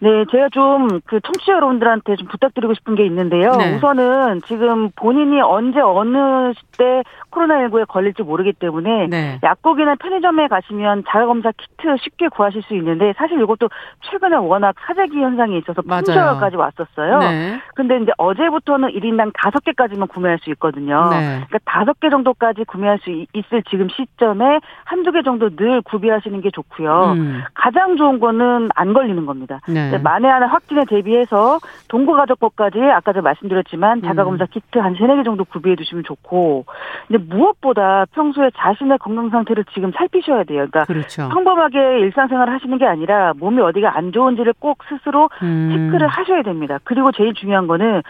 네, 0.03 0.25
제가 0.31 0.49
좀 0.49 0.93
그 1.05 1.19
청취자 1.21 1.53
여러분들한테 1.53 2.15
좀 2.15 2.27
부탁드리고 2.27 2.73
싶은 2.73 2.95
게 2.95 3.05
있는데요. 3.05 3.51
네. 3.51 3.75
우선은 3.75 4.41
지금 4.47 4.89
본인이 4.95 5.41
언제 5.41 5.79
어느 5.79 6.53
때 6.77 7.03
코로나19에 7.31 7.87
걸릴지 7.87 8.23
모르기 8.23 8.53
때문에 8.53 9.07
네. 9.07 9.39
약국이나 9.43 9.95
편의점에 9.95 10.47
가시면 10.47 11.03
자가검사 11.07 11.51
키트 11.51 11.95
쉽게 12.01 12.29
구하실 12.29 12.63
수 12.63 12.75
있는데 12.75 13.13
사실 13.17 13.39
이것도 13.41 13.69
최근에 14.09 14.37
워낙 14.37 14.75
사재기 14.85 15.19
현상이 15.21 15.57
있어서 15.59 15.81
품절까지 15.81 16.55
왔었어요. 16.55 17.19
네. 17.19 17.59
근데 17.75 17.97
이제 17.97 18.11
어제부터는 18.17 18.89
1인당 18.89 19.33
5개까지만 19.33 20.09
구매할 20.09 20.39
수 20.39 20.49
있거든요. 20.51 21.09
네. 21.09 21.43
그러니까 21.47 21.59
5개 21.65 22.09
정도까지 22.09 22.63
구매할 22.65 22.99
수 22.99 23.09
있을 23.33 23.63
지금 23.69 23.87
시점에 23.89 24.59
한두 24.85 25.11
개 25.11 25.21
정도 25.23 25.49
늘 25.55 25.81
구비하시는 25.81 26.41
게 26.41 26.49
좋고요. 26.51 27.13
음. 27.17 27.43
가장 27.53 27.97
좋은 27.97 28.19
거는 28.19 28.69
안 28.75 28.93
걸리는 28.93 29.25
겁니다. 29.25 29.59
네. 29.97 30.03
만에 30.03 30.27
하나 30.27 30.47
확진에 30.47 30.85
대비해서 30.85 31.59
동거가족법까지 31.87 32.79
아까 32.81 33.13
제가 33.13 33.23
말씀드렸지만 33.23 34.01
자가검사 34.01 34.45
음. 34.45 34.47
키트 34.51 34.79
한 34.79 34.95
세네 34.95 35.17
개 35.17 35.23
정도 35.23 35.45
구비해 35.45 35.75
두시면 35.75 36.03
좋고 36.03 36.65
근데 37.07 37.23
무엇보다 37.23 38.05
평소에 38.13 38.51
자신의 38.55 38.97
건강 38.99 39.29
상태를 39.29 39.65
지금 39.73 39.91
살피셔야 39.91 40.43
돼요. 40.43 40.67
그러니까 40.69 40.85
그렇죠. 40.85 41.29
평범하게 41.29 41.99
일상생활을 41.99 42.53
하시는 42.53 42.77
게 42.77 42.85
아니라 42.85 43.33
몸이 43.37 43.61
어디가 43.61 43.97
안 43.97 44.11
좋은지를 44.11 44.53
꼭 44.59 44.79
스스로 44.89 45.29
음. 45.41 45.69
체크를 45.71 46.07
하셔야 46.07 46.43
됩니다. 46.43 46.79
그리고 46.83 47.11
제일 47.11 47.33
중요한 47.33 47.67
거는 47.67 48.01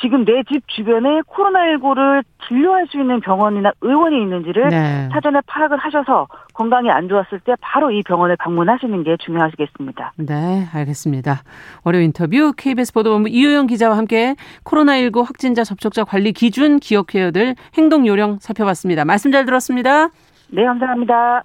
지금 0.00 0.24
내 0.24 0.42
집 0.48 0.66
주변에 0.68 1.20
코로나19를 1.20 2.24
진료할 2.48 2.86
수 2.88 2.98
있는 2.98 3.20
병원이나 3.20 3.70
의원이 3.82 4.20
있는지를 4.22 4.68
네. 4.68 5.08
사전에 5.12 5.40
파악을 5.46 5.76
하셔서 5.78 6.26
건강이 6.54 6.90
안 6.90 7.08
좋았을 7.08 7.40
때 7.40 7.52
바로 7.60 7.90
이 7.90 8.02
병원을 8.02 8.36
방문하시는 8.36 9.04
게 9.04 9.16
중요하시겠습니다. 9.18 10.12
네, 10.16 10.66
알겠습니다. 10.72 11.42
월요 11.84 12.00
인터뷰 12.00 12.52
KBS 12.56 12.92
보도본부 12.94 13.28
이효영 13.28 13.66
기자와 13.66 13.96
함께 13.96 14.34
코로나19 14.64 15.24
확진자 15.24 15.62
접촉자 15.64 16.04
관리 16.04 16.32
기준 16.32 16.78
기억해야 16.80 17.30
될 17.30 17.54
행동 17.76 18.06
요령 18.06 18.38
살펴봤습니다. 18.40 19.04
말씀 19.04 19.30
잘 19.30 19.44
들었습니다. 19.44 20.08
네, 20.48 20.64
감사합니다. 20.64 21.44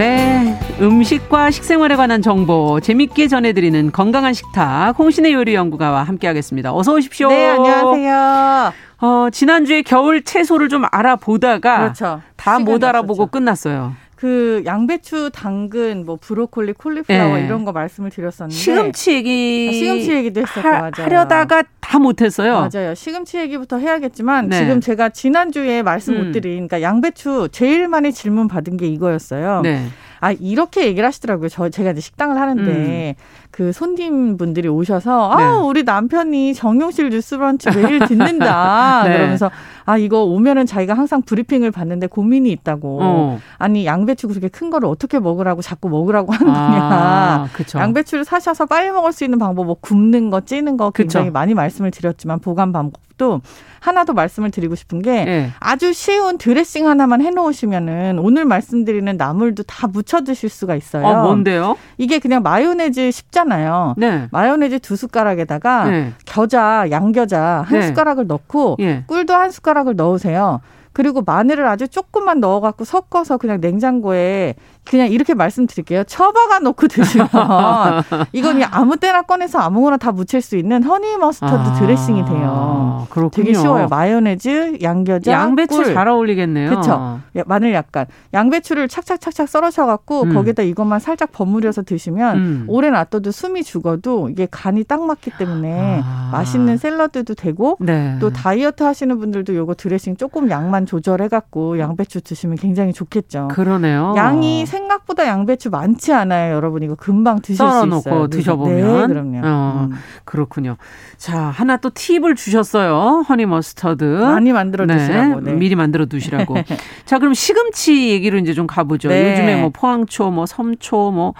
네. 0.00 0.58
음식과 0.80 1.50
식생활에 1.50 1.94
관한 1.94 2.22
정보 2.22 2.80
재밌게 2.80 3.28
전해드리는 3.28 3.92
건강한 3.92 4.32
식탁 4.32 4.98
홍신의 4.98 5.34
요리 5.34 5.54
연구가와 5.54 6.04
함께하겠습니다. 6.04 6.74
어서 6.74 6.94
오십시오. 6.94 7.28
네, 7.28 7.50
안녕하세요. 7.50 8.72
어, 9.02 9.28
지난주에 9.30 9.82
겨울 9.82 10.22
채소를 10.24 10.70
좀 10.70 10.84
알아보다가 10.90 11.80
그렇죠. 11.80 12.22
다못 12.36 12.82
알아보고. 12.82 13.26
끝났어요. 13.26 13.92
그 14.20 14.62
양배추, 14.66 15.30
당근, 15.32 16.04
뭐 16.04 16.18
브로콜리, 16.20 16.74
콜리플라워 16.74 17.38
네. 17.38 17.46
이런 17.46 17.64
거 17.64 17.72
말씀을 17.72 18.10
드렸었는데 18.10 18.54
시금치 18.54 19.14
얘기 19.14 19.68
아, 19.70 19.72
시금치 19.72 20.12
얘기도 20.12 20.42
했었고 20.42 20.60
하, 20.60 20.72
맞아요. 20.72 20.92
하려다가 20.98 21.62
다 21.80 21.98
못했어요. 21.98 22.68
맞아요. 22.70 22.94
시금치 22.94 23.38
얘기부터 23.38 23.78
해야겠지만 23.78 24.50
네. 24.50 24.58
지금 24.58 24.82
제가 24.82 25.08
지난 25.08 25.50
주에 25.50 25.82
말씀 25.82 26.18
못 26.18 26.20
음. 26.20 26.32
드린 26.32 26.68
그러니까 26.68 26.82
양배추 26.82 27.48
제일 27.50 27.88
많이 27.88 28.12
질문 28.12 28.46
받은 28.46 28.76
게 28.76 28.88
이거였어요. 28.88 29.62
네. 29.62 29.86
아 30.20 30.32
이렇게 30.32 30.86
얘기를 30.86 31.06
하시더라고요. 31.06 31.48
저 31.48 31.68
제가 31.70 31.92
이제 31.92 32.00
식당을 32.00 32.38
하는데 32.38 33.16
음. 33.18 33.22
그 33.50 33.72
손님분들이 33.72 34.68
오셔서 34.68 35.34
네. 35.36 35.42
아 35.42 35.56
우리 35.58 35.82
남편이 35.82 36.54
정용실 36.54 37.08
뉴스브런치 37.08 37.70
매일 37.70 37.98
듣는다 38.00 39.04
네. 39.08 39.16
그러면서 39.16 39.50
아 39.86 39.96
이거 39.96 40.22
오면은 40.24 40.66
자기가 40.66 40.94
항상 40.94 41.22
브리핑을 41.22 41.70
받는데 41.70 42.06
고민이 42.06 42.50
있다고 42.52 42.98
어. 43.02 43.40
아니 43.58 43.86
양배추 43.86 44.28
그렇게 44.28 44.48
큰 44.48 44.70
거를 44.70 44.88
어떻게 44.88 45.18
먹으라고 45.18 45.62
자꾸 45.62 45.88
먹으라고 45.88 46.32
하는 46.32 46.46
거냐 46.46 46.88
아, 46.92 47.48
양배추를 47.74 48.24
사셔서 48.24 48.66
빨리 48.66 48.90
먹을 48.92 49.12
수 49.12 49.24
있는 49.24 49.38
방법 49.38 49.66
뭐 49.66 49.76
굽는 49.80 50.30
거 50.30 50.42
찌는 50.42 50.76
거 50.76 50.90
굉장히 50.90 51.26
그쵸. 51.26 51.32
많이 51.32 51.54
말씀을 51.54 51.90
드렸지만 51.90 52.38
보관 52.40 52.72
방법도 52.72 53.40
하나 53.80 54.04
더 54.04 54.12
말씀을 54.12 54.50
드리고 54.50 54.74
싶은 54.74 55.02
게 55.02 55.24
네. 55.24 55.50
아주 55.58 55.92
쉬운 55.92 56.38
드레싱 56.38 56.86
하나만 56.86 57.22
해놓으시면은 57.22 58.18
오늘 58.18 58.44
말씀드리는 58.44 59.16
나물도 59.16 59.64
다 59.64 59.88
무쳐 59.88 60.22
드실 60.22 60.48
수가 60.48 60.76
있어요. 60.76 61.06
어, 61.06 61.22
뭔데요? 61.24 61.76
이게 61.98 62.18
그냥 62.18 62.42
마요네즈 62.42 63.10
쉽잖아요. 63.10 63.94
네. 63.96 64.28
마요네즈 64.30 64.80
두 64.80 64.96
숟가락에다가 64.96 65.84
네. 65.90 66.12
겨자, 66.26 66.86
양겨자 66.90 67.64
한 67.66 67.80
네. 67.80 67.86
숟가락을 67.86 68.26
넣고 68.26 68.76
예. 68.80 69.04
꿀도 69.06 69.34
한 69.34 69.50
숟가락을 69.50 69.96
넣으세요. 69.96 70.60
그리고 70.92 71.22
마늘을 71.22 71.66
아주 71.66 71.88
조금만 71.88 72.40
넣어갖고 72.40 72.84
섞어서 72.84 73.38
그냥 73.38 73.60
냉장고에 73.60 74.54
그냥 74.84 75.08
이렇게 75.08 75.34
말씀드릴게요. 75.34 76.04
처박아 76.04 76.60
놓고 76.60 76.88
드시면 76.88 77.28
이건 78.32 78.62
아무 78.70 78.96
때나 78.96 79.22
꺼내서 79.22 79.58
아무거나 79.58 79.96
다 79.98 80.10
무칠 80.10 80.40
수 80.40 80.56
있는 80.56 80.82
허니 80.82 81.16
머스터드 81.16 81.54
아, 81.54 81.72
드레싱이 81.74 82.24
돼요. 82.24 83.06
그렇군요. 83.10 83.30
되게 83.44 83.54
쉬워요. 83.56 83.86
마요네즈, 83.88 84.78
양겨자, 84.82 85.30
양배추 85.30 85.76
꿀. 85.76 85.94
잘 85.94 86.08
어울리겠네요. 86.08 86.70
그렇죠. 86.70 87.20
마늘 87.46 87.72
약간 87.74 88.06
양배추를 88.34 88.88
착착착착 88.88 89.48
썰어셔 89.48 89.86
갖고 89.86 90.22
음. 90.22 90.34
거기다 90.34 90.62
이것만 90.62 90.98
살짝 91.00 91.30
버무려서 91.32 91.82
드시면 91.82 92.36
음. 92.36 92.64
오래 92.68 92.90
놔둬도 92.90 93.30
숨이 93.30 93.62
죽어도 93.62 94.28
이게 94.30 94.48
간이 94.50 94.84
딱 94.84 95.04
맞기 95.04 95.32
때문에 95.38 96.00
아. 96.04 96.30
맛있는 96.32 96.76
샐러드도 96.78 97.34
되고 97.34 97.76
네. 97.80 98.16
또 98.20 98.30
다이어트 98.30 98.82
하시는 98.82 99.18
분들도 99.18 99.54
요거 99.54 99.74
드레싱 99.74 100.16
조금 100.16 100.50
양만 100.50 100.86
조절해 100.86 101.28
갖고 101.28 101.78
양배추 101.78 102.22
드시면 102.22 102.56
굉장히 102.56 102.92
좋겠죠. 102.92 103.48
그러네요. 103.52 104.14
양이 104.16 104.66
생각보다 104.70 105.26
양배추 105.26 105.70
많지 105.70 106.12
않아요, 106.12 106.54
여러분. 106.54 106.82
이거 106.82 106.94
금방 106.94 107.40
드실 107.40 107.56
수 107.56 107.86
있어요. 107.86 108.28
드셔보면. 108.28 109.00
네, 109.00 109.06
그럼요. 109.06 109.40
어, 109.44 109.88
음. 109.90 109.96
그렇군요. 110.24 110.76
자, 111.16 111.38
하나 111.38 111.76
또 111.76 111.90
팁을 111.90 112.34
주셨어요. 112.34 113.24
허니 113.28 113.46
머스터드. 113.46 114.04
많이 114.04 114.52
만들어 114.52 114.86
네. 114.86 114.96
두시라고. 114.96 115.40
네. 115.40 115.52
미리 115.54 115.74
만들어 115.74 116.06
두시라고. 116.06 116.56
자, 117.04 117.18
그럼 117.18 117.34
시금치 117.34 118.10
얘기로 118.10 118.38
이제 118.38 118.54
좀 118.54 118.66
가보죠. 118.66 119.08
네. 119.08 119.32
요즘에 119.32 119.60
뭐 119.60 119.70
포항초, 119.70 120.30
뭐 120.30 120.46
섬초, 120.46 121.10
뭐 121.10 121.34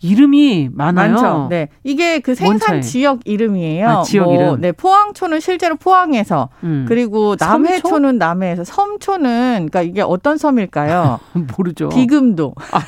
이름이 0.00 0.70
많아요. 0.72 1.12
많죠. 1.12 1.46
네. 1.50 1.68
이게 1.84 2.20
그 2.20 2.34
생산 2.34 2.80
지역 2.82 3.20
이름이에요. 3.24 3.88
아, 3.88 4.02
지역 4.02 4.24
뭐, 4.24 4.34
이름. 4.34 4.60
네. 4.60 4.72
포항초는 4.72 5.40
실제로 5.40 5.76
포항에서 5.76 6.48
음. 6.64 6.84
그리고 6.88 7.36
남해초는 7.38 8.18
남해에서 8.18 8.64
섬초는 8.64 9.68
그러니까 9.70 9.82
이게 9.82 10.02
어떤 10.02 10.36
섬일까요? 10.36 11.18
모르죠. 11.56 11.88
비금도. 11.88 12.54
아, 12.72 12.80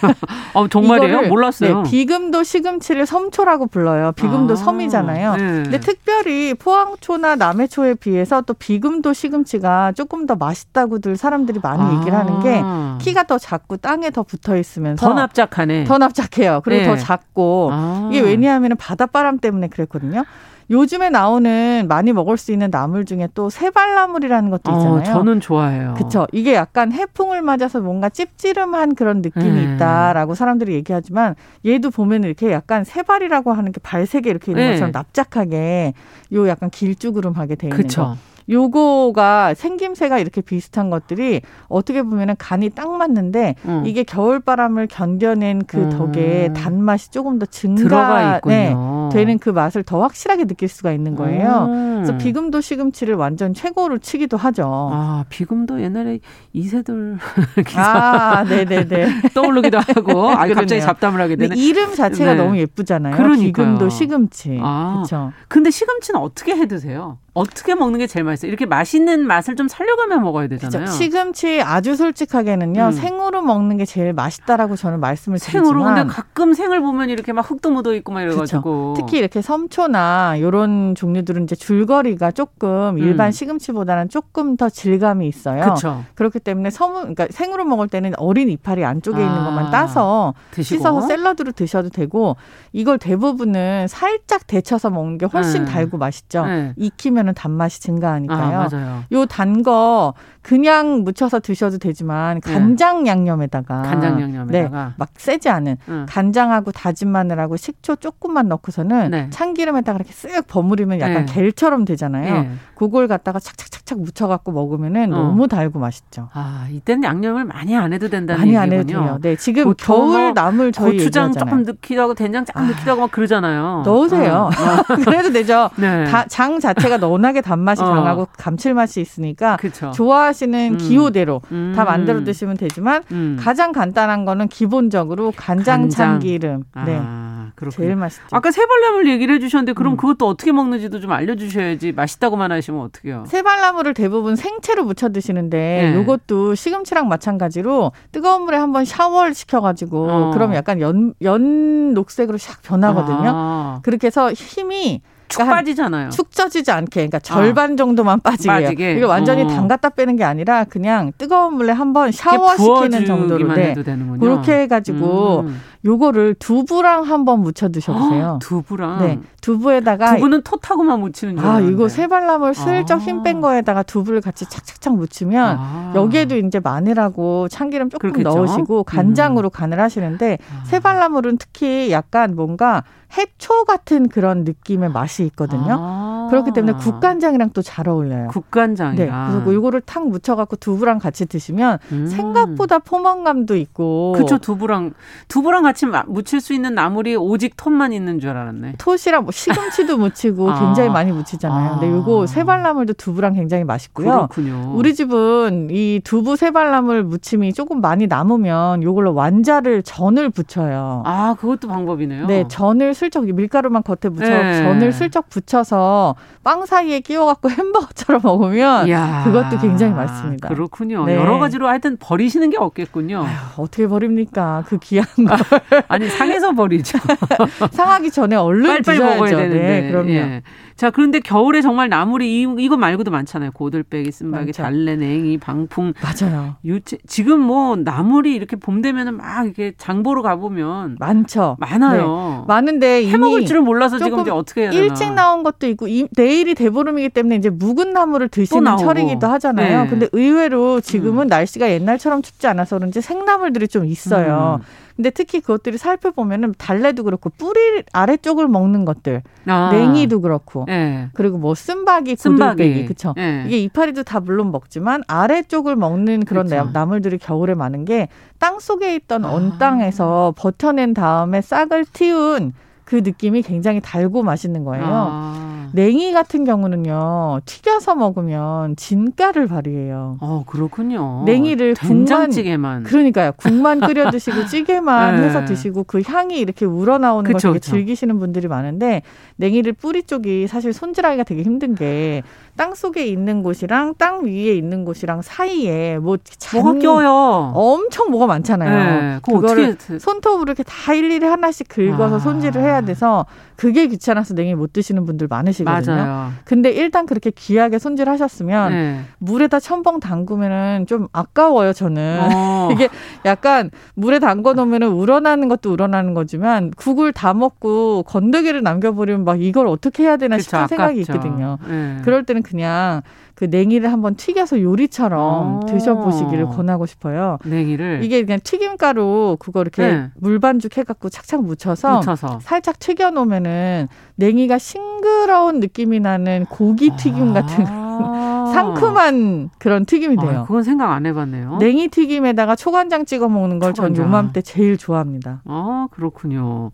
어, 0.55 0.69
정말이에요? 0.69 1.29
몰랐어요. 1.29 1.83
네, 1.83 1.91
비금도 1.91 2.43
시금치를 2.43 3.07
섬초라고 3.07 3.67
불러요. 3.67 4.13
비금도 4.13 4.53
아, 4.55 4.57
섬이잖아요. 4.57 5.37
네. 5.37 5.43
근데 5.63 5.81
특별히 5.81 6.55
포항초나 6.55 7.37
남해초에 7.37 7.95
비해서 7.95 8.43
또 8.43 8.55
비금도 8.55 9.13
시금치가 9.13 9.93
조금 9.93 10.27
더 10.27 10.35
맛있다고들 10.37 11.17
사람들이 11.17 11.61
많이 11.63 11.83
아. 11.83 11.99
얘기를 11.99 12.17
하는 12.17 12.41
게 12.41 12.63
키가 13.05 13.25
더 13.25 13.39
작고 13.39 13.79
땅에 13.79 14.11
더 14.11 14.23
붙어 14.23 14.57
있으면서 14.57 15.07
더 15.07 15.15
납작하네. 15.15 15.85
더 15.85 15.99
납작해요. 15.99 16.61
그리고 16.65 16.83
네. 16.83 16.87
더 16.87 16.97
작고 17.09 17.71
아. 17.73 18.09
이게 18.13 18.21
왜냐하면 18.21 18.77
바닷바람 18.77 19.39
때문에 19.39 19.69
그랬거든요. 19.69 20.25
요즘에 20.71 21.09
나오는 21.09 21.87
많이 21.89 22.13
먹을 22.13 22.37
수 22.37 22.53
있는 22.53 22.71
나물 22.71 23.07
중에 23.07 23.29
또 23.33 23.49
세발나물이라는 23.49 24.51
것도 24.51 24.71
어, 24.71 24.75
있잖아요. 24.75 25.01
어, 25.01 25.03
저는 25.03 25.41
좋아해요. 25.41 25.95
그렇죠. 25.97 26.27
이게 26.31 26.55
약간 26.55 26.93
해풍을 26.93 27.41
맞아서 27.41 27.81
뭔가 27.81 28.11
찝찝한 28.11 28.95
그런 28.95 29.23
느낌이 29.23 29.51
네. 29.51 29.75
있다라고 29.75 30.35
사람들이 30.35 30.75
얘기하지만 30.75 31.37
얘도 31.65 31.91
보면 31.91 32.25
이렇게 32.25 32.53
약간 32.53 32.85
세발이라고 32.85 33.55
하는 33.55 33.73
게 33.73 33.81
발색에 33.83 34.25
이렇게 34.27 34.53
있는 34.53 34.65
네. 34.65 34.71
것처럼 34.73 34.93
납작하게 34.93 35.95
요 36.35 36.49
약간 36.49 36.69
길쭉으름하게 36.69 37.55
돼 37.55 37.69
있는 37.69 37.77
그쵸. 37.77 38.03
거. 38.03 38.17
요거가 38.49 39.55
생김새가 39.55 40.19
이렇게 40.19 40.41
비슷한 40.41 40.91
것들이 40.91 41.43
어떻게 41.69 42.03
보면은 42.03 42.35
간이 42.39 42.71
딱 42.71 42.91
맞는데 42.91 43.57
음. 43.67 43.83
이게 43.87 44.03
겨울 44.03 44.41
바람을 44.41 44.87
견뎌낸 44.87 45.63
그 45.67 45.89
덕에 45.91 46.49
음. 46.49 46.53
단맛이 46.55 47.11
조금 47.11 47.39
더 47.39 47.47
증가 47.47 47.83
들어가 47.83 48.37
있군요. 48.37 48.55
네, 48.55 48.73
어. 48.75 49.09
되는 49.13 49.39
그 49.39 49.51
맛을 49.51 49.83
더 49.83 50.01
확실하게 50.03 50.47
느낄 50.47 50.69
수가 50.69 50.93
있는 50.93 51.15
거예요. 51.15 51.67
음. 51.69 51.95
그래서 51.97 52.17
비금도 52.17 52.61
시금치를 52.61 53.15
완전 53.15 53.55
최고로 53.55 53.99
치기도 53.99 54.37
하죠. 54.37 54.91
아 54.93 55.25
비금도 55.29 55.83
옛날에 55.83 56.21
이세돌 56.53 57.19
아 57.77 58.45
네네네 58.45 59.23
떠오르기도 59.35 59.79
하고 59.79 60.31
아 60.31 60.47
갑자기 60.49 60.81
잡담을 60.81 61.21
하게 61.21 61.37
되네. 61.37 61.57
이름 61.57 61.95
자체가 61.95 62.35
네. 62.35 62.43
너무 62.43 62.57
예쁘잖아요. 62.59 63.17
그러니까요. 63.17 63.47
비금도 63.47 63.89
시금치. 63.91 64.59
아, 64.63 64.95
그렇죠. 64.95 65.33
근데 65.49 65.71
시금치는 65.71 66.21
어떻게 66.21 66.57
해 66.57 66.67
드세요? 66.67 67.19
어떻게 67.39 67.74
먹는 67.74 67.99
게 68.01 68.07
제일 68.07 68.24
맛있어요? 68.24 68.49
이렇게 68.49 68.66
맛있는 68.66 69.26
맛을 69.26 69.55
좀 69.55 69.68
살려가며 69.68 70.18
먹어야 70.18 70.49
되잖아요. 70.49 70.86
그쵸. 70.86 70.93
시금치 70.93 71.62
아주 71.62 71.95
솔직하게는요. 71.95 72.86
음. 72.86 72.93
생으로 72.93 73.43
먹는 73.43 73.76
게 73.76 73.84
제일 73.84 74.12
맛있다라고 74.12 74.74
저는 74.74 74.99
말씀을 74.99 75.39
드리지만 75.39 75.64
생으로 75.64 75.84
근데 75.84 76.05
가끔 76.05 76.53
생을 76.53 76.80
보면 76.80 77.11
이렇게 77.11 77.32
막 77.32 77.49
흙도 77.49 77.70
묻어 77.70 77.95
있고 77.95 78.12
막 78.12 78.22
이래가지고 78.22 78.95
특히 78.97 79.18
이렇게 79.18 79.41
섬초나 79.41 80.36
이런 80.36 80.95
종류들은 80.97 81.45
이제 81.45 81.55
줄거리가 81.55 82.32
조금 82.32 82.97
음. 82.97 82.99
일반 82.99 83.28
음. 83.28 83.30
시금치보다는 83.30 84.09
조금 84.09 84.57
더 84.57 84.68
질감이 84.68 85.28
있어요. 85.28 85.74
그쵸. 85.74 86.05
그렇기 86.14 86.41
때문에 86.41 86.70
섬 86.70 86.95
그러니까 86.95 87.28
생으로 87.30 87.64
먹을 87.64 87.86
때는 87.86 88.14
어린 88.16 88.49
이파리 88.49 88.84
안쪽에 88.84 89.18
아. 89.18 89.20
있는 89.20 89.45
것만 89.45 89.70
따서 89.70 90.34
드시고. 90.51 90.78
씻어서 90.78 91.07
샐러드로 91.07 91.53
드셔도 91.53 91.89
되고 91.91 92.36
이걸 92.72 92.99
대부분은 92.99 93.86
살짝 93.89 94.47
데쳐서 94.47 94.91
먹는 94.91 95.18
게 95.18 95.26
훨씬 95.26 95.64
네. 95.64 95.70
달고 95.70 95.99
맛있죠. 95.99 96.45
네. 96.45 96.72
익히면 96.76 97.28
단맛이 97.35 97.81
증가하니까요. 97.81 98.61
아, 98.61 98.68
맞아요. 98.70 99.05
요 99.12 99.26
단 99.26 99.62
거 99.62 100.14
그냥 100.49 101.05
무쳐서 101.05 101.41
드셔도 101.41 101.77
되지만 101.77 102.41
네. 102.41 102.53
간장 102.55 103.05
네. 103.05 103.11
양념에다가 103.11 103.83
간장 103.83 104.19
양념에다가 104.19 104.85
네, 104.87 104.93
막 104.97 105.11
세지 105.15 105.51
않은 105.51 105.77
응. 105.91 106.07
간장하고 106.09 106.73
다진 106.73 107.11
마늘하고 107.11 107.59
식초 107.59 107.97
조금만 107.97 108.49
넣고서는 108.49 109.11
네. 109.11 109.27
참기름에다가 109.29 109.97
이렇게 109.99 110.11
쓱 110.11 110.47
버무리면 110.47 111.01
약간 111.01 111.27
네. 111.27 111.35
겔처럼 111.35 111.85
되잖아요. 111.85 112.43
네. 112.45 112.51
그걸 112.77 113.09
갖다가 113.09 113.39
착착착착 113.41 114.01
묻혀갖고 114.01 114.53
먹으면은 114.53 115.13
어. 115.13 115.19
너무 115.19 115.49
달고 115.49 115.81
맛있죠. 115.81 116.31
아 116.33 116.67
이때는 116.71 117.05
양념을 117.05 117.45
많이 117.45 117.77
안 117.77 117.93
해도 117.93 118.09
된다는 118.09 118.41
많이 118.41 118.53
얘기군요. 118.53 118.63
안 118.63 118.73
해도 118.73 118.87
돼요. 118.87 119.19
네 119.21 119.37
지금 119.37 119.75
겨울 119.77 120.23
뭐 120.23 120.33
나물 120.33 120.73
저희 120.73 120.93
고추장 120.93 121.33
조금 121.33 121.63
넣기도 121.65 122.01
하고 122.01 122.15
된장 122.15 122.47
조금 122.47 122.63
아, 122.63 122.67
넣기도 122.69 122.93
하고 122.93 123.03
막 123.03 123.11
그러잖아요. 123.11 123.83
넣으세요. 123.85 124.49
어. 124.49 124.95
그래도 125.05 125.31
되죠. 125.31 125.69
네. 125.77 126.07
다, 126.07 126.25
장 126.27 126.59
자체가 126.59 126.97
워낙에 127.07 127.43
단맛이 127.43 127.83
어. 127.83 127.87
강하고 127.87 128.29
감칠맛이 128.39 129.03
있으니까 129.03 129.59
그쵸. 129.59 129.91
좋아 129.91 130.33
하시는 130.39 130.72
음. 130.74 130.76
기호대로 130.78 131.43
음. 131.51 131.72
다 131.74 131.84
만들어 131.84 132.22
드시면 132.22 132.57
되지만 132.57 133.03
음. 133.11 133.36
가장 133.41 133.72
간단한 133.72 134.24
거는 134.24 134.47
기본적으로 134.49 135.32
간장, 135.36 135.82
간장. 135.82 135.91
참기름. 136.20 136.64
네. 136.86 136.99
아. 137.01 137.51
그렇군요. 137.57 137.86
제일 137.86 137.97
맛있죠. 137.97 138.24
아까 138.30 138.53
세발나물 138.53 139.09
얘기를 139.09 139.34
해주셨는데 139.34 139.72
그럼 139.72 139.95
음. 139.95 139.97
그것도 139.97 140.28
어떻게 140.28 140.53
먹는지도 140.53 141.01
좀 141.01 141.11
알려주셔야지 141.11 141.91
맛있다고만 141.93 142.53
하시면 142.53 142.80
어떡해요? 142.82 143.24
세발나물을 143.26 143.95
대부분 143.95 144.36
생채로 144.36 144.84
무쳐 144.84 145.09
드시는데 145.09 145.93
네. 145.93 146.01
이것도 146.01 146.55
시금치랑 146.55 147.09
마찬가지로 147.09 147.91
뜨거운 148.12 148.43
물에 148.43 148.57
한번 148.57 148.84
샤워를 148.84 149.34
시켜가지고 149.34 150.09
어. 150.09 150.30
그러면 150.34 150.57
약간 150.57 150.80
연, 150.80 151.14
연 151.22 151.95
녹색으로 151.95 152.39
샥 152.39 152.62
변하거든요. 152.62 153.32
아. 153.34 153.80
그렇게 153.82 154.07
해서 154.07 154.32
힘이 154.32 155.03
축 155.29 155.39
그러니까 155.39 155.57
빠지잖아요. 155.57 156.11
축 156.11 156.33
젖지지 156.33 156.70
않게, 156.70 156.91
그러니까 157.01 157.18
절반 157.18 157.72
아. 157.72 157.76
정도만 157.76 158.20
빠지게. 158.20 158.49
빠지게. 158.49 158.93
이게 158.95 159.05
완전히 159.05 159.43
어. 159.43 159.47
담갔다 159.47 159.91
빼는 159.91 160.16
게 160.16 160.24
아니라 160.24 160.64
그냥 160.64 161.12
뜨거운 161.18 161.55
물에 161.55 161.72
한번 161.72 162.11
샤워시키는 162.12 163.05
정도로 163.05 163.55
네. 163.55 163.74
그렇게 164.18 164.61
해가지고 164.61 165.41
음. 165.41 165.61
요거를 165.85 166.35
두부랑 166.35 167.05
한번 167.05 167.41
무쳐 167.41 167.68
드셔보세요. 167.68 168.39
두부랑. 168.43 168.99
네, 169.01 169.20
두부에다가 169.41 170.16
두부는 170.16 170.43
톳하고만 170.43 171.01
무치는 171.01 171.37
줄 171.37 171.47
아, 171.47 171.61
이거 171.61 171.89
세발나물 171.89 172.55
슬쩍 172.55 172.97
아. 172.97 172.99
힘뺀 172.99 173.41
거에다가 173.41 173.83
두부를 173.85 174.20
같이 174.20 174.45
착착착 174.49 174.97
무치면 174.97 175.57
아. 175.59 175.93
여기에도 175.95 176.37
이제 176.37 176.59
마늘하고 176.61 177.49
참기름 177.49 177.91
조금 177.91 178.12
그렇겠죠? 178.12 178.37
넣으시고 178.37 178.83
간장으로 178.85 179.49
음. 179.49 179.51
간을 179.53 179.79
하시는데 179.81 180.39
아. 180.53 180.64
세발나물은 180.64 181.39
특히 181.39 181.91
약간 181.93 182.35
뭔가 182.35 182.83
해초 183.16 183.64
같은 183.64 184.09
그런 184.09 184.45
느낌의 184.45 184.91
맛이 184.91 185.24
있거든요. 185.26 185.76
아. 185.81 186.26
그렇기 186.31 186.53
때문에 186.53 186.76
국간장이랑 186.79 187.51
또 187.51 187.62
잘 187.62 187.89
어울려요. 187.89 188.29
국간장. 188.29 188.97
네. 188.97 189.07
그래서 189.07 189.53
이거를 189.53 189.81
탁 189.81 190.07
묻혀갖고 190.09 190.57
두부랑 190.57 190.99
같이 190.99 191.24
드시면 191.26 191.79
음. 191.93 192.07
생각보다 192.07 192.79
포만감도 192.81 193.57
있고. 193.57 194.12
그렇죠. 194.12 194.39
두부랑 194.39 194.93
두부랑 195.29 195.64
같이 195.69 195.87
묻힐 196.07 196.41
수 196.41 196.55
있는 196.55 196.75
나물이 196.75 197.16
오직 197.16 197.57
톳만 197.57 197.93
있는 197.93 198.21
줄 198.21 198.31
알았네. 198.31 198.77
톳이랑 198.79 199.25
뭐 199.25 199.33
시금치도 199.33 199.97
묻히고 199.99 200.51
아. 200.51 200.59
굉장히 200.59 200.89
많이 200.89 201.12
묻히잖아요. 201.12 201.69
아. 201.75 201.79
근데 201.79 201.93
요거 201.93 202.27
세발나물도 202.27 202.95
두부랑 202.95 203.35
굉장히 203.35 203.64
맛있고요. 203.64 204.29
그렇군요. 204.29 204.73
우리 204.75 204.95
집은 204.95 205.69
이 205.71 206.01
두부 206.03 206.37
세발나물 206.37 207.03
무침이 207.05 207.53
조금 207.53 207.81
많이 207.81 208.07
남으면 208.07 208.83
요걸로 208.83 209.12
완자를 209.14 209.83
전을 209.83 210.31
붙여요. 210.31 211.03
아, 211.05 211.35
그것도 211.39 211.69
방법이네요. 211.69 212.27
네, 212.27 212.45
전을 212.49 212.95
슬쩍 212.95 213.25
밀가루만 213.27 213.83
겉에 213.83 214.11
묻혀 214.11 214.27
네. 214.29 214.62
전을 214.62 214.93
슬쩍 214.93 215.29
붙여서 215.29 216.14
빵 216.43 216.64
사이에 216.64 217.01
끼워 217.01 217.27
갖고 217.27 217.51
햄버거처럼 217.51 218.23
먹으면 218.25 218.89
이야. 218.89 219.23
그것도 219.25 219.59
굉장히 219.59 219.93
맛있습니다. 219.93 220.49
그렇군요. 220.49 221.05
네. 221.05 221.14
여러 221.14 221.39
가지로 221.39 221.69
하여튼 221.69 221.99
버리시는 221.99 222.49
게 222.51 222.57
없겠군요. 222.57 223.19
아휴, 223.25 223.62
어떻게 223.62 223.87
버립니까? 223.87 224.64
그 224.66 224.79
귀한 224.79 225.07
거. 225.27 225.37
아니 225.89 226.09
상해서 226.09 226.53
버리죠. 226.53 226.99
상하기 227.73 228.11
전에 228.11 228.37
얼른 228.37 228.67
빨리 228.67 228.83
빨리 228.83 228.99
먹어야 228.99 229.37
되는데. 229.37 229.59
네, 229.81 229.91
그럼요. 229.91 230.11
예. 230.11 230.43
자, 230.79 230.91
그런데 230.91 231.18
겨울에 231.18 231.61
정말 231.61 231.89
나물이 231.89 232.41
이, 232.41 232.47
이거 232.61 232.76
말고도 232.76 233.11
많잖아요. 233.11 233.51
고들빼기, 233.51 234.12
쓴바기, 234.12 234.53
달래, 234.53 234.95
냉이, 234.95 235.37
방풍. 235.39 235.93
맞아요. 236.01 236.55
유채. 236.64 236.99
지금 237.05 237.41
뭐 237.41 237.74
나물이 237.74 238.33
이렇게 238.33 238.55
봄 238.55 238.81
되면은 238.81 239.16
막 239.16 239.45
이렇게 239.45 239.72
장보러 239.76 240.22
가 240.22 240.37
보면 240.37 240.95
많죠. 241.01 241.57
많아요. 241.59 242.43
네. 242.43 242.45
많은데 242.47 243.11
해 243.11 243.16
먹을 243.16 243.45
줄을 243.45 243.62
몰라서 243.62 243.99
지금 243.99 244.20
이제 244.20 244.31
어떻게 244.31 244.62
해야 244.62 244.70
되나. 244.70 244.85
일찍 244.85 245.12
나온 245.14 245.43
것도 245.43 245.66
있고 245.66 245.89
이, 245.89 246.07
내일이 246.16 246.55
대보름이기 246.55 247.09
때문에 247.09 247.35
이제 247.35 247.51
묵은 247.51 247.91
나물을 247.91 248.29
드시는 248.29 248.76
철이기도 248.76 249.26
하잖아요. 249.26 249.83
네. 249.83 249.91
근데 249.91 250.09
의외로 250.12 250.81
지금은 250.81 251.26
음. 251.26 251.26
날씨가 251.26 251.70
옛날처럼 251.70 252.22
춥지 252.22 252.47
않아서 252.47 252.79
그런지 252.79 253.01
생나물들이 253.01 253.66
좀 253.66 253.85
있어요. 253.85 254.61
음. 254.61 254.89
근데 254.99 255.11
특히 255.11 255.41
그것들이 255.41 255.79
살펴보면은 255.79 256.55
달래도 256.59 257.05
그렇고 257.05 257.31
뿌리 257.31 257.85
아래쪽을 257.93 258.49
먹는 258.49 258.85
것들, 258.85 259.22
아. 259.47 259.70
냉이도 259.72 260.20
그렇고, 260.20 260.66
네. 260.69 261.09
그리고 261.14 261.39
뭐 261.39 261.55
쓴바기, 261.55 262.16
고들빼기, 262.16 262.87
그쵸? 262.87 263.14
네. 263.16 263.45
이게 263.47 263.59
이파리도 263.59 264.05
다 264.05 264.21
물론 264.21 264.53
먹지만 264.53 265.03
아래쪽을 265.09 265.75
먹는 265.77 266.25
그런 266.25 266.45
그쵸. 266.49 266.71
나물들이 266.73 267.19
겨울에 267.19 267.55
많은 267.55 267.85
게 267.85 268.09
땅 268.39 268.61
속에 268.61 268.95
있던 268.97 269.25
아. 269.25 269.33
언 269.33 269.59
땅에서 269.59 270.33
버텨낸 270.37 270.95
다음에 270.95 271.41
싹을 271.41 271.85
틔운 271.93 272.53
그 272.89 273.03
느낌이 273.05 273.43
굉장히 273.43 273.82
달고 273.82 274.22
맛있는 274.22 274.64
거예요. 274.64 274.82
아. 274.89 275.68
냉이 275.74 276.12
같은 276.14 276.47
경우는요 276.47 277.41
튀겨서 277.45 277.95
먹으면 277.97 278.76
진가를 278.76 279.47
발휘해요. 279.47 280.16
어 280.22 280.45
그렇군요. 280.47 281.24
냉이를 281.26 281.74
된장찌개만 281.74 282.84
그러니까요 282.84 283.32
국만 283.36 283.80
끓여 283.80 284.11
드시고 284.11 284.47
찌개만 284.49 285.16
네. 285.16 285.26
해서 285.26 285.45
드시고 285.45 285.84
그 285.84 286.01
향이 286.03 286.39
이렇게 286.39 286.64
우러나오는 286.64 287.30
그쵸, 287.30 287.49
걸 287.49 287.53
되게 287.53 287.61
그쵸. 287.61 287.72
즐기시는 287.72 288.18
분들이 288.18 288.49
많은데 288.49 289.03
냉이를 289.36 289.74
뿌리 289.74 290.03
쪽이 290.03 290.47
사실 290.47 290.72
손질하기가 290.72 291.24
되게 291.24 291.43
힘든 291.43 291.74
게 291.74 292.22
땅 292.59 292.74
속에 292.74 293.07
있는 293.07 293.45
곳이랑 293.45 293.95
땅 293.99 294.24
위에 294.24 294.53
있는 294.57 294.84
곳이랑 294.84 295.22
사이에 295.22 295.99
뭐 295.99 296.18
뭐가 296.53 296.78
껴요. 296.80 297.53
엄청 297.55 298.11
뭐가 298.11 298.26
많잖아요. 298.26 299.01
네, 299.01 299.18
그거를 299.22 299.76
손톱으로 300.01 300.43
이렇게 300.43 300.64
다 300.64 300.93
일일이 300.93 301.24
하나씩 301.24 301.68
긁어서 301.68 302.16
아. 302.16 302.18
손질을 302.18 302.61
해야 302.61 302.78
돼서 302.85 303.26
그게 303.59 303.89
귀찮아서 303.89 304.35
냉이 304.35 304.55
못 304.55 304.73
드시는 304.73 305.05
분들 305.05 305.27
많으시거든요. 305.27 305.97
맞아요. 305.97 306.33
근데 306.45 306.71
일단 306.71 307.07
그렇게 307.07 307.33
귀하게 307.33 307.81
손질하셨으면 307.81 308.71
네. 308.71 309.01
물에다 309.19 309.59
첨벙 309.59 309.99
담그면은 309.99 310.87
좀 310.87 311.09
아까워요. 311.13 311.73
저는 311.73 312.21
어. 312.33 312.69
이게 312.73 312.89
약간 313.25 313.73
물에 313.95 314.21
담궈 314.21 314.53
놓으면은 314.53 314.87
우러나는 314.87 315.49
것도 315.49 315.73
우러나는 315.73 316.15
거지만 316.15 316.71
국을 316.77 317.13
다 317.13 317.35
먹고 317.35 318.05
건더기를 318.05 318.63
남겨버리면 318.63 319.25
막 319.25 319.43
이걸 319.43 319.67
어떻게 319.67 320.05
해야 320.05 320.17
되나 320.17 320.39
싶은 320.39 320.61
그쵸, 320.61 320.69
생각이 320.69 321.01
있거든요. 321.01 321.59
네. 321.69 321.97
그럴 322.05 322.23
때는 322.23 322.45
그냥 322.45 323.03
그 323.39 323.45
냉이를 323.45 323.93
한번 323.93 324.17
튀겨서 324.17 324.61
요리처럼 324.61 325.59
오. 325.59 325.67
드셔보시기를 325.67 326.47
권하고 326.47 326.87
싶어요. 326.87 327.39
냉이를 327.45 328.01
이게 328.03 328.25
그냥 328.25 328.41
튀김가루 328.43 329.37
그거 329.39 329.61
이렇게 329.61 329.87
네. 329.87 330.11
물반죽 330.17 330.77
해갖고 330.77 331.09
착착 331.09 331.45
묻혀서, 331.45 331.99
묻혀서, 331.99 332.41
살짝 332.43 332.81
튀겨 332.81 333.13
놓으면 333.13 333.47
은 333.49 333.89
냉이가 334.17 334.59
싱그러운 334.59 335.61
느낌이 335.61 336.01
나는 336.01 336.45
고기 336.49 336.91
튀김 336.91 337.33
같은 337.33 337.65
아. 337.67 338.45
상큼한 338.55 339.51
그런 339.59 339.85
튀김이 339.85 340.17
돼요. 340.17 340.41
아, 340.41 340.43
그건 340.45 340.63
생각 340.63 340.93
안 340.93 341.05
해봤네요. 341.07 341.57
냉이 341.59 341.89
튀김에다가 341.89 342.55
초간장 342.57 343.05
찍어 343.05 343.29
먹는 343.29 343.59
걸 343.59 343.73
전 343.75 343.97
요맘때 343.97 344.43
제일 344.43 344.77
좋아합니다. 344.79 345.43
아 345.47 345.89
그렇군요. 345.91 346.71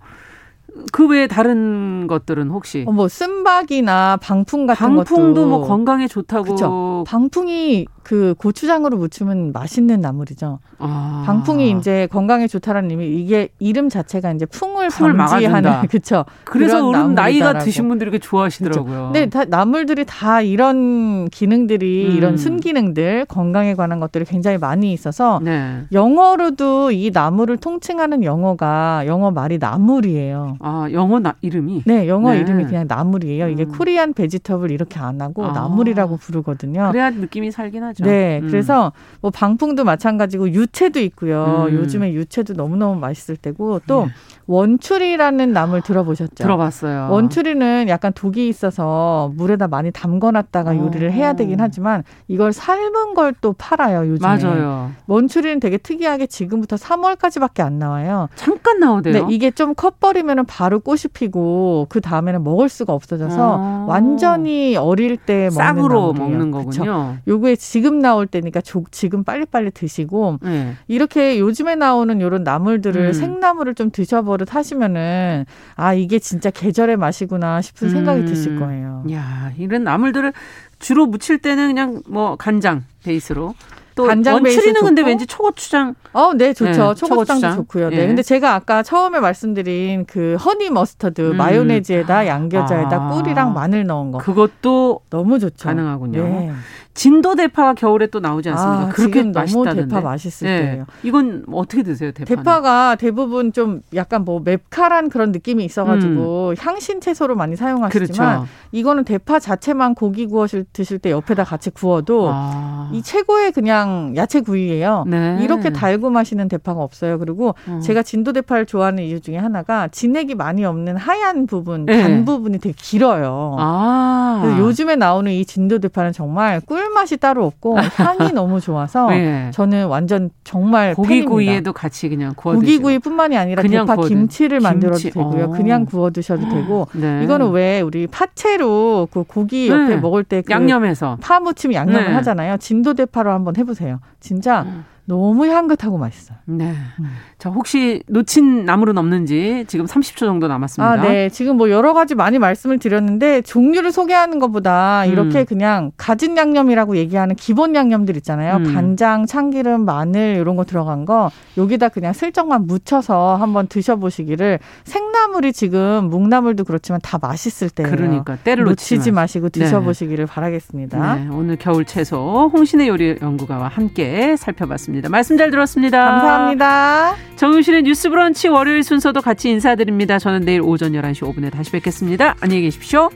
그 0.93 1.07
외에 1.07 1.27
다른 1.29 2.07
것들은 2.09 2.51
혹시 2.51 2.85
어, 2.89 2.93
뭐 2.93 3.07
쓴박이나 3.09 4.17
방풍 4.21 4.67
같은 4.67 4.79
방풍도 4.81 5.05
것도 5.05 5.15
방풍도 5.15 5.47
뭐 5.47 5.67
건강에 5.69 6.09
좋다고 6.09 6.45
그쵸. 6.45 7.05
방풍이 7.07 7.87
그 8.03 8.35
고추장으로 8.39 8.97
무치면 8.97 9.53
맛있는 9.53 10.01
나물이죠. 10.01 10.59
아. 10.79 11.23
방풍이 11.27 11.71
이제 11.79 12.09
건강에 12.11 12.49
좋다라는 12.49 12.91
의미 12.91 13.07
이게 13.21 13.49
이름 13.61 13.89
자체가 13.89 14.33
이제 14.33 14.47
풍 14.47 14.74
을, 14.85 14.91
풍을 14.91 15.17
방지하는 15.17 15.83
그렇죠. 15.89 16.25
그래서 16.45 16.87
어른 16.87 17.15
나이가 17.15 17.59
드신 17.59 17.89
분들이 17.89 18.11
이렇게 18.11 18.19
좋아하시더라고요. 18.19 19.11
네, 19.13 19.29
다 19.29 19.45
나물들이 19.45 20.05
다 20.07 20.41
이런 20.41 21.29
기능들이 21.29 22.09
음. 22.11 22.17
이런 22.17 22.37
순기능들 22.37 23.27
건강에 23.27 23.75
관한 23.75 24.01
것들이 24.01 24.25
굉장히 24.25 24.59
많이 24.59 24.93
있어서 24.93 25.41
네. 25.43 25.83
영어로도 25.93 26.91
이 26.93 27.11
나물을 27.13 27.57
통칭하는 27.57 28.25
영어가 28.25 29.05
영어 29.07 29.31
말이 29.31 29.59
나물이에요. 29.59 30.57
아 30.61 30.89
영어 30.93 31.19
나, 31.19 31.35
이름이? 31.41 31.83
네, 31.87 32.09
영어 32.09 32.33
네. 32.33 32.41
이름이 32.41 32.65
그냥 32.65 32.87
나물이에요. 32.89 33.49
이게 33.49 33.65
음. 33.65 33.73
코리안 33.73 34.13
베지터블 34.15 34.71
이렇게 34.71 35.01
안 35.01 35.21
하고 35.21 35.45
아. 35.45 35.53
나물이라고 35.53 36.17
부르거든요. 36.17 36.91
그래야 36.93 37.11
느낌이 37.11 37.51
살긴 37.51 37.83
하죠. 37.83 38.05
네, 38.05 38.41
음. 38.43 38.49
그래서 38.49 38.93
뭐 39.21 39.31
방풍도 39.31 39.85
마찬가지고 39.85 40.51
유채도 40.51 41.01
있고요. 41.01 41.67
음. 41.69 41.75
요즘에 41.75 42.13
유채도 42.13 42.55
너무 42.55 42.77
너무 42.77 42.99
맛있을 43.01 43.37
때고 43.37 43.81
또 43.87 44.07
네. 44.07 44.13
원추리라는 44.47 45.53
나물 45.53 45.83
들어보셨죠? 45.83 46.35
들어봤어요. 46.43 47.09
원추리는 47.11 47.89
약간 47.89 48.13
독이 48.13 48.49
있어서 48.49 49.31
물에다 49.37 49.69
많이 49.69 49.91
담궈놨다가 49.91 50.77
요리를 50.77 51.13
해야 51.13 51.33
되긴 51.35 51.61
하지만 51.61 52.03
이걸 52.29 52.53
삶은 52.53 53.15
걸 53.15 53.35
또 53.41 53.53
팔아요 53.53 54.09
요즘에. 54.09 54.27
맞아요. 54.27 54.91
원추리는 55.07 55.61
되게 55.61 55.77
특이하게 55.77 56.27
지금부터 56.27 56.77
3월까지밖에 56.77 57.61
안 57.61 57.79
나와요. 57.79 58.29
잠깐 58.37 58.79
나오대요. 58.79 59.13
네, 59.13 59.35
이게 59.35 59.51
좀 59.51 59.75
컷버리면 59.75 60.47
바로 60.47 60.81
꽃이 60.81 61.01
피고 61.13 61.87
그 61.89 62.01
다음에는 62.01 62.43
먹을 62.43 62.69
수가 62.69 62.93
없어져서 62.93 63.59
아. 63.61 63.85
완전히 63.89 64.77
어릴 64.77 65.17
때 65.17 65.51
싹으로 65.51 66.13
먹는 66.13 66.51
거군요. 66.53 66.71
그쵸? 66.71 67.17
요거에 67.29 67.57
지금 67.57 67.99
나올 67.99 68.27
때니까 68.27 68.61
조, 68.61 68.85
지금 68.91 69.25
빨리빨리 69.25 69.73
드시고 69.73 70.39
네. 70.43 70.75
이렇게 70.89 71.39
요즘에 71.39 71.75
나오는 71.75 72.21
요런 72.21 72.45
나물들을 72.45 73.07
음. 73.07 73.13
생나물을 73.13 73.75
좀 73.75 73.91
드셔보 73.91 74.34
버릇 74.35 74.55
하시면은 74.55 75.47
아 75.77 75.95
이게 75.95 76.19
진짜 76.19 76.51
계절의 76.51 76.97
맛이구나 76.97 77.63
싶은 77.63 77.91
생각이 77.91 78.23
음. 78.23 78.27
드실 78.27 78.59
거예요. 78.59 79.05
야 79.13 79.53
이런 79.57 79.85
나물들을 79.85 80.33
주로 80.81 81.07
무칠 81.07 81.39
때는 81.39 81.69
그냥 81.69 82.03
뭐 82.09 82.35
간장 82.37 82.85
베이스로 83.05 83.55
또 83.95 84.05
간장 84.09 84.35
원추리는 84.35 84.81
근데 84.81 85.03
왠지 85.03 85.25
초고추장. 85.25 85.95
어, 86.13 86.35
네, 86.35 86.53
좋죠. 86.53 86.71
네, 86.71 86.77
초고추장도 86.77 87.25
초고추장. 87.25 87.57
좋고요. 87.57 87.91
네. 87.91 87.97
네. 87.99 88.07
근데 88.09 88.23
제가 88.23 88.55
아까 88.55 88.83
처음에 88.83 89.21
말씀드린 89.21 90.05
그 90.05 90.35
허니 90.35 90.71
머스터드 90.71 91.31
음. 91.31 91.37
마요네즈에다 91.37 92.27
양겨자에다 92.27 92.97
아. 92.97 93.11
꿀이랑 93.11 93.53
마늘 93.55 93.87
넣은 93.87 94.11
거. 94.11 94.19
그것도 94.19 95.01
너무 95.11 95.39
좋죠. 95.39 95.69
가능하군요. 95.69 96.23
네. 96.23 96.53
진도 96.95 97.35
대파가 97.35 97.75
겨울에 97.75 98.07
또 98.07 98.21
나오지 98.21 98.49
않습니까? 98.51 98.83
아, 98.85 98.89
그렇게 98.91 99.25
너무 99.25 99.65
대파 99.65 100.01
맛있을 100.01 100.47
네. 100.47 100.61
때예요. 100.61 100.87
이건 101.03 101.45
어떻게 101.53 101.83
드세요, 101.83 102.13
대파? 102.13 102.29
대파가 102.37 102.95
대부분 102.95 103.53
좀 103.53 103.83
약간 103.95 104.25
뭐 104.25 104.41
맵칼한 104.45 105.09
그런 105.09 105.33
느낌이 105.33 105.65
있어가지고 105.65 106.51
음. 106.51 106.55
향신 106.57 107.01
채소로 107.01 107.35
많이 107.35 107.57
사용하시지만 107.57 108.37
그렇죠. 108.37 108.47
이거는 108.71 109.03
대파 109.03 109.41
자체만 109.41 109.97
고기 109.97 110.27
구워실 110.27 110.67
드실 110.73 111.01
때 111.01 111.11
옆에다 111.11 111.43
같이 111.43 111.71
구워도 111.71 112.31
아. 112.33 112.91
이 112.93 113.03
최고의 113.03 113.51
그냥 113.51 114.13
야채 114.15 114.41
구이예요. 114.41 115.05
네. 115.09 115.39
이렇게 115.43 115.71
달고 115.71 116.11
마시는 116.11 116.47
대파가 116.47 116.81
없어요. 116.81 117.19
그리고 117.19 117.57
음. 117.67 117.81
제가 117.81 118.05
진도 118.05 118.33
대파를 118.33 118.67
좋아하는 118.67 119.03
이유 119.03 119.21
중에 119.21 119.37
하나가 119.37 119.89
진액이 119.89 120.37
많이 120.37 120.65
없는 120.65 120.97
하얀 120.97 121.47
부분, 121.47 121.87
네. 121.87 122.03
단 122.03 122.25
부분이 122.25 122.61
되게 122.61 122.73
길어요. 122.79 123.57
아. 123.59 124.57
요즘에 124.61 124.95
나오는 124.95 125.33
이 125.33 125.45
진도 125.45 125.81
대파는 125.81 126.13
정말 126.13 126.61
꿀 126.61 126.84
꿀맛이 126.85 127.17
따로 127.17 127.47
없고 127.47 127.79
향이 127.79 128.33
너무 128.35 128.61
좋아서 128.61 129.09
네. 129.09 129.51
저는 129.53 129.87
완전 129.87 130.31
정말 130.45 130.95
고기구이에도 130.95 131.73
같이 131.73 132.09
그냥 132.09 132.33
구워 132.37 132.55
고기구이뿐만이 132.57 133.37
아니라 133.37 133.63
그냥 133.63 133.87
대파 133.87 133.97
구워도. 133.97 134.09
김치를 134.15 134.61
만들어도 134.61 134.99
김치. 134.99 135.11
되고요. 135.15 135.45
어. 135.47 135.49
그냥 135.51 135.87
구워 135.87 136.11
드셔도 136.11 136.49
되고 136.49 136.87
네. 136.95 137.23
이거는 137.25 137.51
왜 137.51 137.81
우리 137.81 138.07
파채로 138.07 139.09
그 139.11 139.25
고기 139.25 139.69
옆에 139.69 139.89
네. 139.89 139.97
먹을 139.97 140.23
때 140.25 140.43
그 140.43 140.53
양념해서 140.53 141.17
파무침 141.21 141.73
양념을 141.73 142.09
네. 142.09 142.13
하잖아요. 142.15 142.57
진도 142.59 142.93
대파로 142.95 143.31
한번 143.33 143.57
해보세요. 143.57 144.01
진짜 144.21 144.63
음. 144.63 144.85
너무 145.07 145.47
향긋하고 145.47 145.99
맛있어요. 145.99 146.39
네. 146.47 146.73
음. 146.99 147.11
자, 147.39 147.51
혹시 147.51 148.03
놓친 148.09 148.65
나물은 148.65 148.97
없는지 148.97 149.65
지금 149.69 149.85
30초 149.85 150.21
정도 150.21 150.49
남았습니다. 150.49 150.93
아, 150.93 150.97
네. 150.97 151.29
지금 151.29 151.59
뭐 151.59 151.69
여러 151.71 151.93
가지 151.93 152.15
많이 152.15 152.39
말씀을 152.39 152.79
드렸는데 152.79 153.43
종류를 153.43 153.93
소개하는 153.93 154.39
것보다 154.39 155.05
이렇게 155.05 155.41
음. 155.41 155.45
그냥 155.45 155.93
가진 155.99 156.39
양념이라고 156.39 156.97
얘기하는 156.97 157.35
기본 157.35 157.75
양념들 157.75 158.17
있잖아요. 158.17 158.57
음. 158.57 158.75
간장, 158.75 159.27
참기름, 159.27 159.85
마늘 159.85 160.39
이런 160.41 160.57
거 160.57 160.65
들어간 160.65 161.05
거 161.05 161.31
여기다 161.59 161.91
그냥 161.91 162.15
슬쩍만 162.15 162.67
묻혀서 162.67 163.37
한번 163.37 163.67
드셔보시기를 163.67 164.59
생나물이 164.85 165.53
지금 165.53 166.09
묵나물도 166.09 166.65
그렇지만 166.65 167.01
다 167.03 167.19
맛있을 167.21 167.69
때예요. 167.69 167.91
그러니까 167.91 168.37
때를 168.37 168.65
놓치지 168.65 169.11
마시고 169.11 169.51
네. 169.51 169.61
드셔보시기를 169.61 170.27
네. 170.27 170.33
바라겠습니다. 170.33 171.15
네. 171.17 171.29
오늘 171.31 171.57
겨울 171.57 171.85
채소 171.85 172.51
홍신의 172.53 172.89
요리 172.89 173.19
연구가와 173.21 173.69
함께 173.69 174.37
살펴봤습니다. 174.37 174.94
말씀 175.09 175.37
잘 175.37 175.51
들었습니다. 175.51 176.05
감사합니다. 176.05 177.15
정유실의 177.37 177.83
뉴스 177.83 178.11
브런치 178.11 178.49
월요일 178.49 178.83
순서도 178.83 179.21
같이 179.21 179.51
인사드립니다. 179.51 180.19
저는 180.19 180.41
내일 180.41 180.61
오전 180.63 180.93
11시 180.93 181.23
5분에 181.23 181.53
다시 181.53 181.71
뵙겠습니다. 181.73 182.37
안녕히 182.41 182.63
계십시오. 182.63 183.11